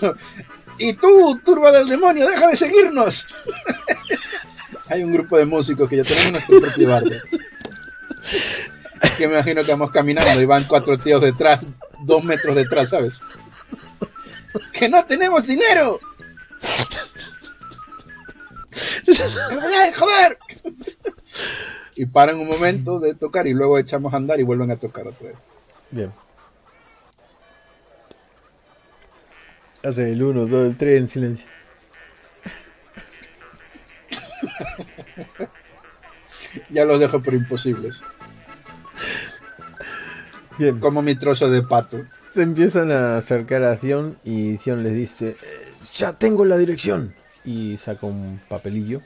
[0.78, 3.26] y tú, turba del demonio, deja de seguirnos.
[4.88, 7.20] Hay un grupo de músicos que ya tenemos nuestro propio barrio.
[9.16, 11.66] Que me imagino que vamos caminando y van cuatro tíos detrás,
[12.04, 13.20] dos metros detrás, ¿sabes?
[14.72, 16.00] ¡Que no tenemos dinero!
[19.06, 20.38] ¡Ay, ¡Joder!
[21.96, 25.06] Y paran un momento de tocar y luego echamos a andar y vuelven a tocar
[25.06, 25.36] otra vez.
[25.90, 26.12] Bien.
[29.82, 31.48] Hace el 1, 2, el 3 en silencio.
[36.70, 38.02] Ya los dejo por imposibles.
[40.58, 40.80] Bien.
[40.80, 42.04] Como mi trozo de pato.
[42.32, 47.14] Se empiezan a acercar a Sion y Sion les dice, "Eh, ya tengo la dirección.
[47.44, 49.00] Y saca un papelillo.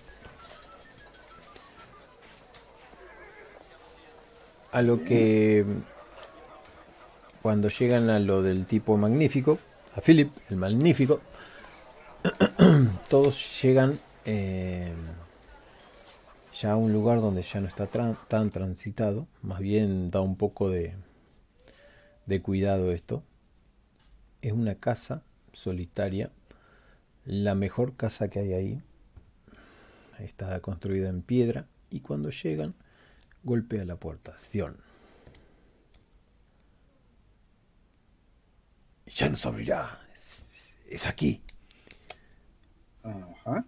[4.72, 5.66] A lo que
[7.42, 9.58] cuando llegan a lo del tipo magnífico,
[9.96, 11.20] a Philip, el magnífico,
[13.10, 14.94] todos llegan eh,
[16.58, 20.70] ya a un lugar donde ya no está tan transitado, más bien da un poco
[20.70, 20.94] de,
[22.26, 23.22] de cuidado esto.
[24.40, 26.30] Es una casa solitaria,
[27.24, 28.82] la mejor casa que hay ahí.
[30.18, 32.74] Está construida en piedra y cuando llegan
[33.44, 34.36] golpea la puerta.
[39.14, 40.00] Ya nos abrirá.
[40.12, 41.42] Es, es aquí.
[43.02, 43.64] Ajá.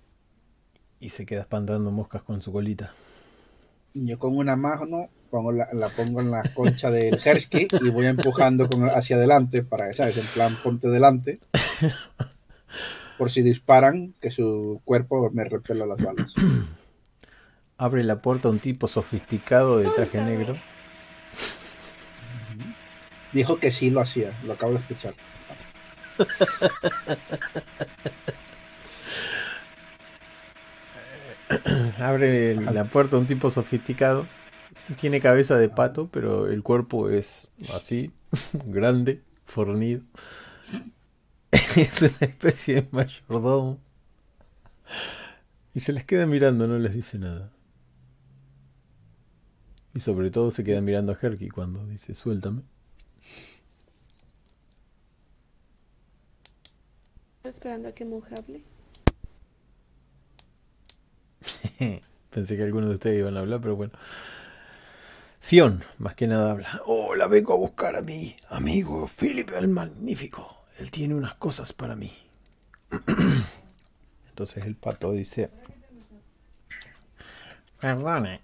[1.00, 2.94] Y se queda espantando moscas con su colita.
[3.92, 8.06] Yo con una mano pongo la, la pongo en la concha del Hersky y voy
[8.06, 10.16] empujando con, hacia adelante para, ¿sabes?
[10.16, 11.40] En plan, ponte delante.
[13.18, 16.34] Por si disparan, que su cuerpo me repela las balas.
[17.78, 20.56] Abre la puerta un tipo sofisticado de traje negro.
[23.32, 25.14] Dijo que sí lo hacía, lo acabo de escuchar.
[31.98, 34.26] Abre la puerta un tipo sofisticado.
[35.00, 38.12] Tiene cabeza de pato, pero el cuerpo es así,
[38.66, 40.02] grande, fornido.
[41.76, 43.80] Es una especie de mayordomo.
[45.74, 47.52] Y se les queda mirando, no les dice nada.
[49.94, 52.62] Y sobre todo se queda mirando a Herky cuando dice, suéltame.
[57.48, 58.64] Esperando a que Monje hable.
[62.30, 63.92] Pensé que algunos de ustedes iban a hablar, pero bueno.
[65.42, 66.82] Zion, más que nada habla.
[66.86, 70.64] Hola, vengo a buscar a mi amigo Philip el Magnífico.
[70.78, 72.12] Él tiene unas cosas para mí.
[74.28, 75.50] Entonces el pato dice,
[77.78, 78.40] Perdone.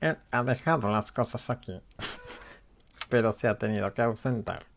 [0.00, 1.80] Él ha dejado las cosas aquí.
[3.08, 4.71] Pero se ha tenido que ausentar.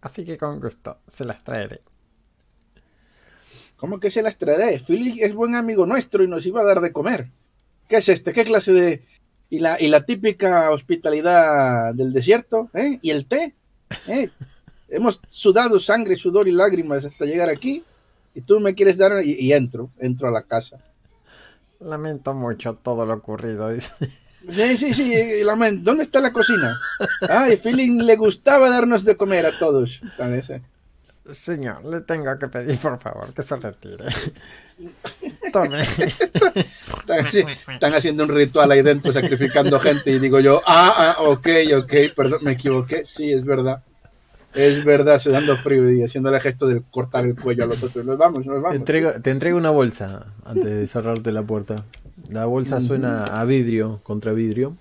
[0.00, 1.82] Así que con gusto se las traeré.
[3.76, 4.78] ¿Cómo que se las traeré?
[4.78, 7.30] Philip es buen amigo nuestro y nos iba a dar de comer.
[7.88, 8.32] ¿Qué es este?
[8.32, 9.04] ¿Qué clase de...?
[9.52, 13.00] Y la, y la típica hospitalidad del desierto, ¿eh?
[13.02, 13.56] ¿Y el té?
[14.06, 14.30] ¿Eh?
[14.88, 17.82] Hemos sudado sangre, sudor y lágrimas hasta llegar aquí
[18.32, 20.78] y tú me quieres dar y, y entro, entro a la casa.
[21.80, 23.70] Lamento mucho todo lo ocurrido.
[23.70, 24.08] dice.
[24.48, 25.82] Sí, sí, sí, eh, lamento.
[25.84, 26.80] ¿Dónde está la cocina?
[27.28, 30.00] Ay, Feeling le gustaba darnos de comer a todos.
[30.16, 30.62] Tal vez, eh.
[31.30, 34.04] Señor, le tengo que pedir por favor que se retire.
[35.52, 35.82] Tome.
[35.82, 41.22] Están, así- están haciendo un ritual ahí dentro, sacrificando gente, y digo yo, ah, ah,
[41.22, 41.48] ok,
[41.82, 43.82] ok, perdón, me equivoqué, sí, es verdad.
[44.54, 48.04] Es verdad, sudando frío y haciendo el gesto de cortar el cuello a los otros.
[48.04, 48.74] Nos vamos, nos te vamos.
[48.74, 51.84] entrego, te entrego una bolsa antes de cerrarte la puerta.
[52.28, 54.76] La bolsa suena a vidrio contra vidrio.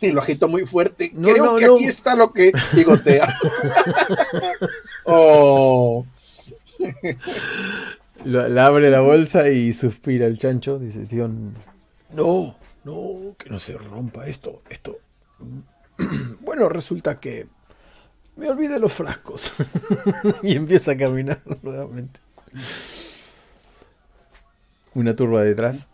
[0.00, 1.10] Y lo agito muy fuerte.
[1.14, 1.74] No, Creo no, que no.
[1.76, 3.34] aquí está lo que digotea.
[5.04, 6.04] oh.
[8.24, 10.78] La, la abre la bolsa y suspira el chancho.
[10.78, 11.54] Dice, Zion,
[12.12, 14.98] No, no, que no se rompa esto, esto.
[16.40, 17.46] Bueno, resulta que
[18.36, 19.52] me olvidé los frascos.
[20.42, 22.20] y empieza a caminar nuevamente.
[24.94, 25.88] Una turba detrás.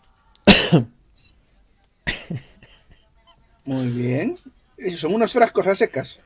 [3.65, 4.35] Muy bien.
[4.77, 6.19] Esos Son unos frascos a secas.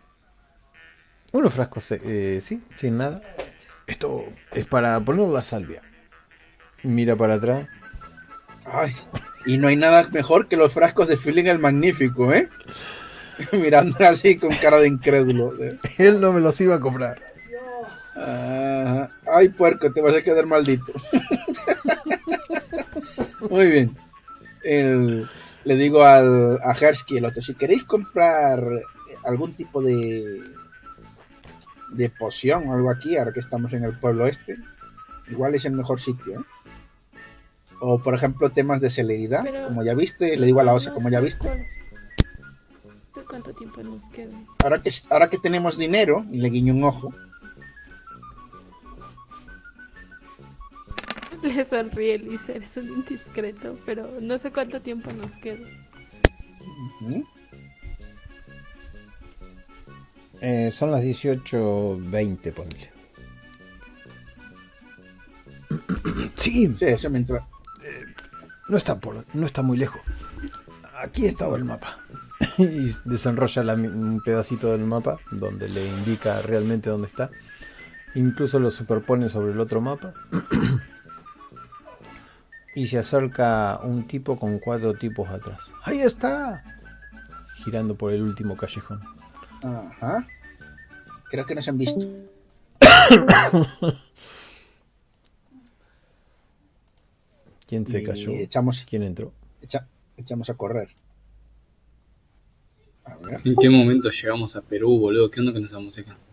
[1.31, 3.21] Unos frascos, eh, sí, sin nada.
[3.87, 5.81] Esto Es para poner la salvia.
[6.83, 7.67] Mira para atrás.
[8.65, 8.95] Ay,
[9.45, 12.49] y no hay nada mejor que los frascos de Feeling el Magnífico, ¿eh?
[13.51, 15.61] Mirándola así con cara de incrédulo.
[15.61, 15.77] ¿eh?
[15.97, 17.21] Él no me los iba a comprar.
[19.27, 20.93] Ay, puerco, te vas a quedar maldito.
[23.49, 23.95] Muy bien.
[24.63, 25.27] El-
[25.63, 28.63] le digo al, a Hersky, el otro, si queréis comprar
[29.23, 30.41] algún tipo de
[31.91, 34.57] de poción o algo aquí, ahora que estamos en el pueblo este,
[35.29, 36.39] igual es el mejor sitio.
[36.41, 36.43] ¿eh?
[37.79, 40.89] O por ejemplo temas de celeridad, Pero- como ya viste, le digo a la osa,
[40.89, 41.47] No como ya viste.
[41.47, 41.65] cuánto-
[43.29, 44.33] ¿Cuánto tiempo nos queda?
[44.63, 47.13] Ahora que, ahora que tenemos dinero, y le guiño un ojo,
[51.55, 55.67] Le sonríe Lisa, eres un indiscreto, pero no sé cuánto tiempo nos queda.
[60.41, 62.91] Eh, son las 18.20, ponle.
[66.35, 67.43] sí, sí, eso mientras.
[68.67, 70.01] no está por, no está muy lejos.
[70.97, 71.99] Aquí estaba el mapa.
[72.57, 77.29] y desenrolla la un pedacito del mapa donde le indica realmente dónde está.
[78.15, 80.13] Incluso lo superpone sobre el otro mapa.
[82.75, 85.71] y se acerca un tipo con cuatro tipos atrás.
[85.83, 86.63] Ahí está.
[87.63, 89.01] Girando por el último callejón.
[89.63, 90.27] Ajá.
[91.29, 91.99] Creo que nos han visto.
[97.67, 98.29] ¿Quién se Y cayó?
[98.31, 99.33] echamos- ¿Quién entró?
[99.61, 99.87] Echa-
[100.17, 100.89] echamos a correr.
[103.05, 103.41] A ver.
[103.43, 105.29] ¿En qué momento llegamos a Perú, boludo?
[105.31, 106.17] ¿Qué onda con esa música?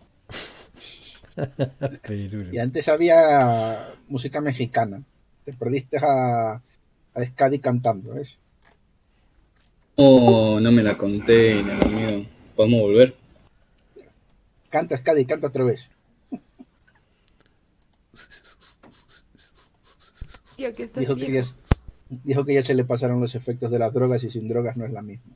[2.53, 5.03] Y antes había música mexicana.
[5.45, 6.63] Te perdiste a,
[7.15, 8.39] a Scadi cantando, ¿ves?
[9.97, 12.27] Oh, no me la conté, amigo.
[12.57, 13.17] ¿Podemos volver?
[14.71, 15.91] Canta Scadi, canta otra vez.
[20.57, 21.43] Tío, ¿qué estás Dijo que, ya,
[22.09, 24.85] dijo que ya se le pasaron los efectos de las drogas y sin drogas no
[24.85, 25.35] es la misma.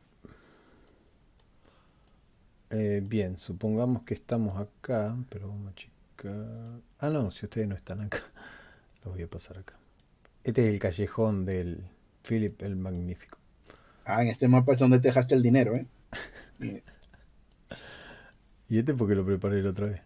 [2.71, 6.81] Eh, bien, supongamos que estamos acá, pero vamos a checar.
[6.99, 8.19] Ah, no, si ustedes no están acá,
[9.05, 9.75] los voy a pasar acá.
[10.47, 11.81] Este es el callejón del
[12.23, 13.37] Philip el Magnífico.
[14.05, 15.87] Ah, en este mapa es donde te dejaste el dinero, ¿eh?
[18.69, 20.03] Y- este porque lo preparé la otra vez.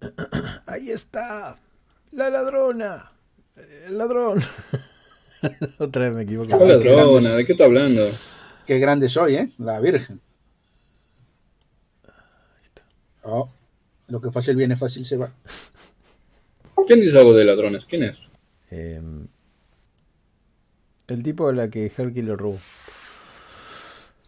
[0.66, 1.58] Ahí está.
[2.12, 3.12] La ladrona.
[3.86, 4.40] El ladrón.
[5.78, 6.54] otra vez me equivoqué.
[6.82, 7.34] ¿Qué ladrona?
[7.34, 8.10] ¿De qué estás hablando?
[8.66, 9.52] Qué grande soy, ¿eh?
[9.58, 10.22] La Virgen.
[13.24, 13.50] Oh,
[14.08, 15.30] lo que fácil viene, fácil se va.
[16.86, 17.84] ¿Quién dice algo de ladrones?
[17.84, 18.25] ¿Quién es?
[18.76, 19.00] Eh,
[21.08, 22.58] el tipo a la que Herky le robó.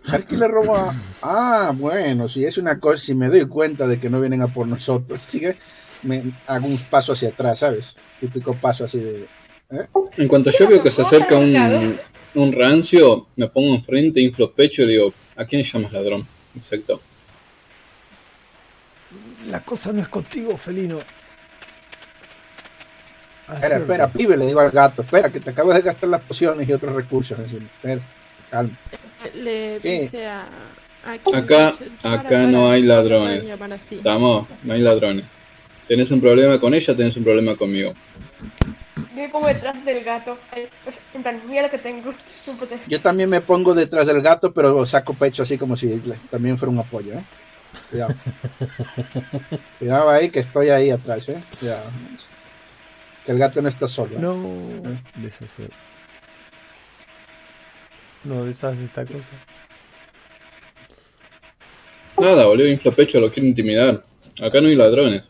[0.04, 0.94] ¿Sabes qué le robó a.?
[1.20, 4.52] Ah, bueno, si es una cosa, si me doy cuenta de que no vienen a
[4.52, 5.56] por nosotros, sigue,
[6.02, 7.96] me hago un paso hacia atrás, ¿sabes?
[8.20, 9.28] Típico paso así de.
[10.16, 11.98] En cuanto yo veo que se acerca un,
[12.34, 16.26] un rancio, me pongo enfrente, inflo pecho y digo, ¿a quién llamas ladrón?
[16.56, 17.02] Exacto.
[19.46, 21.00] La cosa no es contigo, felino.
[23.52, 25.02] Espera, espera, pibe, le digo al gato.
[25.02, 27.38] Espera, que te acabo de gastar las pociones y otros recursos.
[27.38, 28.00] Así, Espera,
[28.50, 28.78] calma.
[29.34, 30.00] Le ¿Qué?
[30.02, 30.46] dice a.
[31.04, 31.72] a Acá,
[32.02, 33.42] acá no hay ladrones.
[33.90, 35.24] Estamos, no hay ladrones.
[35.86, 37.94] Tenés un problema con ella, tenés un problema conmigo.
[39.16, 40.38] Yo como detrás del gato.
[40.84, 41.00] Pues,
[41.48, 42.12] mira lo que tengo.
[42.86, 46.00] Yo también me pongo detrás del gato, pero saco pecho así como si
[46.30, 47.24] también fuera un apoyo, ¿eh?
[47.90, 48.14] Cuidado.
[49.78, 51.42] Cuidado ahí, que estoy ahí atrás, ¿eh?
[51.58, 51.90] Cuidado.
[53.28, 54.16] Que el gato no está solo.
[54.16, 54.20] ¿eh?
[54.20, 54.42] No,
[55.16, 55.70] deshacer.
[58.24, 59.32] No deshace esta cosa.
[62.18, 64.02] Nada, boludo, infla pecho, lo quiero intimidar.
[64.40, 65.24] Acá no hay ladrones.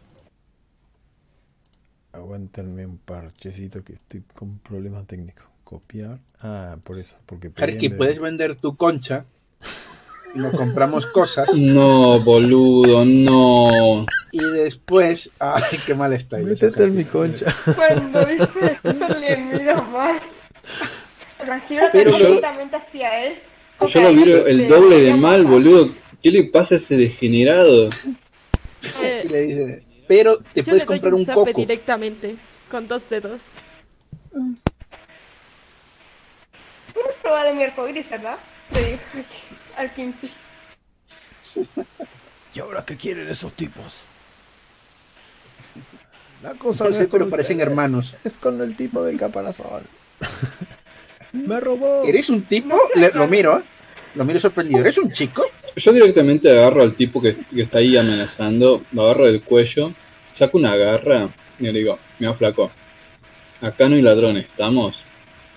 [2.13, 5.47] Aguántenme un parchecito que estoy con problemas técnicos.
[5.65, 6.21] Copiar.
[6.41, 7.17] Ah, por eso.
[7.27, 9.27] Porque Harky, puedes vender tu concha
[10.37, 14.07] y nos compramos cosas No, boludo, no.
[14.33, 15.31] Y después.
[15.41, 16.39] Ay, qué mal está.
[16.39, 17.47] Métete en mi concha.
[17.75, 20.21] Cuando dice eso le miro mal.
[21.39, 23.39] Tranquilo, Pero yo- directamente hacia él.
[23.89, 25.95] Yo lo miro el doble de mal, boludo.
[26.23, 27.91] ¿Qué le pasa a ese degenerado?
[29.03, 31.53] Eh, Y le dice, pero te yo puedes comprar un coco.
[31.53, 32.35] directamente,
[32.69, 33.41] con dos dedos.
[34.33, 34.41] Tú
[37.01, 38.37] no has probado mi arcoíris, ¿verdad?
[38.73, 38.99] Le digo
[39.77, 40.29] al Kimchi.
[42.55, 44.07] ¿Y ahora qué quieren esos tipos?
[46.43, 48.17] La cosa No no sé, con pero parecen ustedes, hermanos.
[48.25, 49.85] Es con el tipo del caparazón.
[51.33, 52.05] Me robó.
[52.05, 52.77] ¿Eres un tipo?
[52.95, 53.63] Le- lo miro, ¿eh?
[54.15, 54.81] Lo miro sorprendido.
[54.81, 55.45] ¿Eres un chico?
[55.77, 59.93] Yo directamente agarro al tipo que, que está ahí amenazando, lo agarro del cuello,
[60.33, 61.29] saco una garra
[61.59, 62.71] y le digo, mira flaco,
[63.61, 64.97] acá no hay ladrones, ¿estamos?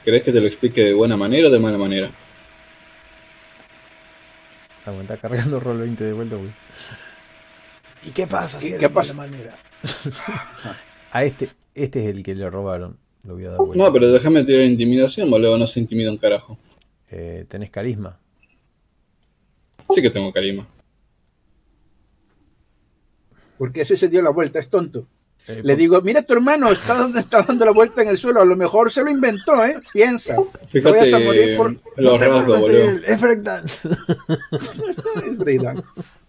[0.04, 2.12] ¿Querés que te lo explique de buena manera o de mala manera?
[4.86, 6.52] Aguanta cargando rol 20 de vuelta, pues.
[8.04, 9.14] ¿Y qué pasa si ¿Qué- es qué de pasa?
[9.14, 9.58] manera?
[11.12, 12.98] A este, este es el que le robaron.
[13.26, 13.84] Lo voy a dar vuelta.
[13.84, 16.58] No, pero déjame tirar intimidación, boludo, no se intimida un carajo.
[17.12, 18.18] Eh, ¿Tenés carisma?
[19.94, 20.68] Sí que tengo carisma.
[23.58, 25.06] Porque ese se dio la vuelta, es tonto.
[25.48, 28.18] Eh, Le por- digo, mira tu hermano, está dando, está dando la vuelta en el
[28.18, 28.42] suelo.
[28.42, 29.80] A lo mejor se lo inventó, ¿eh?
[29.94, 30.36] Piensa.
[30.36, 31.76] No Fíjate vayas a morir por...
[31.98, 32.78] los te rasgos, boludo.
[32.90, 33.90] él, es breakdance.
[35.26, 35.38] Es.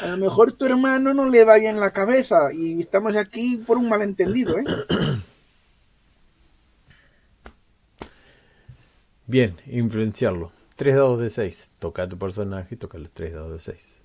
[0.00, 3.76] A lo mejor tu hermano no le va bien la cabeza y estamos aquí por
[3.76, 4.64] un malentendido, ¿eh?
[9.26, 10.50] Bien, influenciarlo.
[10.74, 11.72] 3 dados de 6.
[11.78, 14.00] Toca a tu personaje y toca los 3 dados de 6.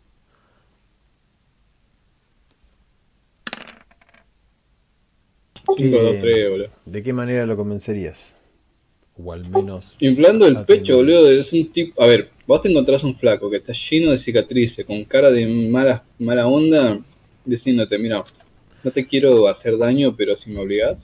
[5.75, 6.69] Cinco, dos, tres, boludo.
[6.85, 8.37] ¿De qué manera lo convencerías?
[9.17, 9.95] O al menos.
[9.99, 12.03] Inflando el pecho, boludo, es un tipo...
[12.03, 15.47] A ver, vos te encontrás un flaco que está lleno de cicatrices, con cara de
[15.47, 16.99] mala, mala onda,
[17.43, 18.23] diciéndote, mira,
[18.83, 20.97] no te quiero hacer daño, pero si me obligás,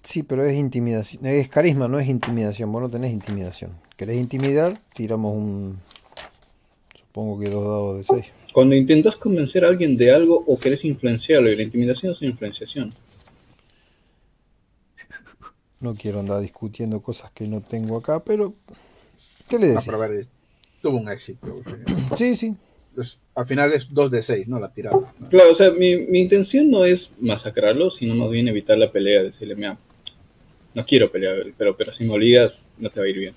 [0.00, 1.26] Sí, pero es intimidación.
[1.26, 2.72] Es carisma, no es intimidación.
[2.72, 3.72] Vos no tenés intimidación.
[3.96, 4.80] ¿Querés intimidar?
[4.94, 5.78] Tiramos un.
[6.94, 8.32] Supongo que dos dados de 6.
[8.54, 12.94] Cuando intentás convencer a alguien de algo o querés influenciarlo, y la intimidación es influenciación.
[15.80, 18.54] No quiero andar discutiendo cosas que no tengo acá, pero.
[19.48, 19.86] ¿Qué le No, decís?
[19.86, 20.26] pero a ver,
[20.80, 21.62] tuvo un éxito.
[22.16, 22.54] Sí, sí.
[22.94, 24.58] Pues, al final es 2 de 6, ¿no?
[24.58, 25.14] La tirada.
[25.18, 25.28] ¿no?
[25.28, 29.22] Claro, o sea, mi, mi intención no es masacrarlo, sino más bien evitar la pelea,
[29.22, 29.78] decirle, mira,
[30.74, 33.34] no quiero pelear, pero, pero si me obligas, no te va a ir bien.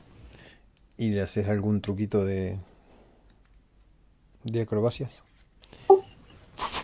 [0.98, 2.58] ¿Y le haces algún truquito de.
[4.44, 5.24] de acrobacias?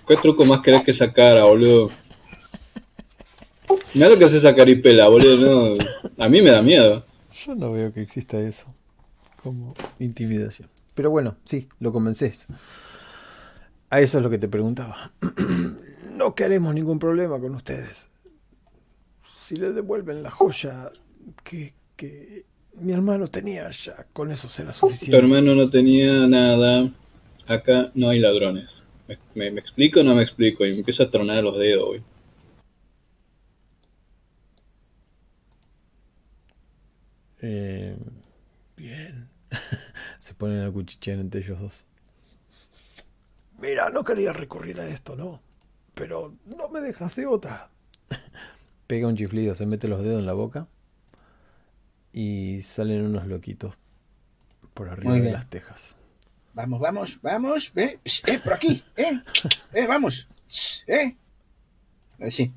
[0.07, 1.89] ¿Qué truco más querés que sacara, boludo?
[3.93, 6.23] Mira lo que hace esa caripela, boludo, no.
[6.23, 7.03] A mí me da miedo.
[7.45, 8.73] Yo no veo que exista eso
[9.47, 10.69] como intimidación.
[10.93, 12.47] Pero bueno, sí, lo convences.
[13.89, 14.95] A eso es lo que te preguntaba.
[16.17, 18.09] No queremos ningún problema con ustedes.
[19.23, 20.89] Si le devuelven la joya
[21.43, 22.43] que, que
[22.81, 25.17] mi hermano tenía, ya con eso será Tu suficiente.
[25.17, 26.91] hermano no tenía nada.
[27.47, 28.67] Acá no hay ladrones.
[29.07, 30.65] ¿Me, me- me explico o no me explico?
[30.65, 32.01] Y me empiezo a tronar los dedos, güey.
[37.41, 37.95] Eh,
[38.75, 39.26] bien.
[40.19, 41.83] Se ponen a cuchichear entre ellos dos.
[43.59, 45.41] Mira, no quería recurrir a esto, ¿no?
[45.93, 47.69] Pero no me dejas de otra.
[48.87, 50.67] Pega un chiflido, se mete los dedos en la boca
[52.13, 53.75] y salen unos loquitos
[54.73, 55.95] por arriba de las tejas.
[56.53, 57.71] Vamos, vamos, vamos.
[57.75, 58.83] Eh, eh, por aquí.
[58.95, 59.21] Eh,
[59.73, 60.27] eh, vamos.
[60.87, 61.15] Eh.
[62.19, 62.51] Así.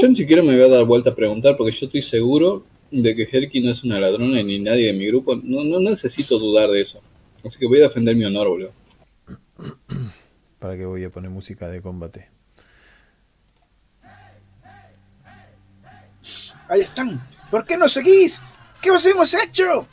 [0.00, 3.16] Yo ni siquiera me voy a dar vuelta a preguntar porque yo estoy seguro de
[3.16, 5.34] que Herky no es una ladrona ni nadie de mi grupo.
[5.36, 7.00] No, no necesito dudar de eso.
[7.44, 8.72] Así que voy a defender mi honor, boludo.
[10.58, 12.28] ¿Para qué voy a poner música de combate?
[16.68, 17.26] Ahí están.
[17.50, 18.40] ¿Por qué no seguís?
[18.80, 19.86] ¿Qué os hemos hecho?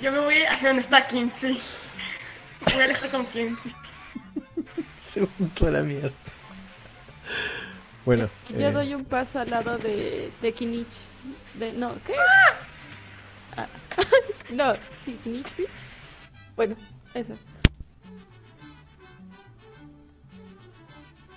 [0.00, 1.60] Yo me voy a donde está Kinsey.
[2.64, 3.72] Voy a alejar con Kinsey.
[4.96, 6.12] Se juntó a la mierda.
[8.04, 10.86] Bueno, Yo eh, doy un paso al lado de, de Kinich.
[11.58, 12.14] De, no, ¿qué?
[13.56, 13.68] Ah.
[14.50, 15.70] no, sí, Kinich Beach.
[16.56, 16.76] Bueno,
[17.14, 17.34] eso.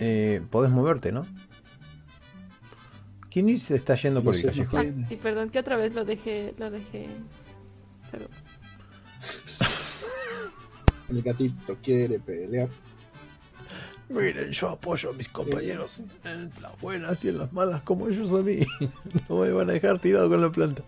[0.00, 1.26] eh, podés moverte, ¿no?
[3.30, 5.06] ¿Quién se está yendo por No el sé, no callejón?
[5.10, 7.08] Y perdón que otra vez lo dejé, lo dejé.
[8.10, 8.28] Pero
[11.08, 12.68] El gatito quiere pelear.
[14.08, 18.32] Miren, yo apoyo a mis compañeros en las buenas y en las malas como ellos
[18.32, 18.60] a mí.
[19.28, 20.82] No me van a dejar tirado con la planta.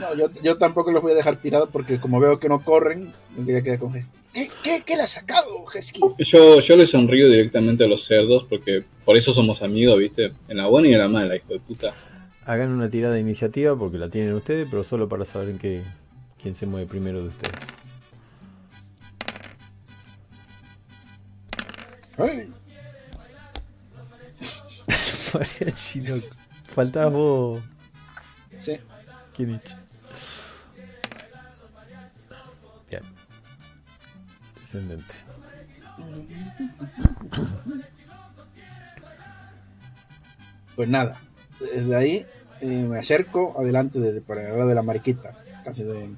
[0.00, 3.12] No, yo, yo tampoco los voy a dejar tirados porque como veo que no corren,
[3.36, 4.10] me voy a quedar con Hesky.
[4.32, 6.00] ¿Qué, qué, qué le has sacado, Hesky?
[6.18, 10.32] Yo, yo le sonrío directamente a los cerdos porque por eso somos amigos, ¿viste?
[10.48, 11.94] En la buena y en la mala, hijo de puta.
[12.44, 15.82] Hagan una tirada de iniciativa porque la tienen ustedes, pero solo para saber en qué,
[16.40, 17.54] quién se mueve primero de ustedes.
[22.18, 22.46] María
[25.74, 26.16] Chino,
[26.64, 27.62] faltabas vos,
[28.60, 28.78] sí.
[29.34, 29.76] Kinich.
[32.88, 33.02] Bien.
[34.60, 35.14] Descendente.
[40.74, 41.20] Pues nada,
[41.60, 42.26] desde ahí
[42.60, 45.36] eh, me acerco adelante de, para el lado de la mariquita.
[45.64, 46.10] Casi de,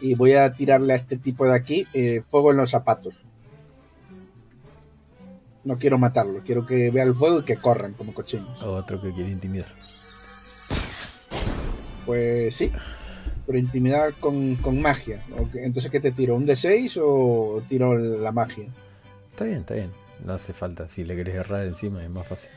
[0.00, 3.14] y voy a tirarle a este tipo de aquí eh, fuego en los zapatos.
[5.64, 8.60] No quiero matarlo, quiero que vea el fuego y que corran como cochinos.
[8.62, 9.72] Otro que quiere intimidar.
[12.04, 12.72] Pues sí,
[13.46, 15.22] pero intimidar con, con magia.
[15.54, 16.34] Entonces, ¿qué te tiro?
[16.34, 18.66] ¿Un D6 o tiro la magia?
[19.30, 19.92] Está bien, está bien.
[20.24, 20.88] No hace falta.
[20.88, 22.50] Si le querés errar encima es más fácil.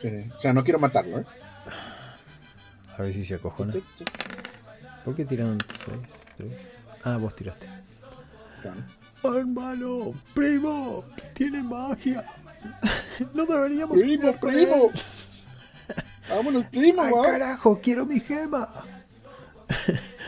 [0.00, 1.24] Sí, O sea, no quiero matarlo, ¿eh?
[2.98, 3.74] A ver si se acojona.
[5.04, 5.96] ¿Por qué tiraron 6,
[6.36, 6.78] 3?
[7.04, 7.68] Ah, vos tiraste.
[8.72, 9.38] Claro.
[9.38, 12.24] Hermano, primo, tiene magia.
[13.34, 14.90] No deberíamos Primo, primo.
[16.28, 17.22] Vámonos, primo, Ay, va.
[17.22, 18.68] carajo, quiero mi gema.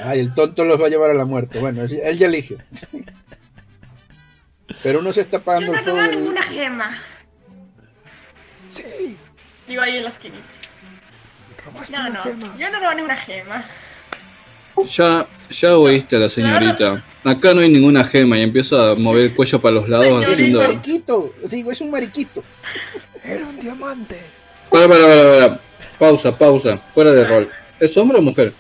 [0.02, 1.58] Ay, el tonto los va a llevar a la muerte.
[1.58, 2.56] Bueno, él ya elige.
[4.82, 5.98] Pero uno se está Yo apagando no el fuego.
[6.02, 6.98] del- ninguna gema.
[8.66, 9.16] Sí,
[9.66, 10.36] Digo ahí en la esquina.
[11.64, 12.56] robaste No, una no, gema.
[12.56, 13.64] yo no robo ninguna gema.
[14.86, 17.04] Ya, ya oíste a la señorita.
[17.24, 20.26] Acá no hay ninguna gema y empiezo a mover el cuello para los lados.
[20.28, 21.34] Es un mariquito.
[21.50, 22.42] Digo, es un mariquito.
[23.24, 24.20] Era un diamante.
[24.70, 25.60] Para, para, para, para.
[25.98, 26.78] Pausa, pausa.
[26.94, 27.50] Fuera de rol.
[27.80, 28.52] ¿Es hombre o mujer?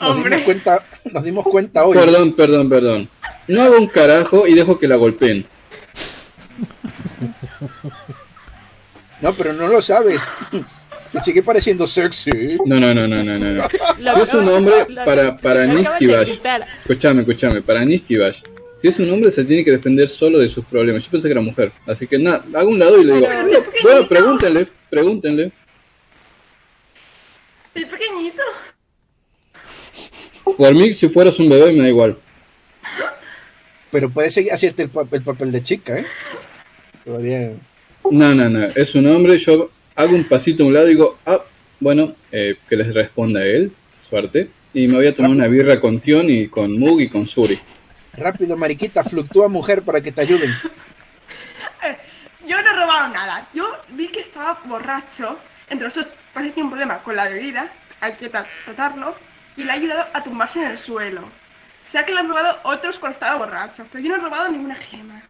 [0.00, 0.30] Nos Hombre.
[0.30, 1.94] dimos cuenta, nos dimos cuenta hoy.
[1.96, 3.08] Perdón, perdón, perdón.
[3.48, 5.46] No hago un carajo y dejo que la golpeen.
[9.20, 10.20] No, pero no lo sabes.
[11.14, 12.58] Te sigue pareciendo sexy.
[12.66, 13.62] No, no, no, no, no, no.
[13.68, 14.74] Si es un hombre,
[15.04, 16.28] para, para Niskibash.
[16.28, 16.66] gritar.
[16.80, 17.62] Escuchame, escuchame.
[17.62, 18.40] Para Niskibash.
[18.80, 21.04] Si es un hombre, se tiene que defender solo de sus problemas.
[21.04, 21.72] Yo pensé que era mujer.
[21.86, 23.26] Así que nada, hago un lado y le digo.
[23.26, 25.52] Pero- "Bueno, Bueno, pregúntenle, pregúntenle.
[27.74, 28.42] Soy pequeñito.
[30.56, 32.18] Por mí, si fueras un bebé, me da igual.
[33.90, 36.06] Pero puedes seguir hacerte el, pa- el papel de chica, ¿eh?
[37.04, 37.52] Todavía.
[38.10, 38.64] No, no, no.
[38.74, 39.38] Es un hombre.
[39.38, 41.40] Yo hago un pasito a un lado y digo, ah,
[41.80, 43.72] bueno, eh, que les responda él.
[43.98, 44.50] Suerte.
[44.72, 47.58] Y me voy a tomar una birra con Tion y con Mug y con Suri.
[48.16, 50.50] Rápido, mariquita, fluctúa mujer para que te ayuden.
[51.84, 51.96] Eh,
[52.46, 53.48] Yo no he robado nada.
[53.54, 55.38] Yo vi que estaba borracho.
[55.68, 57.72] Entre los dos parece que tiene un problema con la bebida.
[58.00, 59.14] Hay que tra- tratarlo.
[59.56, 61.22] Y le ha ayudado a tumbarse en el suelo.
[61.22, 63.86] O sea que le han robado otros cuando estaba borracho.
[63.90, 65.22] Pero yo no he robado ninguna gema.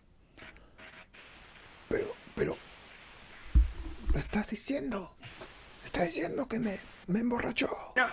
[1.88, 2.56] Pero, pero.
[4.14, 5.12] Lo estás diciendo.
[5.84, 6.78] Estás diciendo que me,
[7.08, 7.68] me emborrachó.
[7.96, 8.06] No.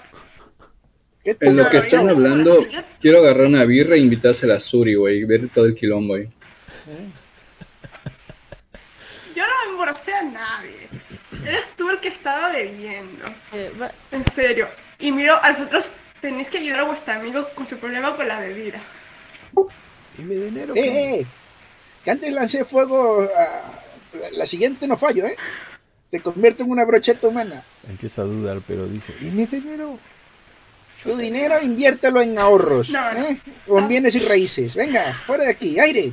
[1.23, 2.65] ¿Qué En lo que están hablando,
[2.99, 5.19] quiero agarrar una birra e invitársela a Suri, güey.
[5.19, 6.27] Y ver todo el quilombo ahí.
[9.35, 10.89] Yo no me emborraché a nadie.
[11.45, 13.25] Eres tú el que estaba bebiendo.
[13.53, 13.71] Eh,
[14.11, 14.67] En serio.
[14.99, 15.91] Y miro, a vosotros
[16.21, 18.81] tenéis que ayudar a vuestro amigo con su problema con la bebida.
[20.17, 20.73] ¿Y mi dinero?
[20.75, 21.15] ¡Eh, qué?
[21.21, 21.27] eh!
[22.03, 23.21] Que antes lancé fuego.
[23.21, 23.77] a-
[24.13, 25.35] La, la siguiente no fallo, ¿eh?
[26.11, 27.63] Te convierto en una brocheta humana.
[27.87, 29.97] Empieza a dudar, pero dice, ¿y mi dinero?
[31.01, 33.19] Tu dinero inviértelo en ahorros, No, no.
[33.27, 33.41] ¿eh?
[33.67, 34.75] O en bienes y raíces.
[34.75, 36.11] Venga, fuera de aquí, aire.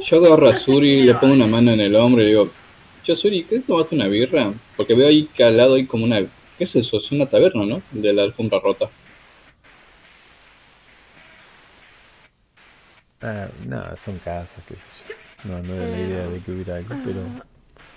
[0.00, 2.50] Yo agarro a Suri, le pongo una mano en el hombro y le digo,
[3.04, 4.52] yo Suri, ¿querés tomarte una birra?
[4.76, 6.20] Porque veo ahí que al lado hay como una...
[6.56, 6.98] ¿Qué es eso?
[6.98, 7.82] Es una taberna, ¿no?
[7.90, 8.88] De la alfombra rota.
[13.20, 15.23] Ah, no, son casas, qué sé yo.
[15.44, 17.20] No, no era la idea de que hubiera algo, pero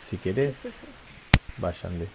[0.01, 0.67] si querés,
[1.57, 2.07] váyanle.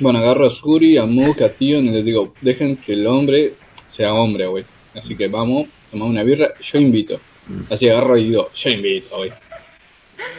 [0.00, 3.54] Bueno, agarro a Suri, a Mook, a Tion y les digo, dejen que el hombre
[3.94, 4.64] sea hombre, güey.
[4.94, 7.20] Así que vamos, tomamos una birra, yo invito.
[7.68, 9.32] Así agarro y digo, yo invito, güey.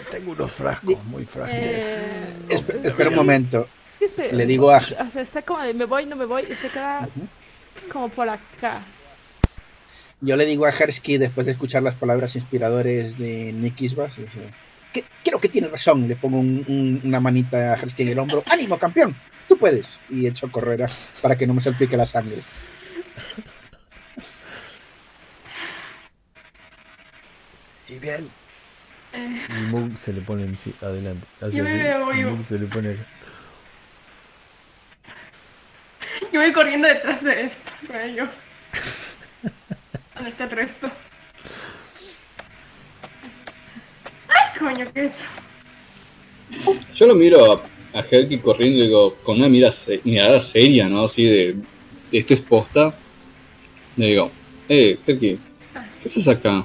[0.10, 1.92] Tengo unos frascos muy frágiles.
[1.96, 3.68] Eh, Espe- espera un momento.
[4.00, 4.34] ¿qué sé?
[4.36, 4.78] Le digo a...
[4.78, 7.08] O sea, está como de me voy, no me voy, y se queda
[7.92, 8.82] como por acá.
[10.22, 14.40] Yo le digo a Hersky después de escuchar las palabras inspiradores de Nick Isbas, dice,
[14.94, 16.08] "Que- creo que tiene razón.
[16.08, 18.44] Le pongo un- un- una manita a Hersky en el hombro.
[18.46, 19.16] ¡Ánimo, campeón!
[19.48, 20.00] Tú puedes.
[20.10, 20.90] Y echo a correr a-
[21.22, 22.38] para que no me salpique la sangre.
[27.88, 28.30] Y bien,
[29.14, 31.28] Y Moog se le pone en sí- adelante.
[31.42, 32.32] Hace Yo me así, veo y vivo.
[32.32, 33.06] Moog se le pone acá.
[36.32, 37.96] yo voy corriendo detrás de esto, con
[40.26, 40.26] ellos.
[40.26, 40.92] ¿Dónde está el resto?
[44.28, 45.26] ¡Ay, coño, qué he hecho!
[46.94, 47.54] Yo lo miro
[47.94, 51.06] a, a corriendo y digo, con una mira se- mirada seria, ¿no?
[51.06, 51.56] Así de,
[52.12, 52.94] esto es posta.
[53.98, 54.32] Le digo,
[54.70, 55.40] eh, Helki,
[56.02, 56.64] ¿qué haces acá?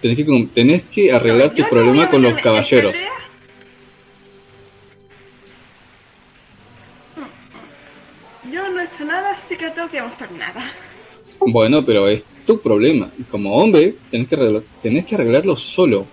[0.00, 2.94] Tenés que, com- tenés que arreglar tu no problema con los caballeros.
[8.50, 10.70] Yo no he hecho nada, así que no tengo que demostrar nada.
[11.40, 13.10] Bueno, pero es tu problema.
[13.30, 16.06] Como hombre, tenés que, arreglar- tenés que arreglarlo solo.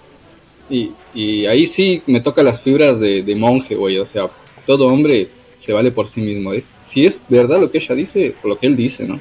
[0.69, 3.97] Y, y ahí sí me toca las fibras de, de monje, güey.
[3.99, 4.27] O sea,
[4.65, 5.27] todo hombre
[5.61, 6.53] se vale por sí mismo.
[6.53, 9.19] Es, si es verdad lo que ella dice, o lo que él dice, ¿no?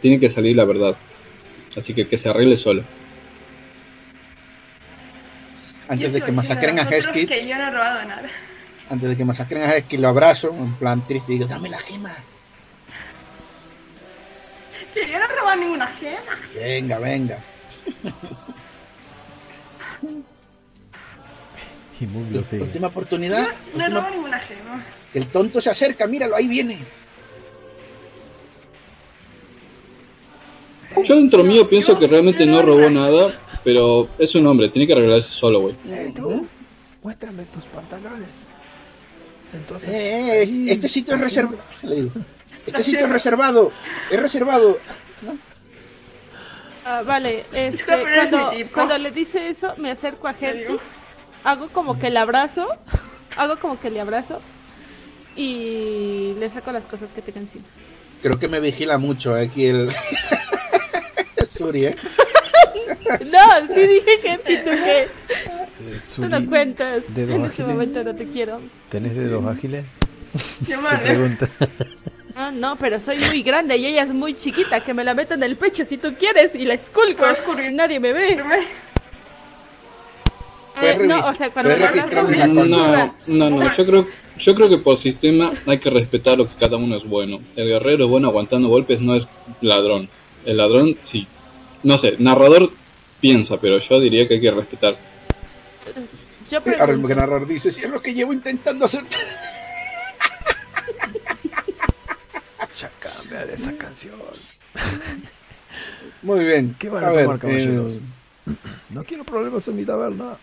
[0.00, 0.96] Tiene que salir la verdad.
[1.76, 2.82] Así que que se arregle solo.
[5.88, 8.28] Antes de que masacren a Heskid, que yo no he robado nada.
[8.88, 11.78] antes de que masacren a Heskid, lo abrazo, en plan triste, y digo, dame la
[11.78, 12.14] gema.
[14.94, 16.38] Que yo no he robado ninguna gema.
[16.54, 17.38] Venga, venga.
[22.00, 22.62] Y Moog lo sigue.
[22.62, 23.42] Última oportunidad.
[23.42, 24.84] No he última- robado ninguna gema.
[25.12, 26.78] que el tonto se acerca, míralo, ahí viene.
[31.04, 33.28] Yo dentro mío pienso que realmente no robó nada,
[33.64, 35.74] pero es un hombre, tiene que arreglarse solo, güey.
[35.88, 36.46] hey, tú,
[37.02, 38.44] muéstrame tus pantalones.
[39.52, 40.42] Entonces, Eh,
[40.72, 41.58] este sitio es reservado.
[42.66, 43.72] Este sitio es reservado.
[44.10, 44.78] Es reservado.
[46.86, 50.80] Ah, vale, este, cuando, cuando le dice eso, me acerco a ¿Te Herky, digo?
[51.42, 52.66] hago como que le abrazo,
[53.36, 54.42] hago como que le abrazo
[55.34, 57.64] y le saco las cosas que tenga encima.
[58.22, 59.90] Creo que me vigila mucho aquí el.
[61.56, 61.96] Suri, ¿eh?
[63.30, 65.02] No, sí dije Herky, ¿tú qué?
[65.02, 65.08] Eh,
[65.94, 67.02] Tú Suri, no cuentas.
[67.08, 67.68] ¿dedos En este ágiles?
[67.74, 68.60] momento no te quiero.
[68.90, 69.84] ¿Tenés dedos ágiles?
[70.62, 70.98] Yo Te madre.
[71.06, 71.48] pregunta.
[72.36, 75.34] No, no, pero soy muy grande y ella es muy chiquita, que me la meto
[75.34, 77.24] en el pecho si tú quieres y la esculco.
[77.70, 78.42] Nadie me ve.
[80.82, 82.46] Eh, no, o sea, cuando la.
[82.48, 86.54] No, no, no, yo creo, yo creo que por sistema hay que respetar lo que
[86.56, 87.40] cada uno es bueno.
[87.54, 89.28] El guerrero es bueno aguantando golpes, no es
[89.60, 90.08] ladrón.
[90.44, 91.28] El ladrón, sí.
[91.84, 92.72] No sé, narrador
[93.20, 94.96] piensa, pero yo diría que hay que respetar.
[96.50, 99.04] Yo Ahora el pregunto, narrador dice: Si es lo que llevo intentando hacer.
[102.80, 104.14] ya cambia de esa canción.
[106.22, 106.76] Muy bien.
[106.78, 108.02] ¿Qué van a, ver, tomar, caballeros?
[108.46, 108.54] eh,
[108.90, 110.36] No quiero problemas en mi taberna.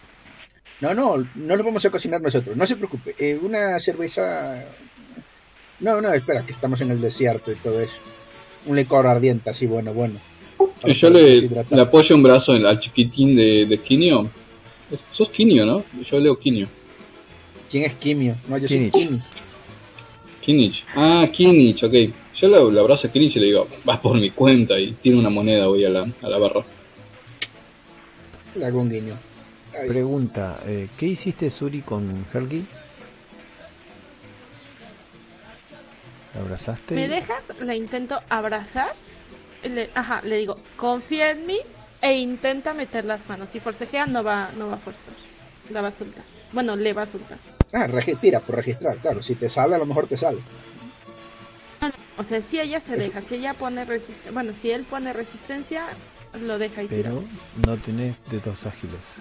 [0.80, 2.56] No, no, no lo vamos a cocinar nosotros.
[2.58, 3.16] No se preocupe.
[3.18, 4.64] Eh, una cerveza.
[5.80, 7.96] No, no, espera, que estamos en el desierto y todo eso.
[8.66, 10.20] Un licor ardiente, así, bueno, bueno.
[10.84, 11.50] Y yo le,
[11.80, 13.76] apoyo un brazo en- al chiquitín de, de.
[14.92, 15.84] Es- Sos Kinio, ¿no?
[16.04, 16.68] Yo leo Kinio.
[17.70, 18.36] ¿Quién es Kimio?
[18.48, 19.22] No, yo soy Kinich.
[20.42, 20.84] Kinich.
[20.96, 21.94] Ah, Kinich, ok.
[22.36, 25.20] Yo le, le abrazo a Kinich y le digo, vas por mi cuenta y tiene
[25.20, 26.64] una moneda, voy a la, a la barra.
[28.56, 29.18] Le hago un guiño.
[29.80, 32.66] Ay, Pregunta, eh, ¿qué hiciste Suri con Helgi?
[36.34, 36.96] ¿La abrazaste?
[36.96, 37.54] ¿me dejas?
[37.62, 38.94] La intento abrazar.
[39.64, 41.58] Le, ajá, le digo, confía en mí
[42.02, 43.52] e intenta meter las manos.
[43.52, 45.14] Si forcejea, no va, no va a forzar.
[45.70, 46.24] La va a soltar.
[46.52, 47.38] Bueno, le va a soltar.
[47.74, 47.88] Ah,
[48.20, 49.22] tira por registrar, claro.
[49.22, 50.40] Si te sale, a lo mejor te sale.
[52.18, 55.86] O sea, si ella se deja, si ella pone resistencia, bueno, si él pone resistencia,
[56.40, 57.10] lo deja y tira.
[57.10, 57.24] Pero
[57.66, 59.18] no tenés dedos ágiles.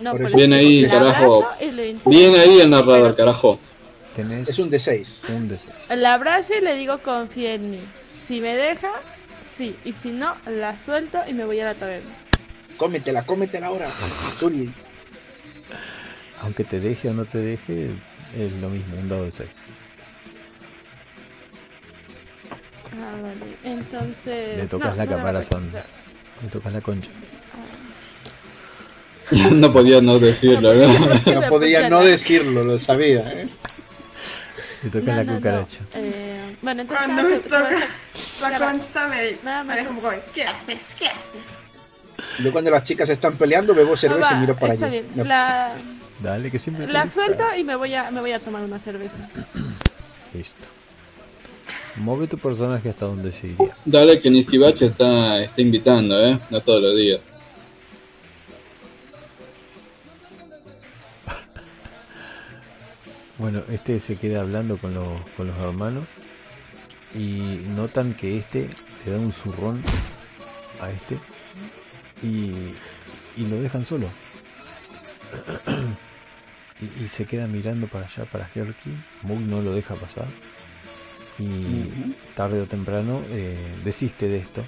[0.00, 1.44] No, por eso- Bien eso ahí, carajo.
[1.44, 3.58] abrazo y le intento- Bien ahí el narrador, carajo.
[4.14, 5.22] Tenés Es un D6.
[5.28, 5.74] un de seis.
[5.94, 7.80] La abrazo y le digo confía en mí.
[8.26, 8.92] Si me deja,
[9.44, 9.76] sí.
[9.84, 12.14] Y si no, la suelto y me voy a la taberna.
[12.78, 13.90] Cómetela, cómetela ahora.
[14.38, 14.72] Suri.
[16.42, 17.90] Aunque te deje o no te deje,
[18.36, 19.48] es lo mismo, un dado de 6.
[22.92, 23.56] Ah, vale.
[23.64, 24.56] Entonces.
[24.56, 25.70] Le tocas no, la no caparazón.
[26.42, 27.10] Le tocas la concha.
[29.50, 31.32] no podía no decirlo, ¿no?
[31.40, 33.20] No podría no decirlo, lo sabía.
[33.32, 33.48] ¿eh?
[34.84, 35.38] Le tocas No, la no, no.
[35.38, 35.80] cucaracha.
[35.94, 37.06] Eh, bueno, entonces.
[37.06, 37.60] Cuando me toca
[38.50, 39.76] la concha me, Nada me más.
[39.78, 40.86] deja un poco, ¿qué haces?
[40.98, 42.44] ¿Qué haces?
[42.44, 45.02] Yo cuando las chicas están peleando bebo cerveza Ah, y miro va, para está allá.
[45.14, 45.28] bien.
[45.28, 45.74] La,
[46.22, 48.78] Dale, que siempre te la suelto y me voy a me voy a tomar una
[48.78, 49.18] cerveza.
[50.34, 50.66] Listo.
[51.96, 53.76] Mueve tu personaje hasta donde se iría.
[53.84, 56.38] Dale que Niskibach está, está invitando, ¿eh?
[56.50, 57.20] No todos los días.
[63.38, 66.14] Bueno, este se queda hablando con los, con los hermanos
[67.14, 68.70] y notan que este
[69.04, 69.82] le da un zurrón
[70.80, 71.18] a este
[72.22, 72.72] y,
[73.36, 74.08] y lo dejan solo.
[76.80, 78.90] y, y se queda mirando para allá, para Herky.
[79.22, 80.28] Mug no lo deja pasar.
[81.38, 84.64] Y tarde o temprano eh, desiste de esto.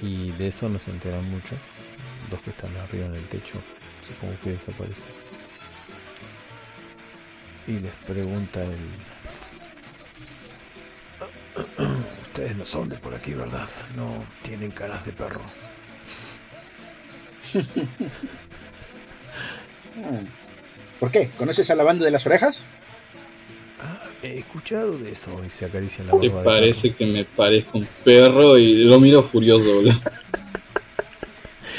[0.00, 1.56] Y de eso no se enteran mucho.
[2.30, 3.58] Dos que están arriba en el techo,
[4.06, 5.12] supongo que desaparecen.
[7.66, 8.78] Y les pregunta el...
[12.22, 13.68] Ustedes no son de por aquí, ¿verdad?
[13.96, 15.40] No tienen caras de perro.
[21.00, 21.30] ¿Por qué?
[21.36, 22.66] ¿Conoces a la banda de las orejas?
[24.22, 27.78] He escuchado de eso y se acaricia la Te barba de parece que me parezco
[27.78, 29.82] un perro y lo miro furioso.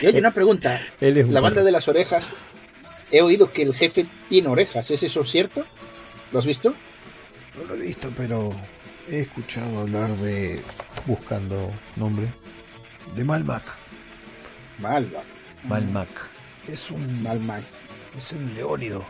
[0.01, 0.79] Y oye, una pregunta.
[1.01, 1.65] Él es un La banda perro.
[1.65, 2.29] de las orejas,
[3.11, 4.91] he oído que el jefe tiene orejas.
[4.91, 5.65] ¿Es eso cierto?
[6.31, 6.75] ¿Lo has visto?
[7.57, 8.55] No lo he visto, pero
[9.09, 10.61] he escuchado hablar de.
[11.07, 12.27] buscando nombre.
[13.15, 13.63] de Malmac.
[14.77, 15.23] Malva.
[15.63, 16.07] Malmac.
[16.67, 17.23] Es un.
[17.23, 17.63] Malmac.
[18.17, 19.03] Es un leónido.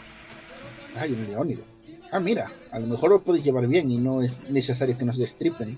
[1.00, 1.64] Ay, un leónido.
[2.12, 5.18] Ah, mira, a lo mejor lo podéis llevar bien y no es necesario que nos
[5.18, 5.78] destripen.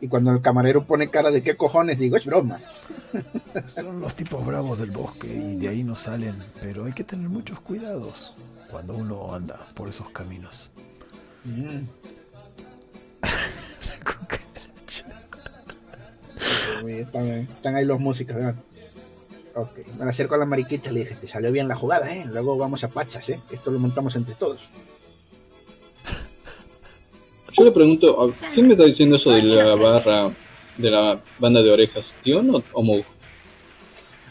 [0.00, 2.60] Y cuando el camarero pone cara de qué cojones, digo, es broma.
[3.66, 7.28] Son los tipos bravos del bosque y de ahí no salen, pero hay que tener
[7.28, 8.34] muchos cuidados
[8.70, 10.72] cuando uno anda por esos caminos.
[11.44, 11.82] Mm.
[16.88, 18.36] Están, están ahí los músicos.
[18.36, 18.54] ¿verdad?
[19.58, 22.24] Ok, me acerco a la mariquita y le dije, te salió bien la jugada, ¿eh?
[22.30, 23.40] Luego vamos a pachas, ¿eh?
[23.50, 24.68] Esto lo montamos entre todos.
[27.52, 30.32] Yo le pregunto, ¿a ¿quién me está diciendo eso de la barra,
[30.76, 32.04] de la banda de orejas?
[32.22, 33.04] ¿Tío o, o Moog?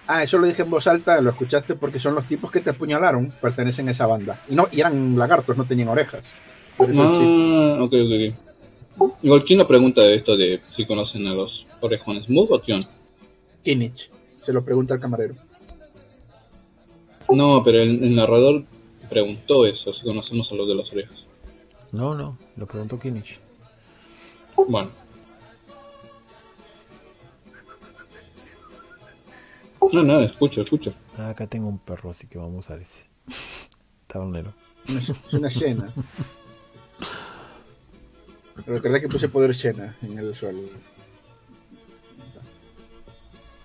[0.07, 2.69] Ah, eso lo dije en voz alta, lo escuchaste porque son los tipos que te
[2.69, 4.41] apuñalaron, pertenecen a esa banda.
[4.47, 6.33] Y no, y eran lagartos, no tenían orejas.
[6.77, 7.01] Por eso.
[7.03, 8.37] Ah, ok, ok,
[9.01, 9.13] ok.
[9.23, 12.29] Igual, ¿quién la pregunta de esto de si conocen a los orejones?
[12.29, 12.81] ¿Moog o Tion?
[13.61, 14.09] Kinich,
[14.47, 15.35] se lo pregunta al camarero.
[17.29, 18.63] No, pero el, el narrador
[19.09, 21.25] preguntó eso, si conocemos a los de las orejas.
[21.91, 23.41] No, no, lo preguntó Kinich.
[24.55, 24.89] Bueno.
[29.91, 30.93] No, nada, escucho, escucho.
[31.17, 33.03] Ah, acá tengo un perro, así que vamos a usar ese.
[34.07, 34.53] Tabernero.
[34.87, 35.91] Es una cena.
[38.65, 40.61] Recuerda que puse poder cena en el suelo.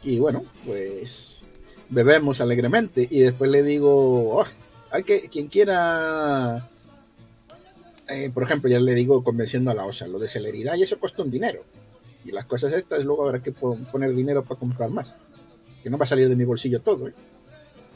[0.05, 1.43] Y bueno, pues
[1.89, 4.45] bebemos alegremente y después le digo, "Oh,
[4.91, 6.69] hay que quien quiera,
[8.09, 10.99] eh, por ejemplo, ya le digo convenciendo a la OSA, lo de celeridad y eso
[10.99, 11.61] cuesta un dinero.
[12.24, 15.15] Y las cosas estas luego habrá que pon- poner dinero para comprar más.
[15.83, 17.09] Que no va a salir de mi bolsillo todo.
[17.09, 17.15] ¿eh?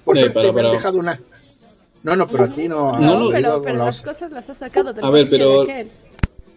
[0.05, 1.21] Por suerte me han dejado una...
[2.03, 2.99] No, no, pero a ti no...
[2.99, 4.09] No, pero, pero la las OSA.
[4.13, 5.91] cosas las has sacado del A ver, de pero- aquel.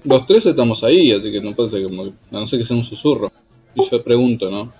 [0.04, 2.04] Los tres estamos ahí, así que no puede ser como...
[2.04, 3.32] A no ser que sea un susurro.
[3.76, 4.72] Y yo pregunto, ¿no?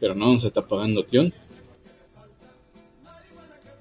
[0.00, 1.32] Pero no, ¿se está pagando Tion?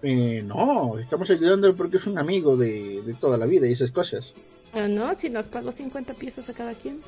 [0.01, 3.91] Eh, no, estamos ayudándole porque es un amigo de, de toda la vida y esas
[3.91, 4.33] cosas.
[4.73, 7.01] Ah, no, si nos pagó 50 piezas a cada quien.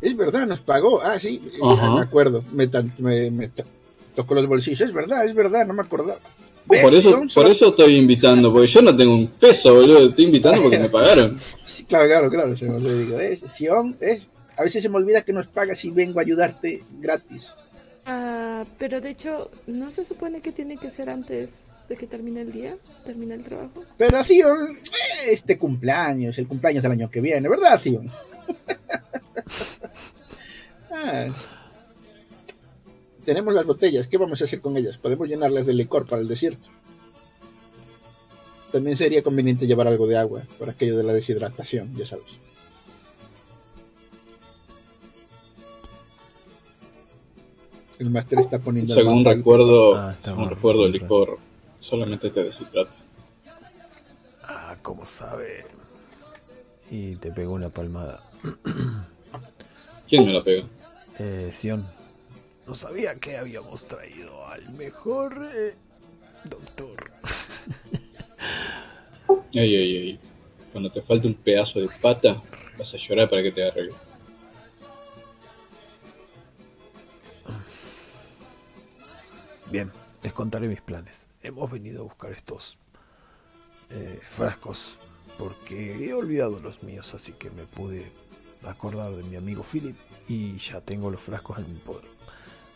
[0.00, 1.02] Es verdad, nos pagó.
[1.02, 1.90] Ah, sí, eh, Ajá.
[1.94, 2.42] me acuerdo.
[2.52, 2.68] Me,
[2.98, 3.50] me, me
[4.16, 4.80] tocó los bolsillos.
[4.80, 6.18] Es verdad, es verdad, no me acordaba.
[6.64, 10.08] ¿Ves, Por eso, por eso estoy invitando, porque yo no tengo un peso, boludo.
[10.08, 11.38] Estoy invitando porque me pagaron.
[11.66, 12.56] Sí, claro, claro, claro.
[12.56, 13.18] Se me lo digo.
[13.18, 16.84] Es, Sion, es, a veces se me olvida que nos pagas y vengo a ayudarte
[17.00, 17.54] gratis.
[18.04, 22.40] Ah, pero de hecho, ¿no se supone que tiene que ser antes de que termine
[22.40, 22.76] el día?
[23.04, 23.84] ¿Termine el trabajo?
[23.96, 28.10] Pero Sion, eh, este cumpleaños, el cumpleaños del año que viene, ¿verdad, Sion?
[30.94, 31.34] Ah.
[33.24, 34.98] Tenemos las botellas, ¿qué vamos a hacer con ellas?
[34.98, 36.68] Podemos llenarlas de licor para el desierto.
[38.70, 42.38] También sería conveniente llevar algo de agua, por aquello de la deshidratación, ya sabes.
[48.02, 49.36] El máster está poniendo el Según mapa.
[49.36, 51.38] recuerdo, Ah, está según bueno, recuerdo, el licor
[51.78, 52.90] solamente te deshidrata.
[54.42, 55.64] Ah, ¿cómo sabe?
[56.90, 58.20] Y te pegó una palmada.
[60.08, 60.64] ¿Quién me la pega?
[61.20, 61.86] Eh, Sion.
[62.66, 65.74] No sabía que habíamos traído al mejor eh,
[66.42, 67.12] doctor.
[69.52, 70.18] Ey, ey, ey.
[70.72, 72.42] Cuando te falte un pedazo de pata,
[72.76, 73.94] vas a llorar para que te arregle.
[79.72, 79.90] Bien,
[80.22, 81.28] les contaré mis planes.
[81.42, 82.78] Hemos venido a buscar estos
[83.90, 84.98] eh, frascos
[85.38, 88.12] porque he olvidado los míos, así que me pude
[88.64, 89.96] acordar de mi amigo Philip
[90.28, 92.04] y ya tengo los frascos en mi poder.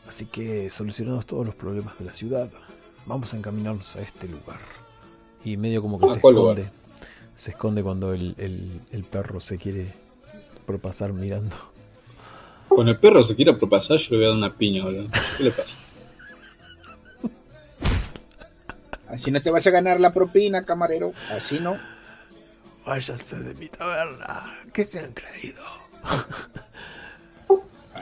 [0.08, 2.50] Así que solucionados todos los problemas de la ciudad,
[3.06, 4.60] vamos a encaminarnos a este lugar.
[5.44, 6.62] Y medio como que ¿A se cuál esconde.
[6.62, 6.72] lugar?
[7.34, 9.92] Se esconde cuando el, el- el perro se quiere
[10.64, 11.54] propasar mirando.
[12.68, 15.08] Cuando el perro se quiera propasar, yo le voy a dar una piña, boludo.
[15.36, 15.70] ¿Qué le pasa?
[19.08, 21.12] Así no te vas a ganar la propina, camarero.
[21.30, 21.78] Así no.
[22.84, 24.58] Váyanse de mi taberna.
[24.72, 25.62] ¿Qué se han creído?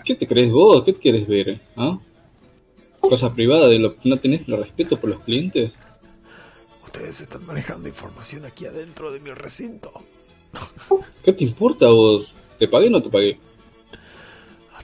[0.05, 0.85] ¿Qué te crees vos?
[0.85, 1.60] ¿Qué quieres ver?
[1.76, 1.98] ¿Ah?
[3.01, 5.72] Cosa privada de lo que no tenés el respeto por los clientes.
[6.85, 9.90] Ustedes están manejando información aquí adentro de mi recinto.
[11.24, 12.32] ¿Qué te importa vos?
[12.59, 13.39] ¿Te pagué o no te pagué?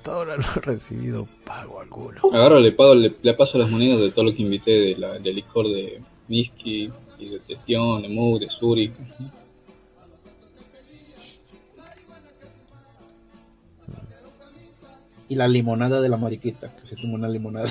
[0.00, 2.22] Hasta ahora no he recibido pago alguno.
[2.32, 5.18] Agarro, le pago, le, le paso las monedas de todo lo que invité de la,
[5.18, 8.94] del licor de Miski y de Testion, de Moog, de Zurich.
[15.28, 17.68] Y la limonada de la mariquita, que se toma una limonada.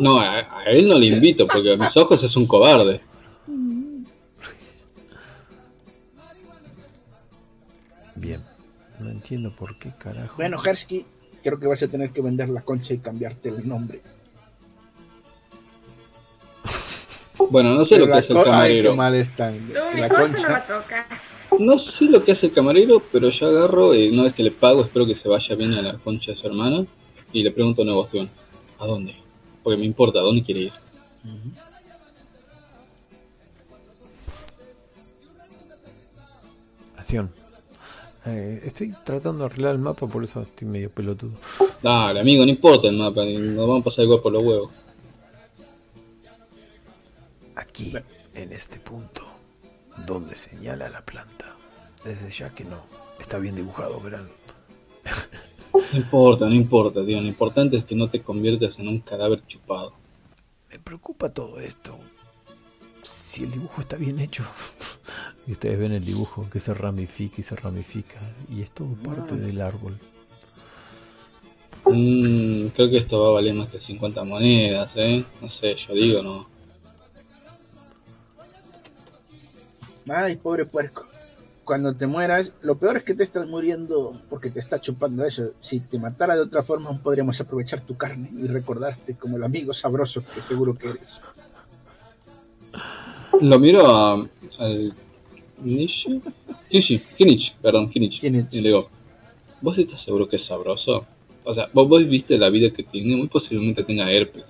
[0.00, 3.00] No, a, a él no le invito porque a mis ojos es un cobarde.
[9.04, 10.34] No entiendo por qué carajo.
[10.36, 11.04] Bueno, Hersky,
[11.42, 14.00] creo que vas a tener que vender la concha y cambiarte el nombre.
[17.50, 18.90] Bueno, no sé Pero lo que hace el co- Ay, camarero.
[18.92, 19.68] qué mal están.
[19.74, 20.48] Lo La no concha.
[20.48, 21.30] la tocas.
[21.58, 24.50] No sé lo que hace el camarero, pero yo agarro y una vez que le
[24.52, 26.86] pago, espero que se vaya bien a la concha de su hermana
[27.32, 28.30] y le pregunto a una cuestión.
[28.78, 29.14] ¿A dónde?
[29.62, 30.72] Porque me importa, ¿a dónde quiere ir?
[36.96, 37.30] Acción.
[38.26, 41.32] Eh, estoy tratando de arreglar el mapa, por eso estoy medio pelotudo.
[41.82, 44.72] Dale, amigo, no importa el mapa, nos vamos a pasar igual por los huevos.
[47.56, 47.92] Aquí,
[48.34, 49.22] en este punto,
[50.06, 51.54] donde señala la planta.
[52.02, 52.82] Desde ya que no.
[53.18, 54.28] Está bien dibujado, verán.
[55.74, 57.20] No importa, no importa, tío.
[57.20, 59.92] Lo importante es que no te conviertas en un cadáver chupado.
[60.70, 61.98] Me preocupa todo esto.
[63.34, 64.44] Si el dibujo está bien hecho.
[65.46, 68.18] Y ustedes ven el dibujo que se ramifica y se ramifica.
[68.48, 69.98] Y es todo parte del árbol.
[71.84, 75.22] Mm, creo que esto va a valer más que 50 monedas, ¿eh?
[75.42, 76.48] No sé, yo digo, no.
[80.08, 81.08] Ay, pobre puerco.
[81.64, 85.54] Cuando te mueras, lo peor es que te estás muriendo porque te está chupando eso.
[85.60, 89.74] Si te matara de otra forma, podríamos aprovechar tu carne y recordarte como el amigo
[89.74, 91.20] sabroso que seguro que eres.
[93.40, 94.26] Lo miro a,
[94.58, 94.94] al
[95.62, 96.20] Nishi.
[96.68, 98.22] Kishi, Kinich, perdón, Kinich.
[98.22, 98.88] Y le digo,
[99.60, 101.06] ¿vos estás seguro que es sabroso?
[101.44, 104.44] O sea, vos, vos viste la vida que tiene, muy posiblemente tenga herpes.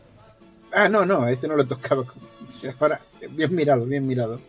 [0.73, 2.05] Ah, no, no, este no lo tocaba.
[2.81, 3.01] Ahora,
[3.31, 4.41] bien mirado, bien mirado.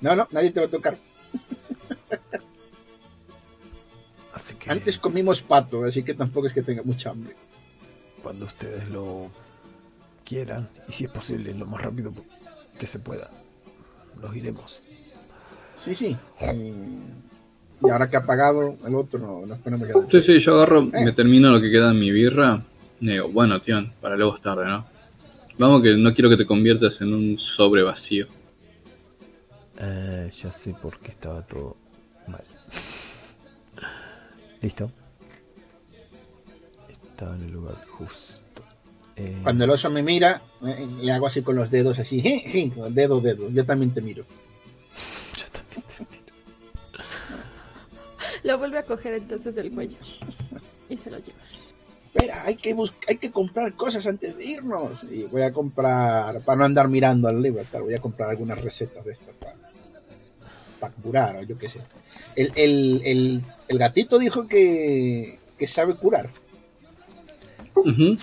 [0.00, 0.96] No, no, nadie te va a tocar.
[4.34, 7.34] Así que Antes comimos pato, así que tampoco es que tenga mucha hambre.
[8.22, 9.28] cuando ustedes lo
[10.24, 12.12] quieran, y si es posible, lo más rápido
[12.78, 13.30] que se pueda,
[14.20, 14.80] nos iremos.
[15.76, 16.16] Sí, sí.
[16.54, 20.56] Y, y ahora que ha pagado el otro, no, nos ponemos ya Sí, sí, yo
[20.56, 21.04] agarro, Eh.
[21.04, 22.62] me termino lo que queda en mi birra.
[23.00, 24.84] Y digo, bueno, tío, para luego es tarde, ¿no?
[25.58, 28.26] Vamos que no quiero que te conviertas en un sobre vacío.
[29.78, 31.76] Eh, ya sé por qué estaba todo
[32.26, 32.44] mal.
[34.60, 34.90] ¿Listo?
[36.88, 38.44] Estaba en el lugar justo.
[39.20, 42.20] Eh, Cuando el oso me mira, eh, le hago así con los dedos, así,
[42.90, 43.50] dedo, dedo.
[43.50, 44.24] Yo también te miro.
[48.42, 49.98] Lo vuelve a coger entonces del cuello
[50.88, 51.38] y se lo lleva.
[52.06, 52.74] Espera, hay que,
[53.06, 54.98] hay que comprar cosas antes de irnos.
[55.10, 58.58] Y voy a comprar, para no andar mirando al libro, tal, voy a comprar algunas
[58.60, 59.56] recetas de estas para,
[60.80, 61.80] para curar o yo qué sé.
[62.34, 66.30] El, el, el, el gatito dijo que, que sabe curar.
[67.74, 68.16] Ujú.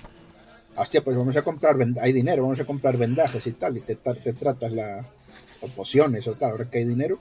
[0.78, 3.96] Hostia, pues vamos a comprar, hay dinero, vamos a comprar vendajes y tal, y te,
[3.96, 5.04] te tratas la,
[5.60, 7.18] o pociones o tal, ahora que hay dinero,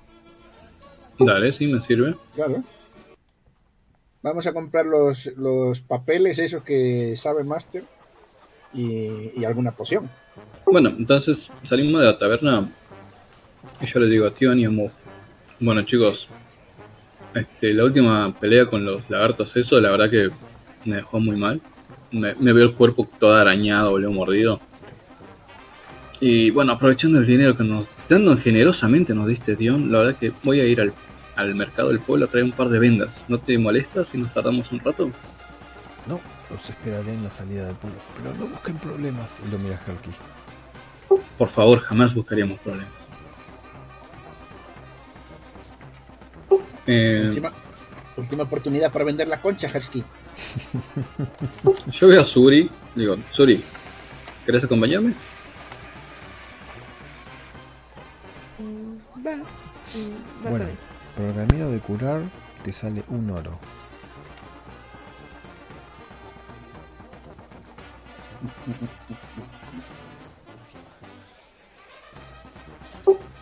[1.19, 2.15] Dale, sí, me sirve.
[2.35, 2.63] claro.
[4.21, 7.83] Vamos a comprar los, los papeles, esos que sabe Master,
[8.73, 10.09] y, y alguna poción.
[10.65, 12.69] Bueno, entonces salimos de la taberna
[13.81, 14.89] y yo le digo a Tion y a Mu,
[15.59, 16.27] bueno chicos,
[17.33, 20.29] este, la última pelea con los lagartos, eso la verdad que
[20.85, 21.61] me dejó muy mal.
[22.11, 24.59] Me, me veo el cuerpo todo arañado, boludo, mordido.
[26.19, 30.31] Y bueno, aprovechando el dinero que nos, dando generosamente nos diste Tion, la verdad que
[30.43, 30.93] voy a ir al,
[31.35, 33.09] al mercado del pueblo a traer un par de vendas.
[33.27, 35.11] ¿No te molesta si nos tardamos un rato?
[36.07, 36.19] No,
[36.49, 37.99] los esperaré en la salida del pueblo.
[38.15, 39.39] Pero no busquen problemas.
[39.45, 40.09] Y lo mira Halki.
[41.37, 42.89] Por favor, jamás buscaríamos problemas.
[46.87, 47.51] Eh, Última,
[48.15, 50.03] última oportunidad para vender la concha, Hersky.
[51.91, 53.63] yo veo a Suri, digo, Suri,
[54.45, 55.13] ¿querés acompañarme?
[59.25, 59.35] Va.
[60.45, 60.65] Va Bueno,
[61.15, 62.21] por el camino de curar
[62.63, 63.59] te sale un oro.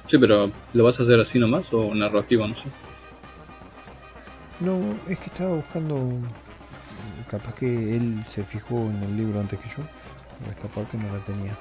[0.10, 2.48] Sí, pero ¿lo vas a hacer así nomás o narrativo?
[2.48, 2.64] No sé.
[4.60, 6.10] No, es que estaba buscando.
[7.38, 9.84] Capaz que él se fijó en el libro antes que yo.
[10.50, 11.56] Esta parte no la tenía.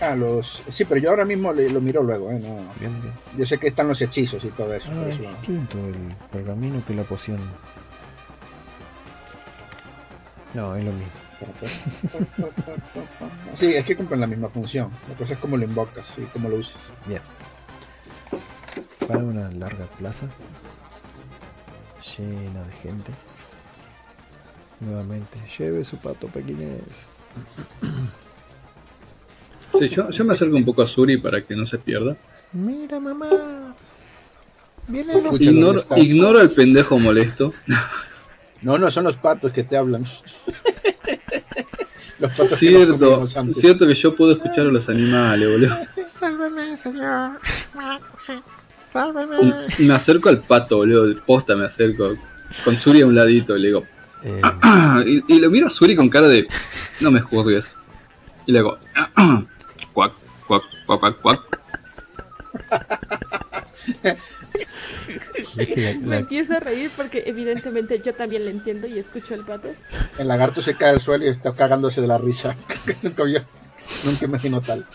[0.00, 0.62] Ah, los...
[0.68, 2.38] Sí, pero yo ahora mismo le- lo miro luego, ¿eh?
[2.38, 2.56] No...
[2.78, 3.12] Bien, bien.
[3.36, 4.90] Yo sé que están los hechizos y todo eso.
[4.92, 7.38] Ah, es eso- distinto el pergamino que la poción.
[10.54, 11.12] No, es lo mismo.
[13.54, 14.90] Sí, es que cumplen la misma función.
[15.08, 16.80] La cosa es cómo lo invocas y cómo lo usas.
[17.06, 17.20] Bien.
[19.06, 20.26] Para una larga plaza
[22.18, 23.12] llena de gente.
[24.80, 27.08] Nuevamente, lleve su pato pequinés.
[29.78, 32.16] Sí, yo, yo me acerco un poco a Suri para que no se pierda.
[32.52, 33.74] Mira, mamá.
[34.88, 37.52] Vienen los Escúchalo, Ignoro, al pendejo molesto.
[38.62, 40.02] No, no, son los patos que te hablan.
[42.18, 43.60] los patos que nos Cierto, comimos antes.
[43.60, 45.76] cierto que yo puedo escuchar a los animales, boludo.
[46.06, 47.38] Sálvame, señor.
[48.92, 49.36] Sálvame.
[49.78, 51.14] Me acerco al pato, boludo.
[51.24, 52.16] Posta me acerco.
[52.64, 53.86] Con Suri a un ladito y le digo.
[54.22, 54.40] Eh,
[55.06, 56.46] y, y lo miro a Suri con cara de.
[57.00, 57.64] No me juzgues.
[58.46, 58.78] Y le digo.
[59.92, 60.12] Cuac,
[60.46, 61.60] cuac, cuac, cuac,
[66.02, 69.70] Me empiezo a reír porque evidentemente yo también le entiendo y escucho el pato.
[70.18, 72.54] El lagarto se cae al suelo y está cagándose de la risa.
[73.02, 73.40] nunca vio,
[74.04, 74.86] nunca imaginó tal.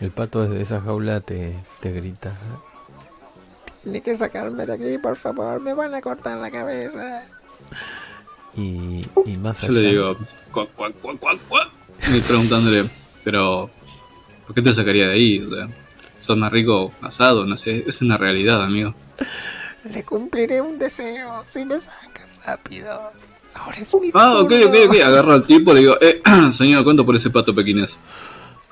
[0.00, 2.32] el pato desde esa jaula te, te grita.
[3.82, 5.60] Tiene que sacarme de aquí, por favor.
[5.60, 7.24] Me van a cortar la cabeza.
[8.56, 9.80] Y, y más Yo allá.
[9.80, 10.16] le digo.
[10.52, 11.68] Cuac, cuac, cuac, cuac, cuac.
[12.14, 12.84] Y preguntándole.
[13.24, 13.70] Pero.
[14.46, 15.40] ¿Por qué te sacaría de ahí?
[15.40, 15.68] O sea,
[16.20, 17.84] sos más rico asado, no sé.
[17.86, 18.94] Es una realidad, amigo.
[19.84, 23.00] Le cumpliré un deseo si me sacan rápido.
[23.54, 24.94] Ahora es mi Ah, ok, ok, ok.
[25.04, 25.96] Agarro al tipo y le digo.
[26.00, 26.20] Eh,
[26.56, 27.92] señor, ¿cuánto por ese pato pequinés?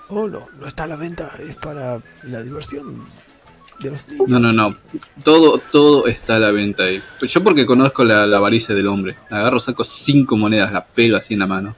[0.08, 3.04] Oh, no, no está a la venta, es para la diversión
[3.80, 4.28] de los niños.
[4.28, 4.74] No, no, no.
[5.22, 7.00] Todo, todo está a la venta ahí.
[7.22, 9.16] Yo porque conozco la, la avaricia del hombre.
[9.30, 11.74] Agarro, saco cinco monedas, la pego así en la mano.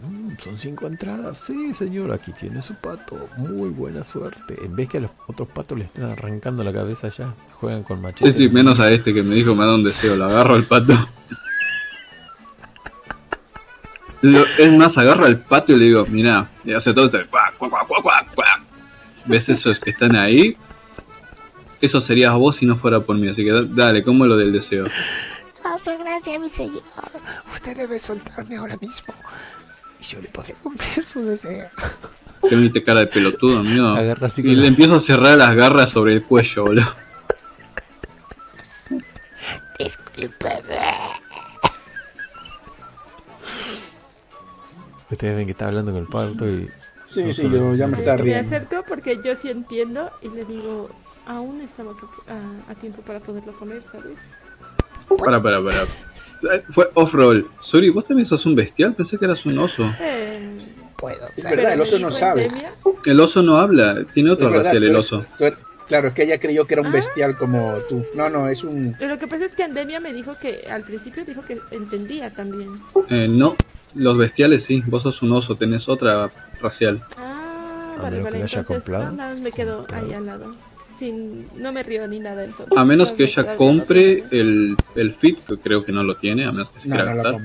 [0.00, 1.38] Mm, Son cinco entradas.
[1.38, 3.28] Sí, señor, aquí tiene su pato.
[3.36, 4.56] Muy buena suerte.
[4.64, 8.00] En vez que a los otros patos le están arrancando la cabeza ya, juegan con
[8.00, 8.32] machete.
[8.32, 10.16] Sí, sí, menos a este que me dijo me da un deseo.
[10.16, 10.92] Lo agarro al pato.
[14.22, 17.70] Lo- es más, agarro al pato y le digo, mira, y hace todo cuac, cuac,
[17.70, 18.60] cuac, cuac, cuac, cuac.
[19.26, 20.56] ¿Ves esos que están ahí?
[21.82, 23.28] Eso serías vos si no fuera por mí.
[23.28, 24.86] Así que da- dale, ¿cómo lo del deseo?
[25.62, 26.82] Gracias, gracias, mi señor.
[27.52, 29.12] Usted debe soltarme ahora mismo.
[30.00, 31.68] Y yo le podré cumplir su deseo.
[32.48, 33.94] Que viste cara de pelotudo, amigo.
[34.38, 36.94] Y le la- empiezo a cerrar las garras sobre el cuello, boludo.
[39.78, 40.80] Discúlpeme.
[45.10, 46.70] Ustedes ven que está hablando con el pato y.
[47.04, 48.40] Sí, no sí, yo se ya me está Me riendo.
[48.46, 50.88] acerco porque yo sí entiendo y le digo,
[51.26, 54.18] aún estamos a, a- a tiempo para poderlo comer, ¿sabes?
[55.18, 55.82] Para, para, para.
[56.54, 57.48] Eh, Fue off-roll.
[57.60, 58.94] Suri, ¿vos también sos un bestial?
[58.94, 59.88] Pensé que eras un oso.
[60.00, 60.66] Eh,
[60.96, 62.48] Puedo Es verdad, el oso no sabe.
[63.04, 64.04] El oso no habla.
[64.14, 65.24] Tiene verdad, racial, el oso.
[65.36, 65.58] tú eres-
[65.88, 66.92] claro, es que ella creyó que era un Ah.
[66.92, 68.04] bestial como tú.
[68.14, 68.96] No, no, es un.
[69.00, 72.70] Lo que pasa es que Endemia me dijo que al principio dijo que entendía también.
[73.08, 73.56] Eh, no,
[73.94, 74.82] los bestiales sí.
[74.86, 76.30] Vos sos un oso, tenés otra
[76.60, 77.02] racial.
[77.16, 80.54] Ah, A vale, vale, entonces no, nada me quedo ahí al lado.
[81.02, 82.78] Sin, no me río ni nada entonces.
[82.78, 86.52] A menos que ella compre el, el fit, que creo que no lo tiene, a
[86.52, 87.40] menos que se No, quiera no lo.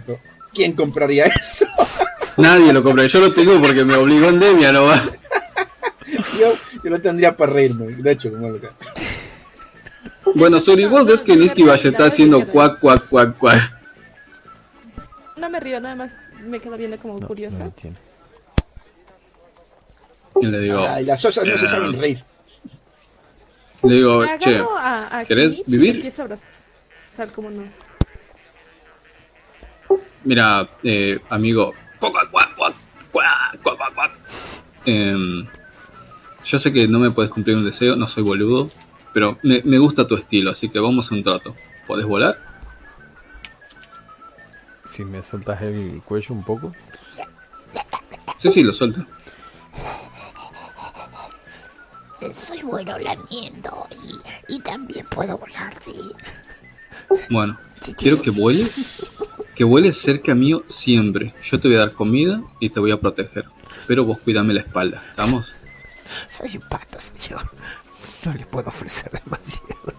[0.54, 1.66] ¿Quién compraría eso?
[2.38, 3.08] Nadie lo compra.
[3.08, 5.04] Yo lo tengo porque me obligó en Demia, no va.
[6.40, 6.54] yo,
[6.84, 7.88] yo lo tendría para reírme.
[7.96, 8.60] De hecho, no lo
[10.36, 13.76] Bueno, Suri, vos ves que Nicky Valle está haciendo cuac, cuac, cuac, cuac.
[15.36, 17.72] No me río, nada más me quedo viendo como curiosa.
[20.40, 22.24] Y le digo, Ay, las osas no se saben reír.
[23.84, 25.96] Le digo, Agarro che, a, a ¿querés Kimich y vivir?
[25.96, 27.76] empiezo a abrazar como unos.
[30.24, 31.74] Mira, eh, amigo.
[34.86, 35.46] Em,
[36.46, 38.70] yo sé que no me puedes cumplir un deseo, no soy boludo,
[39.14, 41.56] pero me, me gusta tu estilo, así que vamos a un trato.
[41.86, 42.38] ¿Podés volar?
[44.86, 46.74] Si me soltas el cuello un poco.
[48.40, 49.06] Sí, sí, lo suelto.
[52.34, 53.88] Soy bueno lamiendo
[54.50, 55.94] y, y también puedo volar, sí.
[57.30, 57.58] Bueno,
[57.98, 59.18] quiero que vueles,
[59.56, 61.34] que vueles cerca mío siempre.
[61.44, 63.46] Yo te voy a dar comida y te voy a proteger,
[63.86, 65.48] pero vos cuídame la espalda, ¿estamos?
[66.28, 67.50] Soy un pato, señor.
[68.26, 69.94] No le puedo ofrecer demasiado.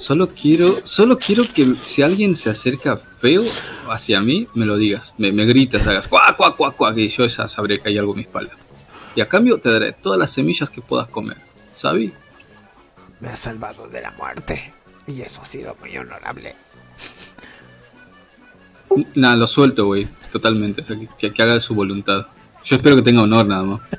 [0.00, 3.42] Solo quiero, solo quiero que si alguien se acerca feo
[3.88, 7.26] hacia mí, me lo digas, me, me gritas, hagas cuac, cuac, cuac, cuac, y yo
[7.26, 8.56] ya sabré que hay algo en mi espalda.
[9.14, 11.36] Y a cambio te daré todas las semillas que puedas comer,
[11.76, 12.10] ¿sabes?
[13.20, 14.72] Me ha salvado de la muerte.
[15.06, 16.54] Y eso ha sido muy honorable.
[19.14, 22.26] Nada, lo suelto, güey, totalmente, o sea, que, que- que haga de su voluntad.
[22.64, 23.80] Yo espero que tenga honor nada más.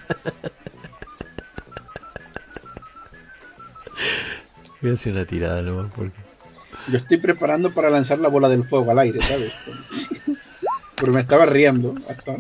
[4.82, 6.16] Voy a hacer una tirada nomás porque.
[6.92, 9.54] Yo estoy preparando para lanzar la bola del fuego al aire, ¿sabes?
[10.96, 11.96] Pero me estaba riendo.
[12.10, 12.36] hasta-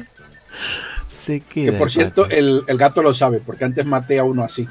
[1.26, 4.44] Se Que por el cierto, el, el gato lo sabe, porque antes maté a uno
[4.44, 4.68] así.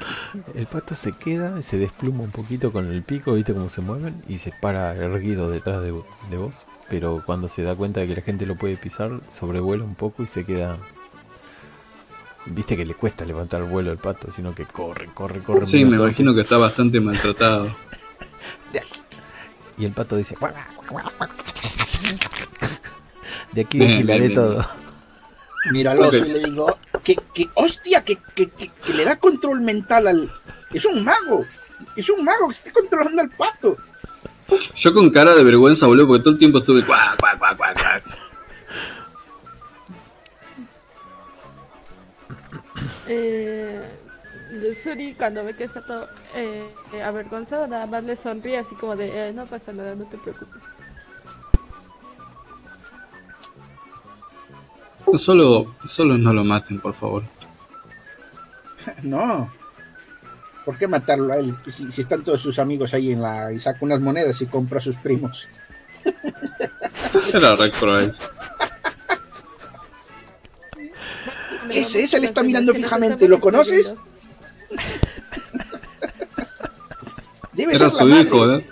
[0.53, 4.23] El pato se queda, se despluma un poquito con el pico, viste cómo se mueven,
[4.29, 5.93] y se para erguido detrás de,
[6.31, 6.65] de vos.
[6.89, 10.23] Pero cuando se da cuenta de que la gente lo puede pisar, sobrevuela un poco
[10.23, 10.77] y se queda.
[12.45, 15.67] Viste que le cuesta levantar el vuelo al pato, sino que corre, corre, corre.
[15.67, 17.75] Sí, me imagino que está bastante maltratado.
[19.77, 20.35] Y el pato dice:
[23.51, 24.33] De aquí Bien, vigilaré bien, bien.
[24.33, 24.84] todo.
[25.71, 26.27] Mira al oso Ok.
[26.27, 30.31] y le digo, que, que hostia, que, que, que, que le da control mental al...
[30.71, 31.45] Es un mago,
[31.95, 33.77] es un mago que está controlando al pato.
[34.75, 37.81] Yo con cara de vergüenza, boludo, porque todo el tiempo estuve cuac, cuac, cuac, cuac,
[37.81, 38.03] cuac.
[43.07, 43.81] Eh,
[44.81, 48.95] Suri, cuando ve que está todo eh, eh, avergonzado, nada más le sonríe así como
[48.95, 50.61] de: eh, No pasa nada, no te preocupes.
[55.17, 57.23] Solo, solo no lo maten, por favor.
[59.01, 59.51] No.
[60.63, 61.55] ¿Por qué matarlo a él?
[61.71, 63.51] Si, si están todos sus amigos ahí en la...
[63.51, 65.47] y saca unas monedas y compra a sus primos.
[67.33, 68.15] Era re cruel.
[71.69, 73.95] Ese, ese le está mirando fijamente, ¿lo conoces?
[77.53, 78.21] Debe Era ser la su madre.
[78.21, 78.65] hijo, ¿eh?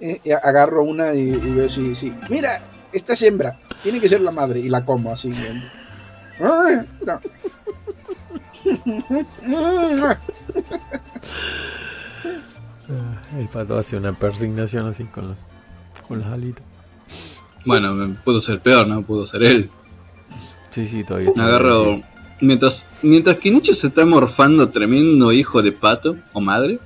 [0.00, 2.12] Eh, agarro una y, y veo si, si.
[2.28, 2.62] Mira,
[2.92, 3.58] esta es hembra.
[3.82, 4.60] Tiene que ser la madre.
[4.60, 5.32] Y la como así.
[13.38, 15.36] El pato hace una persignación así con, los-
[16.08, 16.64] con las alitas.
[17.64, 19.02] Bueno, pudo ser peor, ¿no?
[19.02, 19.70] Pudo ser él.
[20.70, 22.00] Sí, sí, todavía agarro.
[22.40, 26.78] Mientras, mientras Nietzsche se está morfando tremendo hijo de pato o madre.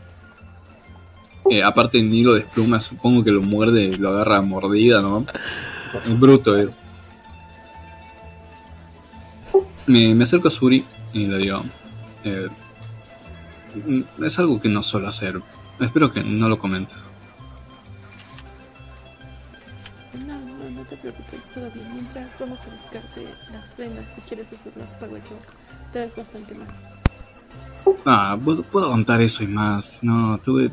[1.51, 5.25] eh, aparte el Nilo despluma, supongo que lo muerde, lo agarra a mordida, ¿no?
[6.05, 6.69] Es bruto, eh.
[9.87, 11.63] Me, me acerco a Suri y le digo,
[12.25, 12.49] eh,
[13.87, 15.41] mm, es algo que no suelo hacer.
[15.81, 16.97] Espero que no lo comentes.
[20.27, 21.93] No, no, no te preocupes, todo bien.
[21.93, 25.39] Mientras vamos a buscarte las vendas, si quieres hacerlas pago yo.
[25.93, 26.69] Te ves bastante mal.
[28.07, 29.99] Ah, puedo, puedo contar eso y más.
[30.03, 30.71] No, tuve,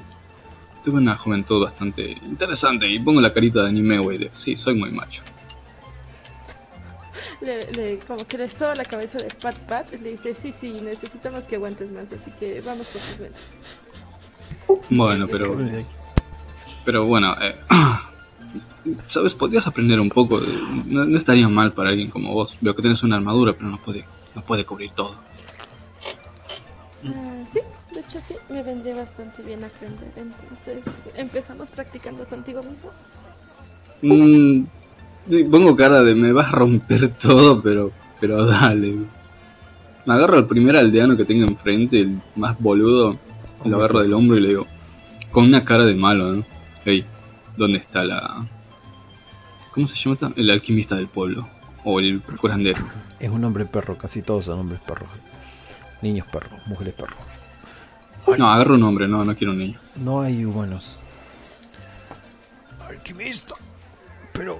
[0.85, 4.29] tuve una juventud bastante interesante y pongo la carita de anime, güey.
[4.37, 5.21] Sí, soy muy macho.
[7.41, 10.51] Le, le- como que le soba la cabeza de Pat Pat y le dice, sí,
[10.53, 13.41] sí, necesitamos que aguantes más, así que vamos por tus vendas.
[14.89, 15.57] Bueno, pero.
[16.85, 17.55] Pero bueno, eh,
[19.07, 19.33] ¿sabes?
[19.33, 20.39] Podrías aprender un poco.
[20.85, 22.57] no, no estaría mal para alguien como vos.
[22.61, 25.15] Veo que tienes una armadura, pero no puede, no puede cubrir todo.
[27.05, 27.59] Ah, sí,
[27.93, 30.11] de hecho sí, me vendría bastante bien aprender.
[30.15, 32.91] Entonces, ¿empezamos practicando contigo mismo?
[34.01, 34.65] Mm,
[35.49, 38.95] pongo cara de me vas a romper todo, pero, pero dale.
[40.05, 43.17] Me agarro al primer aldeano que tenga enfrente, el más boludo,
[43.65, 44.67] lo agarro del hombro y le digo,
[45.31, 46.45] con una cara de malo, ¿no?
[46.83, 47.05] Hey,
[47.55, 48.47] ¿dónde está la...
[49.71, 50.15] ¿Cómo se llama?
[50.15, 50.33] esta?
[50.35, 51.47] El alquimista del pueblo.
[51.83, 52.81] O el curandero.
[53.19, 55.09] Es un hombre perro, casi todos son hombres perros.
[56.01, 57.17] Niños perros, mujeres perros.
[58.37, 59.79] No, agarro un hombre, no, no quiero un niño.
[60.03, 60.99] No hay humanos.
[62.87, 63.55] alquimista.
[64.33, 64.59] Pero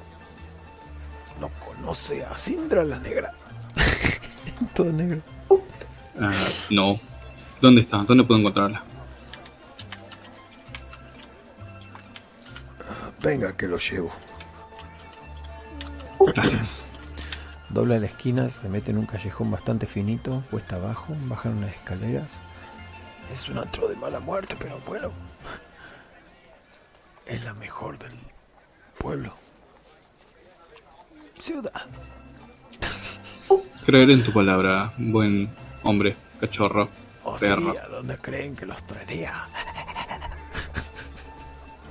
[1.81, 3.33] no conoce a Sindra la negra.
[4.75, 5.21] Todo negro.
[6.19, 6.31] Ah,
[6.69, 6.99] no.
[7.59, 7.97] ¿Dónde está?
[7.97, 8.83] ¿Dónde puedo encontrarla?
[13.21, 14.11] Venga, que lo llevo.
[16.19, 16.83] Gracias.
[17.69, 22.41] Dobla la esquina, se mete en un callejón bastante finito, cuesta abajo, bajan unas escaleras.
[23.33, 25.09] Es un antro de mala muerte, pero bueno.
[27.25, 28.11] Es la mejor del
[28.97, 29.40] pueblo.
[31.41, 31.71] Ciudad.
[33.83, 35.49] Creer en tu palabra, buen
[35.81, 36.87] hombre, cachorro,
[37.23, 37.73] O sí, perro.
[37.83, 39.33] ¿a dónde creen que los traería?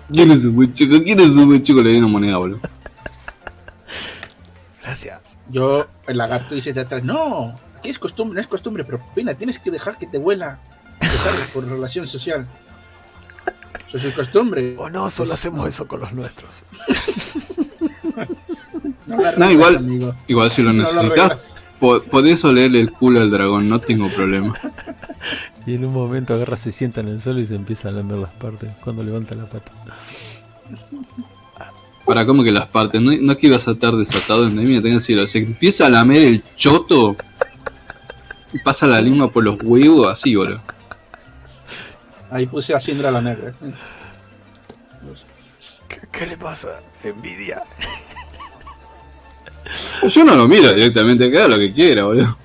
[0.09, 1.03] ¿Quién es un buen chico?
[1.03, 1.83] ¿Quién es un buen chico?
[1.83, 2.61] Le di una moneda, boludo.
[4.83, 5.37] Gracias.
[5.49, 9.35] Yo, el lagarto dice de atrás, no, aquí es costumbre, no es costumbre, pero Pina,
[9.35, 11.51] tienes que dejar que te ¿sabes?
[11.53, 12.47] Por relación social.
[13.93, 14.77] Eso es costumbre.
[14.79, 16.63] O no, solo hacemos eso con los nuestros.
[19.07, 20.15] No, la No, igual, amigo.
[20.29, 24.55] igual si lo No necesitas, po- podés olerle el culo al dragón, no tengo problema.
[25.67, 28.17] Y en un momento agarra, se sienta en el suelo y se empieza a lamer
[28.17, 29.71] las partes cuando levanta la pata.
[32.07, 34.65] Para como que las partes, no, no es que ibas a estar desatado en mí,
[34.65, 35.27] tengo que decirlo.
[35.27, 37.15] Se empieza a lamer el choto
[38.55, 40.63] y pasa la lengua por los huevos, así, boludo.
[42.31, 43.53] Ahí puse a Sindra la negra.
[45.89, 46.81] ¿Qué, qué le pasa?
[47.05, 47.63] Envidia.
[50.09, 52.37] Yo no lo miro directamente, que haga lo que quiera, boludo.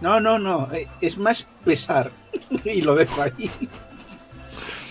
[0.00, 2.10] No, no, no, eh, es más pesar.
[2.64, 3.50] y lo dejo ahí.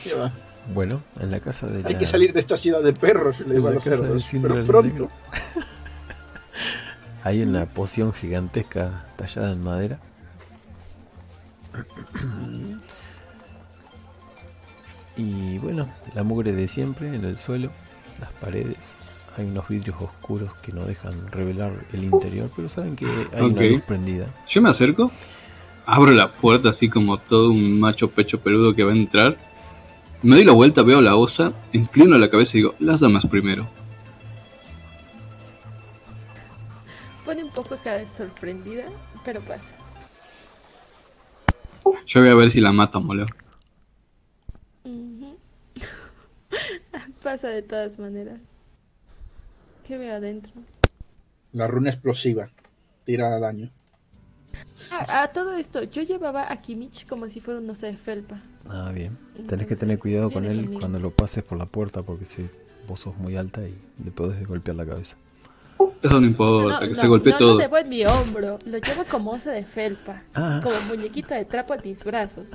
[0.03, 0.31] ¿Qué va?
[0.73, 3.55] Bueno, en la casa de Hay la- que salir de esta ciudad de perros, le
[3.55, 4.23] digo a los.
[4.23, 5.09] Sindra Pero pronto.
[7.23, 9.99] Hay una poción gigantesca tallada en madera.
[15.17, 17.71] Y bueno, la mugre de siempre en el suelo,
[18.19, 18.95] las paredes.
[19.37, 23.61] Hay unos vidrios oscuros que no dejan revelar el interior, pero saben que hay una
[23.61, 23.71] Ok.
[23.71, 24.25] luz prendida.
[24.47, 25.11] Yo me acerco,
[25.85, 29.37] abro la puerta así como todo un macho pecho peludo que va a entrar.
[30.21, 33.69] Me doy la vuelta, veo la osa, inclino la cabeza y digo, las damas primero.
[37.23, 38.85] Pone un poco cara de sorprendida,
[39.23, 39.75] pero pasa.
[42.07, 43.25] Yo voy a ver si la boludo.
[44.83, 45.37] Ujú.
[47.23, 48.39] pasa de todas maneras.
[49.89, 50.51] ¿Qué veo adentro?
[51.51, 52.51] La runa explosiva.
[53.05, 53.71] Tira daño.
[54.91, 58.39] Ah, a todo esto, yo llevaba a Kimich como si fuera un oso de felpa.
[58.67, 59.17] Ah, bien.
[59.47, 60.79] Tenés que tener cuidado con él conmigo.
[60.79, 62.47] cuando lo pases por la puerta porque si
[62.87, 65.17] vos sos muy alta y le podés golpear la cabeza.
[66.03, 67.53] Eso no importa, que no, se golpee no todo.
[67.55, 70.59] lo llevo en mi hombro, lo llevo como oso de felpa, Ah.
[70.61, 72.45] como muñequito de trapo en mis brazos.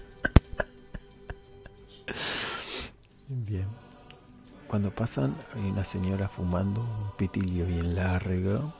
[3.29, 3.67] Bien.
[4.75, 8.75] Cuando pasan, hay una señora fumando un pitillo bien largo,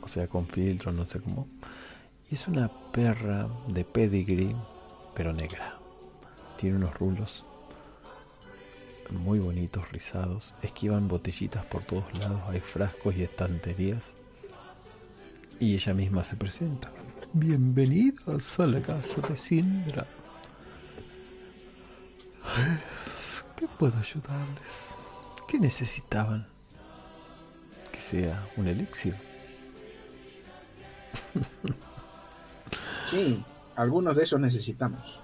[0.00, 1.48] o sea, con filtro, no sé cómo.
[2.30, 4.54] Y es una perra de pedigree,
[5.16, 5.80] pero negra.
[6.56, 7.44] Tiene unos rulos
[9.10, 10.54] muy bonitos, rizados.
[10.62, 14.14] Esquivan botellitas por todos lados, hay frascos y estanterías.
[15.58, 16.92] Y ella misma se presenta.
[17.32, 20.06] Bienvenidos a la casa de Sindra.
[23.56, 24.96] ¿Qué puedo ayudarles?
[25.52, 26.46] ¿Qué necesitaban?
[27.92, 29.14] Que sea un elixir.
[33.06, 33.44] Sí,
[33.76, 35.20] algunos de esos necesitamos.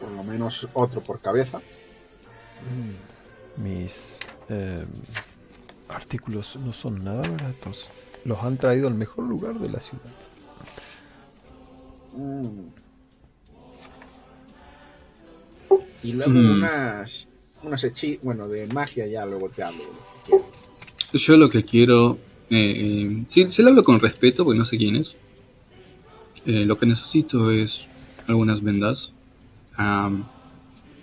[0.00, 1.60] Por lo menos otro por cabeza.
[3.58, 4.86] Mis eh,
[5.90, 7.90] artículos no son nada baratos.
[8.24, 10.14] Los han traído al mejor lugar de la ciudad.
[12.16, 12.60] Mm.
[16.02, 16.50] Y luego Mm.
[16.52, 17.28] unas,
[17.64, 19.84] unas hechi bueno, de magia ya luego te hablo.
[21.12, 22.18] Yo lo que quiero,
[22.50, 25.14] eh, eh, sí, se lo hablo con respeto porque no sé quién es.
[26.46, 27.86] Eh, lo que necesito es
[28.26, 29.12] algunas vendas,
[29.76, 30.26] am,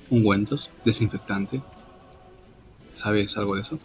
[0.09, 1.61] ungüentos, desinfectante.
[2.95, 3.79] ¿Sabes algo de eso?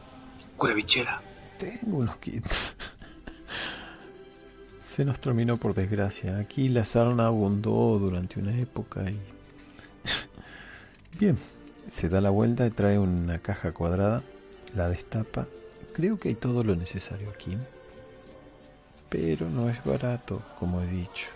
[0.57, 1.23] Cura bichera.
[1.59, 2.77] Tengo unos kits.
[4.81, 6.39] Se nos terminó por desgracia.
[6.39, 9.17] Aquí la sarna abundó durante una época y...
[11.19, 11.39] Bien,
[11.89, 14.23] se da la vuelta y trae una caja cuadrada,
[14.75, 15.47] la destapa.
[15.95, 17.57] Creo que hay todo lo necesario aquí.
[19.09, 21.29] Pero no es barato, como he dicho.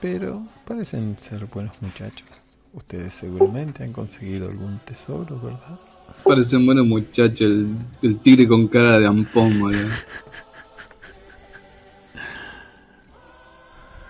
[0.00, 2.28] Pero parecen ser buenos muchachos.
[2.72, 5.80] Ustedes seguramente han conseguido algún tesoro, ¿verdad?
[6.22, 9.52] Parece un buen muchacho, el, el tigre con cara de ampón.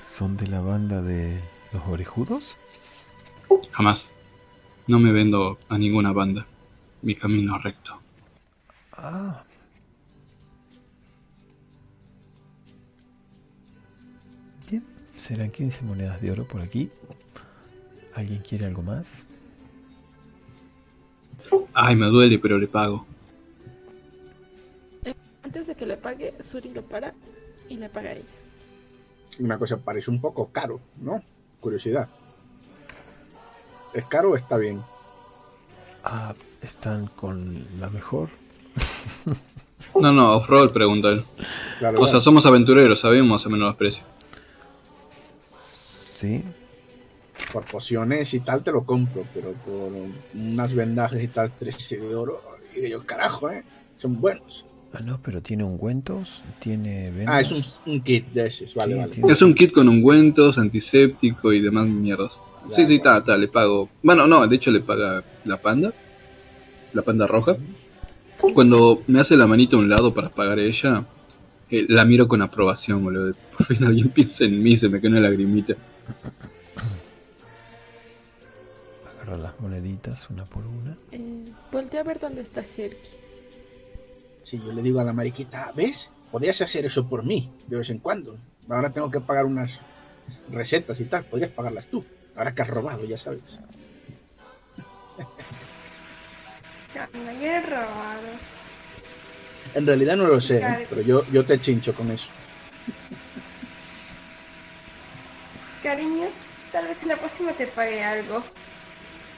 [0.02, 1.40] ¿Son de la banda de
[1.72, 2.58] los orejudos?
[3.72, 4.10] Jamás.
[4.86, 6.46] No me vendo a ninguna banda.
[7.02, 8.00] Mi camino es recto.
[8.92, 9.42] Ah.
[14.70, 14.84] Bien,
[15.14, 16.90] serán 15 monedas de oro por aquí.
[18.14, 19.28] ¿Alguien quiere algo más?
[21.74, 23.04] Ay, me duele, pero le pago.
[25.04, 27.12] Eh, Antes de que le pague, Suri lo para
[27.68, 28.24] y le paga a ella.
[29.38, 31.22] Una cosa parece un poco caro, ¿no?
[31.60, 32.08] Curiosidad.
[33.96, 34.82] ¿Es caro o está bien?
[36.04, 38.28] Ah, están con la mejor.
[39.98, 41.24] No, no, off-road, pregunta él.
[41.78, 44.04] Claro, O sea, somos aventureros, sabemos más o menos los precios.
[46.18, 46.42] Sí.
[47.50, 49.90] Por pociones y tal te lo compro, pero por
[50.34, 52.42] unas vendajes y tal, 13 de oro.
[52.74, 53.64] Digo yo, carajo, ¿eh?
[53.96, 54.66] Son buenos.
[54.92, 57.34] Ah, no, pero tiene ungüentos, tiene vendas.
[57.34, 59.32] Ah, es un, un kit de esos, vale, Sí, vale.
[59.32, 62.32] Es un kit con ungüentos, antiséptico y demás mierdas.
[62.74, 63.88] Sí, sí, está, está, le pago.
[64.02, 65.92] Bueno, no, de hecho le paga la panda.
[66.92, 67.56] La panda roja.
[68.54, 71.04] Cuando me hace la manita a un lado para pagar ella,
[71.70, 73.34] eh, la miro con aprobación, boludo.
[73.56, 75.74] Por fin alguien piensa en mí, se me cae una lagrimita.
[79.14, 80.96] Agarra las moneditas una por una.
[81.12, 83.08] Eh, voltea a ver dónde está Herky.
[84.42, 86.12] Si yo le digo a la mariquita, ¿ves?
[86.30, 88.36] Podrías hacer eso por mí de vez en cuando.
[88.68, 89.80] Ahora tengo que pagar unas
[90.50, 91.24] recetas y tal.
[91.24, 92.04] Podrías pagarlas tú.
[92.36, 93.58] Ahora que has robado, ya sabes.
[96.94, 98.28] Yo he robado.
[99.74, 100.86] En realidad no lo sé, ¿eh?
[100.88, 102.28] Pero yo, yo te chincho con eso.
[105.82, 106.28] Cariño,
[106.72, 108.42] tal vez la próxima te pague algo.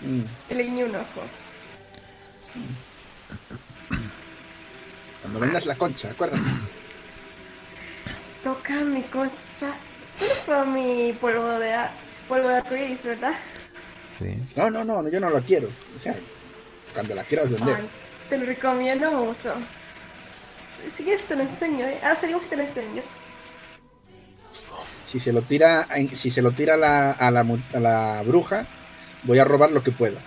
[0.02, 0.22] Mm.
[0.54, 1.22] Le guiñé un ojo.
[5.22, 6.42] Cuando vendas la concha, acuérdate.
[8.42, 9.74] Toca mi concha.
[10.66, 11.92] Mi polvo de, a-
[12.28, 13.32] polvo de arcoíris, ¿verdad?
[14.16, 14.34] Sí.
[14.57, 15.68] No, no, no, yo no lo quiero.
[15.97, 16.15] O sea,
[16.92, 17.76] cuando la quieras vender.
[17.76, 17.89] Ay,
[18.28, 19.55] te lo recomiendo mucho.
[20.97, 21.98] Si- quieres te lo enseño, ¿eh?
[22.02, 23.02] Ahora salimos y te lo enseño.
[25.07, 27.40] Si se lo tira, si se lo tira a la, a la,
[27.74, 28.66] a la bruja,
[29.23, 30.20] voy a robar lo que pueda.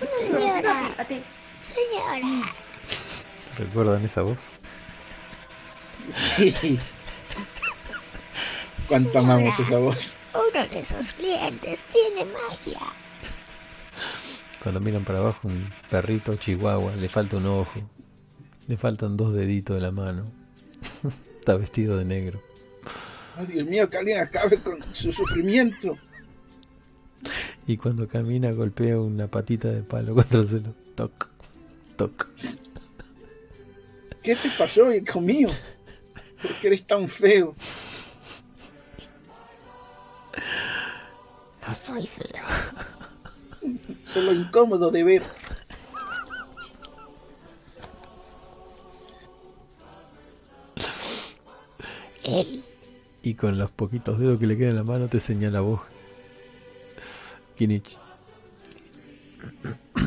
[0.00, 1.22] Señora, A ti.
[1.60, 2.52] señora.
[3.58, 4.48] ¿Recuerdan esa voz?
[6.10, 6.78] Sí.
[8.88, 10.18] Cuánto amamos esa voz.
[10.34, 12.80] Uno de esos clientes tiene magia.
[14.62, 17.88] Cuando miran para abajo, un perrito chihuahua, le falta un ojo,
[18.66, 20.24] le faltan dos deditos de la mano.
[21.38, 22.42] Está vestido de negro.
[23.36, 25.96] Ay, Dios mío, que alguien acabe con su sufrimiento.
[27.66, 30.74] Y cuando camina golpea una patita de palo contra el suelo.
[30.94, 31.28] Toc,
[31.96, 32.28] toc.
[34.22, 35.48] ¿Qué te pasó, hijo mío?
[36.42, 37.54] ¿Por qué eres tan feo?
[41.66, 42.44] No soy feo.
[44.04, 45.22] Solo incómodo de ver.
[52.22, 52.62] Él.
[53.22, 55.80] Y con los poquitos dedos que le quedan en la mano te señala vos.
[57.56, 57.98] Kinich.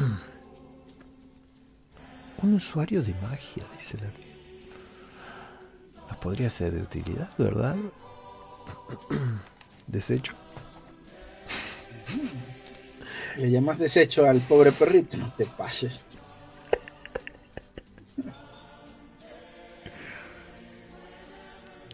[2.41, 4.09] Un usuario de magia, dice la
[6.08, 7.75] Nos podría ser de utilidad, ¿verdad?
[9.92, 10.34] Desecho.
[13.38, 16.00] Le llamas desecho al pobre perrito, no te pases.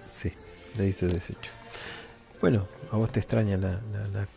[0.08, 0.32] Sí,
[0.78, 1.52] le dice desecho.
[2.42, 4.28] Bueno, a vos te extraña la, la- la-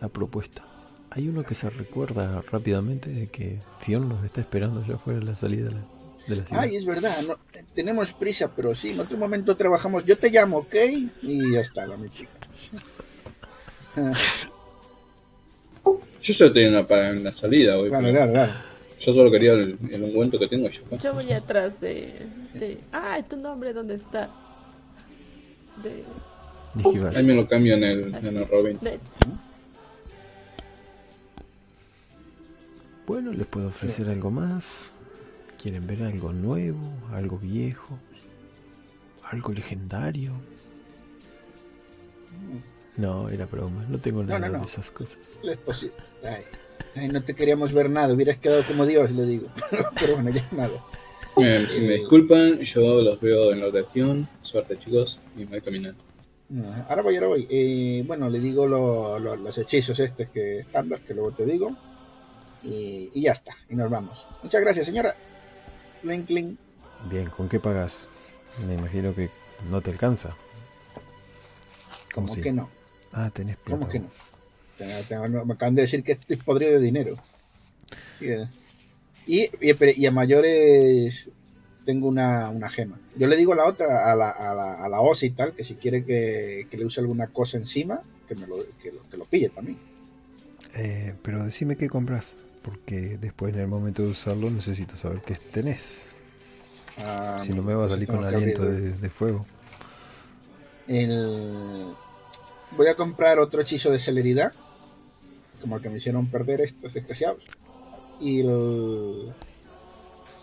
[0.00, 0.64] la propuesta.
[1.10, 5.24] Hay uno que se recuerda rápidamente de que Tion nos está esperando ya fuera de
[5.26, 5.80] la salida de la,
[6.28, 6.62] de la ciudad.
[6.62, 7.36] Ay, es verdad, no,
[7.74, 10.04] tenemos prisa, pero sí, en otro momento trabajamos.
[10.04, 10.74] Yo te llamo, ¿ok?
[11.22, 12.30] Y ya está, mi chica.
[16.22, 17.88] Yo solo tenía una, para una salida hoy.
[17.88, 18.52] Claro, claro, claro.
[19.00, 20.82] Yo solo quería el, el ungüento que tengo yo.
[20.98, 22.26] Yo voy atrás de.
[22.54, 24.28] de ah, tu nombre, ¿dónde está?
[25.82, 26.04] De.
[27.16, 28.78] Ahí me lo cambio en el, en el Robin.
[28.82, 28.98] de-
[33.06, 34.92] Bueno, les puedo ofrecer algo más.
[35.62, 36.78] ¿Quieren ver algo nuevo?
[37.12, 37.98] ¿Algo viejo?
[39.30, 40.32] ¿Algo legendario?
[42.98, 43.84] No, era broma.
[43.88, 44.58] No tengo nada no, no.
[44.58, 45.38] de esas cosas.
[46.22, 46.44] Ay,
[46.96, 49.48] ay, no te queríamos ver nada, hubieras quedado como Dios, le digo.
[49.98, 50.84] Pero bueno, ya nada.
[51.36, 54.28] Eh, si me disculpan, yo los veo en la oración.
[54.42, 56.02] Suerte, chicos, y me voy caminando.
[56.88, 57.46] Ahora voy, ahora voy.
[57.48, 61.76] Eh, bueno, le digo lo- lo- los hechizos estos que estándar, que luego te digo.
[62.64, 64.26] Y, y ya está, y nos vamos.
[64.42, 65.14] Muchas gracias, señora.
[66.02, 66.58] Clink, clink.
[67.08, 68.08] Bien, ¿con qué pagas?
[68.66, 69.30] Me imagino que
[69.70, 70.34] no te alcanza.
[72.12, 72.68] ¿Cómo que no?
[73.12, 73.78] Ah, tenés plata.
[73.80, 74.10] ¿Cómo que no?
[74.76, 77.14] Tengo- tengo- me acaban de decir que estoy podrido de dinero.
[78.16, 78.48] Así que-
[79.26, 81.30] y, y, espere, y a mayores
[81.84, 82.98] tengo una, una gema.
[83.16, 85.54] Yo le digo a la otra, a la, a la, a la OSI y tal,
[85.54, 89.02] que si quiere que, que le use alguna cosa encima, que, me lo, que, lo,
[89.10, 89.78] que lo pille también.
[90.74, 95.34] Eh, pero decime qué compras, porque después en el momento de usarlo necesito saber qué
[95.34, 96.14] tenés.
[96.98, 99.46] Ah, si no me va a salir con aliento de, de fuego.
[100.86, 101.94] El...
[102.76, 104.52] Voy a comprar otro hechizo de celeridad,
[105.60, 107.42] como el que me hicieron perder estos desgraciados.
[108.20, 109.32] Y, el-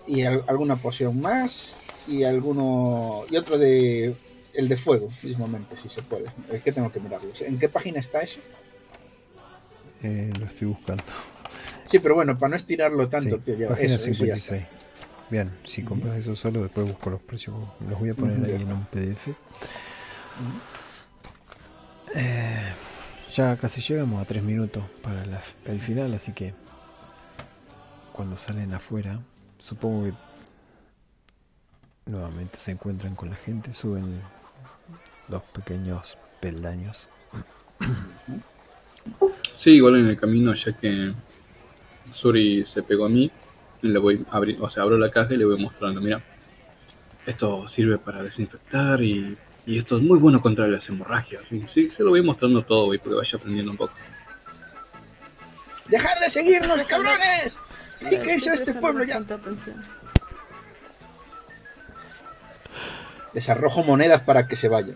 [0.08, 1.76] y al- alguna poción más.
[2.08, 3.24] Y alguno.
[3.30, 4.16] Y otro de.
[4.54, 6.26] El de fuego, mismamente, si se puede.
[6.50, 7.30] Es que tengo que mirarlo.
[7.42, 8.40] ¿En qué página está eso?
[10.02, 11.04] Eh, lo estoy buscando.
[11.92, 13.58] Sí, pero bueno, para no estirarlo tanto, Sí, tío.
[13.58, 14.54] ya- página eso, eso ya está.
[14.56, 14.66] 56.
[15.30, 17.56] Bien, si compras eso solo, después busco los precios.
[17.90, 19.36] Los voy a poner ahí en un PDF.
[22.16, 22.74] Eh,
[23.34, 26.54] ya casi llegamos a tres minutos para la- el final, así que
[28.14, 29.20] cuando salen afuera,
[29.58, 30.14] supongo que
[32.12, 34.22] nuevamente se encuentran con la gente, suben
[35.28, 37.08] dos pequeños peldaños.
[39.56, 41.14] Sí, igual en el camino, ya que
[42.12, 43.32] Suri se pegó a mí,
[43.82, 46.22] le voy a abrir, o sea, abro la caja y le voy mostrando, mira,
[47.26, 51.44] esto sirve para desinfectar y, y esto es muy bueno contra las hemorragias.
[51.68, 53.94] Sí, se lo voy mostrando todo, güey, porque vaya aprendiendo un poco.
[55.88, 57.58] ¡Dejar de seguirnos, cabrones!
[58.04, 59.20] Hay que irse a este pueblo ya.
[59.20, 59.84] bastante atención.
[63.34, 64.96] Les arrojo monedas para que se vayan.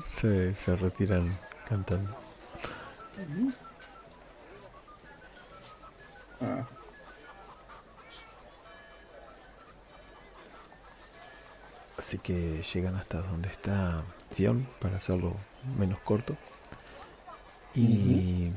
[0.00, 1.36] Se, se retiran
[1.68, 2.16] cantando.
[6.40, 6.66] Ah.
[12.02, 14.02] Así que llegan hasta donde está
[14.34, 15.36] Zion para hacerlo
[15.78, 16.36] menos corto.
[17.76, 18.52] Y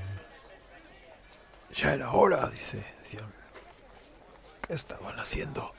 [1.75, 3.31] Ya era hora, dice Zion.
[4.67, 5.71] ¿Qué estaban haciendo?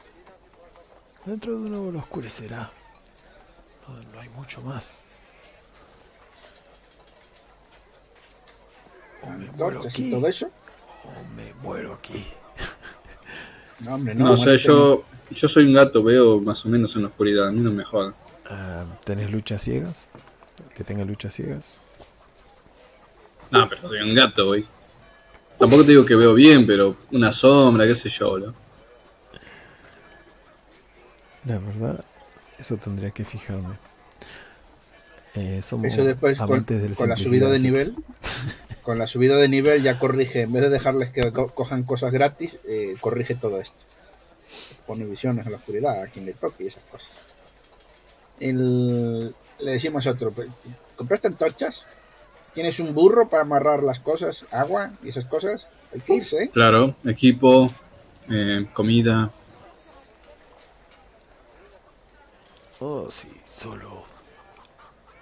[1.25, 2.71] Dentro de una hora oscurecerá.
[3.89, 4.97] No, no hay mucho más.
[9.23, 10.15] O me muero aquí.
[10.15, 12.25] O me muero aquí.
[13.81, 14.25] No, hombre, no.
[14.27, 17.49] No, o sea, yo, yo soy un gato, veo más o menos en la oscuridad,
[17.49, 18.15] a mí no me jodan.
[18.47, 20.11] Ah, ¿Tenés luchas ciegas?
[20.75, 21.81] ¿Que tenga luchas ciegas?
[23.51, 24.65] No, pero soy un gato, güey.
[25.59, 28.55] Tampoco te digo que veo bien, pero una sombra, qué sé yo, boludo.
[31.45, 32.05] La verdad,
[32.59, 33.77] eso tendría que fijarme.
[35.35, 37.95] Eh, somos Eso después con, con la subida de nivel.
[38.87, 42.13] Con la subida de nivel ya corrige, en vez de dejarles que co- cojan cosas
[42.13, 43.85] gratis, eh, corrige todo esto.
[44.87, 47.11] Pone visiones en la oscuridad a quien le toque y esas cosas.
[48.39, 50.49] El- le decimos a otro, "Pues,
[50.95, 51.89] ¿compraste antorchas?
[52.55, 54.47] ¿Tienes un burro para amarrar las cosas?
[54.53, 54.93] ¿Agua?
[55.03, 55.67] Y esas cosas.
[55.93, 56.51] Hay que irse, ¿eh?
[56.51, 57.67] Claro, equipo,
[58.31, 59.33] eh, comida.
[62.79, 64.05] Oh, sí, solo.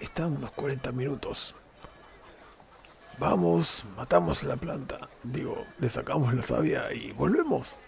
[0.00, 1.56] Está a unos 40 minutos.
[3.18, 5.08] Vamos, matamos la planta.
[5.22, 7.78] Digo, le sacamos la savia y volvemos.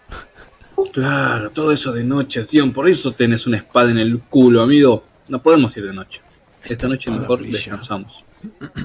[0.93, 2.71] Claro, todo eso de noche, tío.
[2.71, 5.03] Por eso tenés una espada en el culo, amigo.
[5.27, 6.21] No podemos ir de noche.
[6.63, 7.57] Esta noche espada mejor brilla.
[7.57, 8.23] descansamos.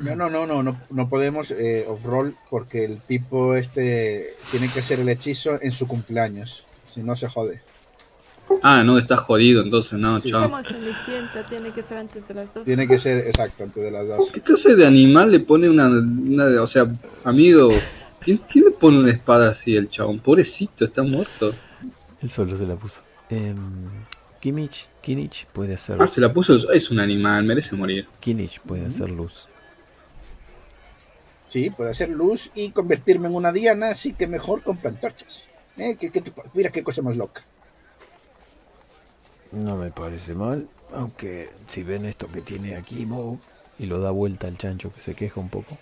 [0.03, 4.81] No, no, no, no, no, no podemos eh, off-roll porque el tipo este tiene que
[4.81, 6.65] hacer el hechizo en su cumpleaños.
[6.85, 7.62] Si no, se jode.
[8.62, 10.31] Ah, no, estás jodido, entonces no, Sí.
[10.31, 10.45] chao.
[10.45, 12.65] Como Cenicienta tiene que ser antes de las dos.
[12.65, 14.31] Tiene que ser exacto antes de las dos.
[14.33, 16.87] ¿Qué clase de animal le pone una, una- o sea,
[17.25, 17.71] amigo,
[18.21, 20.21] ¿quién, quién le pone una espada así al chabón?
[20.21, 21.53] Pobrecito, está muerto.
[22.21, 23.01] Él solo se la puso.
[23.31, 23.57] Em,
[24.41, 25.97] Kimmich, Kimmich puede hacer.
[26.01, 28.07] Ah, se la puso, es un animal, merece morir.
[28.21, 29.49] Kimmich puede hacer luz.
[31.49, 35.49] Sí, puede hacer luz y convertirme en una diana, así que mejor compra antorchas.
[35.77, 35.97] ¿Eh?
[35.99, 37.45] ¿Qué, qué te pa- mira qué cosa más loca.
[39.53, 43.39] No me parece mal, aunque si ven esto que tiene aquí Mo
[43.79, 45.77] y lo da vuelta al chancho que se queja un poco.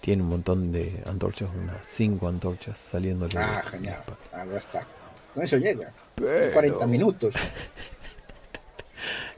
[0.00, 3.38] Tiene un montón de antorchas, unas 5 antorchas saliéndole.
[3.38, 4.00] Ah, de- genial.
[4.32, 4.86] Ah, ya está.
[5.34, 5.92] Con eso llega.
[6.14, 7.34] Pero- 40 minutos.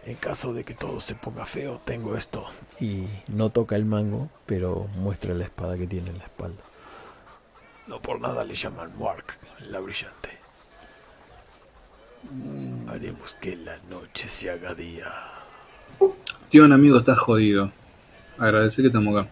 [0.07, 2.47] En caso de que todo se ponga feo, tengo esto.
[2.81, 6.63] Y no toca el mango, pero muestra la espada que tiene en la espalda.
[7.87, 9.35] No por nada le llaman Mark,
[9.69, 10.31] la brillante.
[12.89, 15.07] Haremos que la noche se haga día.
[16.51, 17.71] Tío, un amigo, estás jodido.
[18.39, 19.29] Agradece que estamos acá.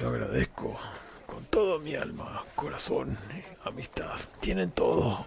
[0.00, 0.78] Lo agradezco
[1.26, 3.16] con toda mi alma, corazón,
[3.64, 4.18] amistad.
[4.40, 5.26] Tienen todo.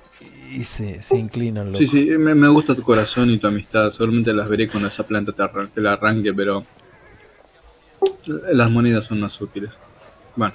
[0.52, 3.92] Y se, se inclinan los Sí, sí, me, me gusta tu corazón y tu amistad.
[3.92, 6.64] Seguramente las veré cuando esa planta te, arran- te la arranque, pero
[8.52, 9.72] Las monedas son más útiles.
[10.36, 10.54] Bueno,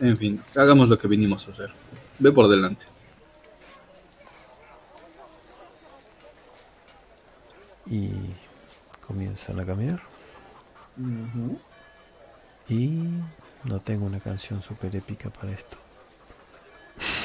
[0.00, 1.70] en fin, hagamos lo que vinimos a hacer.
[2.18, 2.84] Ve por delante.
[7.86, 8.10] Y
[9.06, 10.00] comienzan a caminar.
[12.68, 12.90] Y
[13.64, 15.76] no tengo una canción súper épica para esto.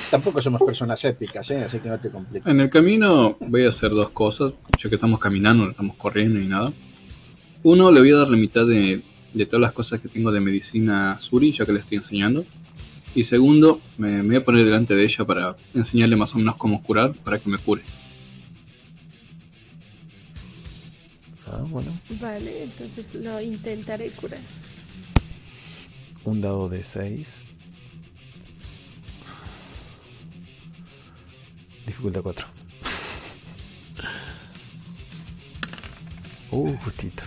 [0.09, 1.63] Tampoco somos personas épicas, ¿eh?
[1.63, 2.51] así que no te compliques.
[2.51, 6.39] En el camino voy a hacer dos cosas, ya que estamos caminando, no estamos corriendo
[6.39, 6.73] ni nada.
[7.61, 10.39] Uno, le voy a dar la mitad de, de todas las cosas que tengo de
[10.39, 12.45] medicina a Suri, ya que le estoy enseñando.
[13.13, 16.55] Y segundo, me, me voy a poner delante de ella para enseñarle más o menos
[16.55, 17.83] cómo curar, para que me cure.
[21.51, 21.91] Ah, bueno.
[22.21, 24.39] Vale, entonces lo intentaré curar.
[26.25, 27.43] Un dado de 6.
[31.85, 32.45] Dificultad 4.
[36.51, 37.23] Uh, justito.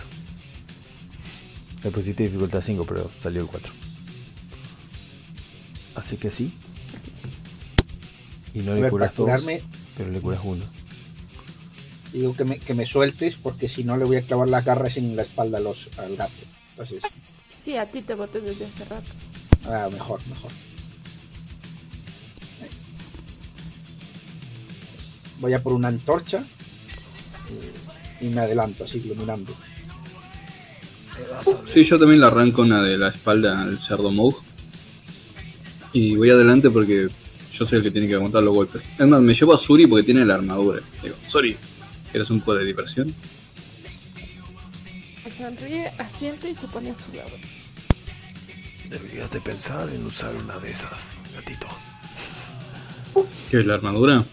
[1.81, 3.71] Le pusiste dificultad 5, pero salió el 4.
[5.95, 6.51] Así que sí.
[8.53, 9.63] Y no A le ver, curas para dos, curarme-
[9.95, 10.65] pero le curas uno.
[12.13, 14.95] Digo que me, que me sueltes porque si no le voy a clavar las garras
[14.97, 16.31] en la espalda a los, al gato.
[16.71, 17.03] Entonces,
[17.63, 19.07] Sí, a ti te boté desde hace rato.
[19.65, 20.51] ah, mejor, mejor.
[25.39, 26.43] Voy a por una antorcha
[28.21, 29.53] y, y me adelanto así iluminando.
[31.71, 34.35] Sí, yo también le arranco una de la espalda al cerdo Moog.
[35.91, 37.07] Y voy adelante porque
[37.53, 38.81] yo soy el que tiene que aguantar los golpes.
[38.97, 40.81] Es más, me llevo a Suri porque tiene la armadura.
[41.03, 41.55] Digo, Suri,
[42.13, 43.13] ¿quieres un poco de diversión?
[45.35, 47.31] Sonríe, asiente y se pone a su lado.
[48.87, 51.65] Deberías de pensar en usar una de esas, gatito.
[53.49, 54.23] ¿Qué es la armadura?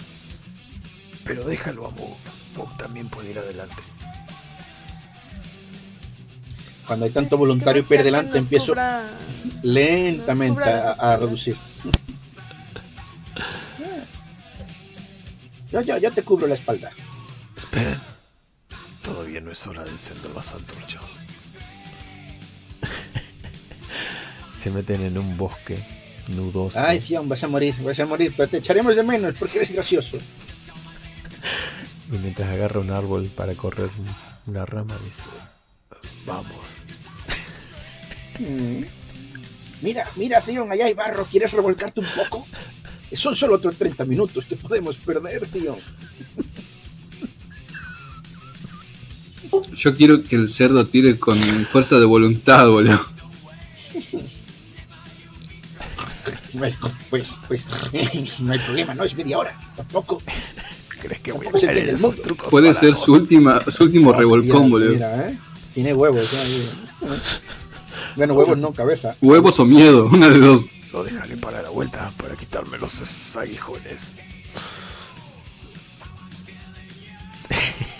[1.24, 2.18] Pero déjalo a Moog.
[2.54, 3.82] Moog también puede ir adelante.
[6.86, 8.74] Cuando hay tanto voluntario por delante, empiezo
[9.62, 11.56] lentamente a, a reducir.
[15.72, 16.92] Yo, yo, yo te cubro la espalda.
[17.60, 17.98] Esperen.
[19.02, 21.16] Todavía no es hora de encender las antorchas.
[24.58, 25.78] Se meten en un bosque
[26.28, 26.78] nudoso.
[26.78, 29.70] Ay, Zion, vas a morir, vas a morir, pero te echaremos de menos porque eres
[29.72, 30.18] gracioso.
[32.12, 35.22] Y mientras agarra un árbol para correr un- una rama, dice:
[36.26, 36.82] Vamos.
[38.38, 38.82] Mm.
[39.82, 42.46] Mira, mira, Zion, allá hay barro, ¿quieres revolcarte un poco?
[43.12, 45.78] Son solo otros 30 minutos que podemos perder, Zion.
[49.76, 53.04] Yo quiero que el cerdo tire con fuerza de voluntad, boludo.
[56.58, 56.76] Pues,
[57.08, 57.66] pues, pues,
[58.40, 60.22] no hay problema, no es media hora, tampoco.
[61.00, 64.70] ¿Crees que voy a el esos trucos Puede ser su última, su último Hostia, revolcón,
[64.70, 64.90] boludo.
[64.90, 65.38] Mira, ¿eh?
[65.72, 67.16] Tiene huevos, ya, mira.
[68.16, 69.16] Bueno, huevos no, cabeza.
[69.20, 70.64] Huevos o miedo, una de dos.
[70.92, 74.16] Lo dejaré para la vuelta para quitarme los aguijones.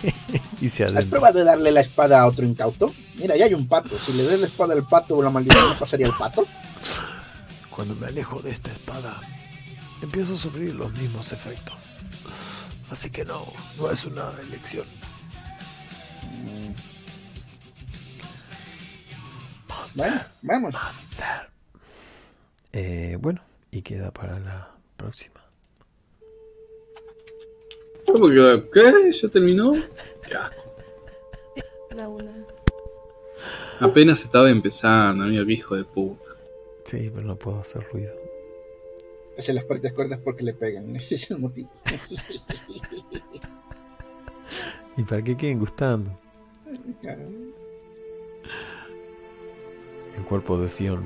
[0.60, 2.92] Y se ¿Has probado de darle la espada a otro incauto?
[3.16, 3.98] Mira, ya hay un pato.
[3.98, 6.46] Si le des la espada al pato, la maldición no pasaría al pato.
[7.70, 9.20] Cuando me alejo de esta espada,
[10.02, 11.76] empiezo a sufrir los mismos efectos.
[12.90, 13.42] Así que no,
[13.78, 14.84] no es una elección.
[19.96, 20.74] Bueno, vamos.
[22.72, 25.39] Eh, bueno, y queda para la próxima.
[28.12, 28.68] ¿Cómo que?
[28.72, 29.12] ¿Qué?
[29.12, 29.72] ¿Ya terminó?
[30.30, 30.50] Ya.
[31.94, 32.32] La una.
[33.80, 36.36] Apenas estaba empezando, amigo, hijo de puta.
[36.84, 38.12] Sí, pero no puedo hacer ruido.
[39.38, 40.94] Se las partes cuerdas porque le pegan.
[40.96, 41.70] Ese es el motivo.
[44.96, 46.10] ¿Y para qué queden gustando?
[50.14, 51.02] El cuerpo de Zion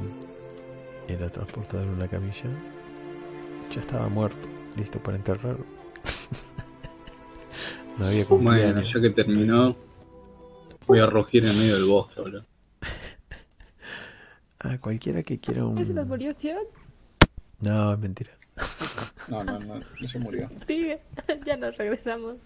[1.09, 2.51] era transportado en una camilla.
[3.71, 5.84] Ya estaba muerto, listo para enterrarlo.
[7.99, 9.77] No había Bueno, ya que terminó,
[10.87, 12.45] voy a rugir en medio del bosque, boludo.
[14.61, 16.09] Ah, cualquiera que quiera ¿Ya se nos un...
[16.09, 16.65] murió Zion?
[17.61, 18.31] No, es mentira.
[19.29, 20.49] No, no, no, no se murió.
[20.67, 21.01] Sigue.
[21.47, 22.37] ya nos regresamos.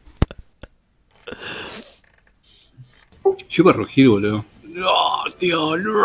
[3.48, 4.44] Yo iba a rugir, boludo.
[4.64, 5.76] ¡No, tío!
[5.76, 5.98] ¡No!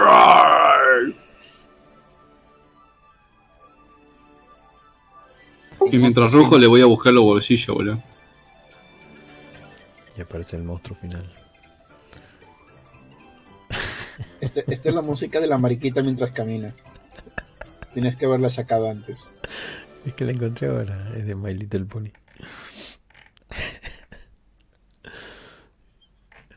[5.92, 8.13] Y mientras rujo le voy a buscar los bolsillos, boludo.
[10.18, 11.32] Y aparece el monstruo final.
[14.42, 16.74] Este- Esta es la música de la mariquita mientras camina.
[17.94, 19.22] Tienes que haberla sacado antes.
[20.06, 22.10] Es que la encontré ahora, es de My Little Pony.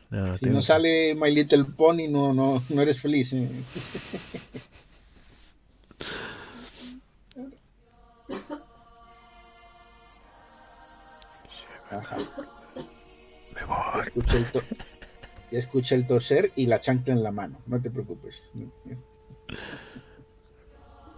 [0.09, 3.33] No, Si tengo- no sale My Little Pony, no, no, no eres feliz.
[3.33, 3.49] ¿eh?
[11.89, 12.17] Ajá.
[13.59, 14.63] Ya escuché, el to-
[15.51, 17.59] escuché el toser y la chancla en la mano.
[17.65, 18.41] No te preocupes.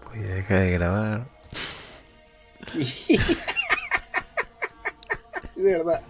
[0.05, 1.29] Voy a dejar de grabar.
[2.67, 3.17] Sí.
[5.55, 6.01] Es verdad.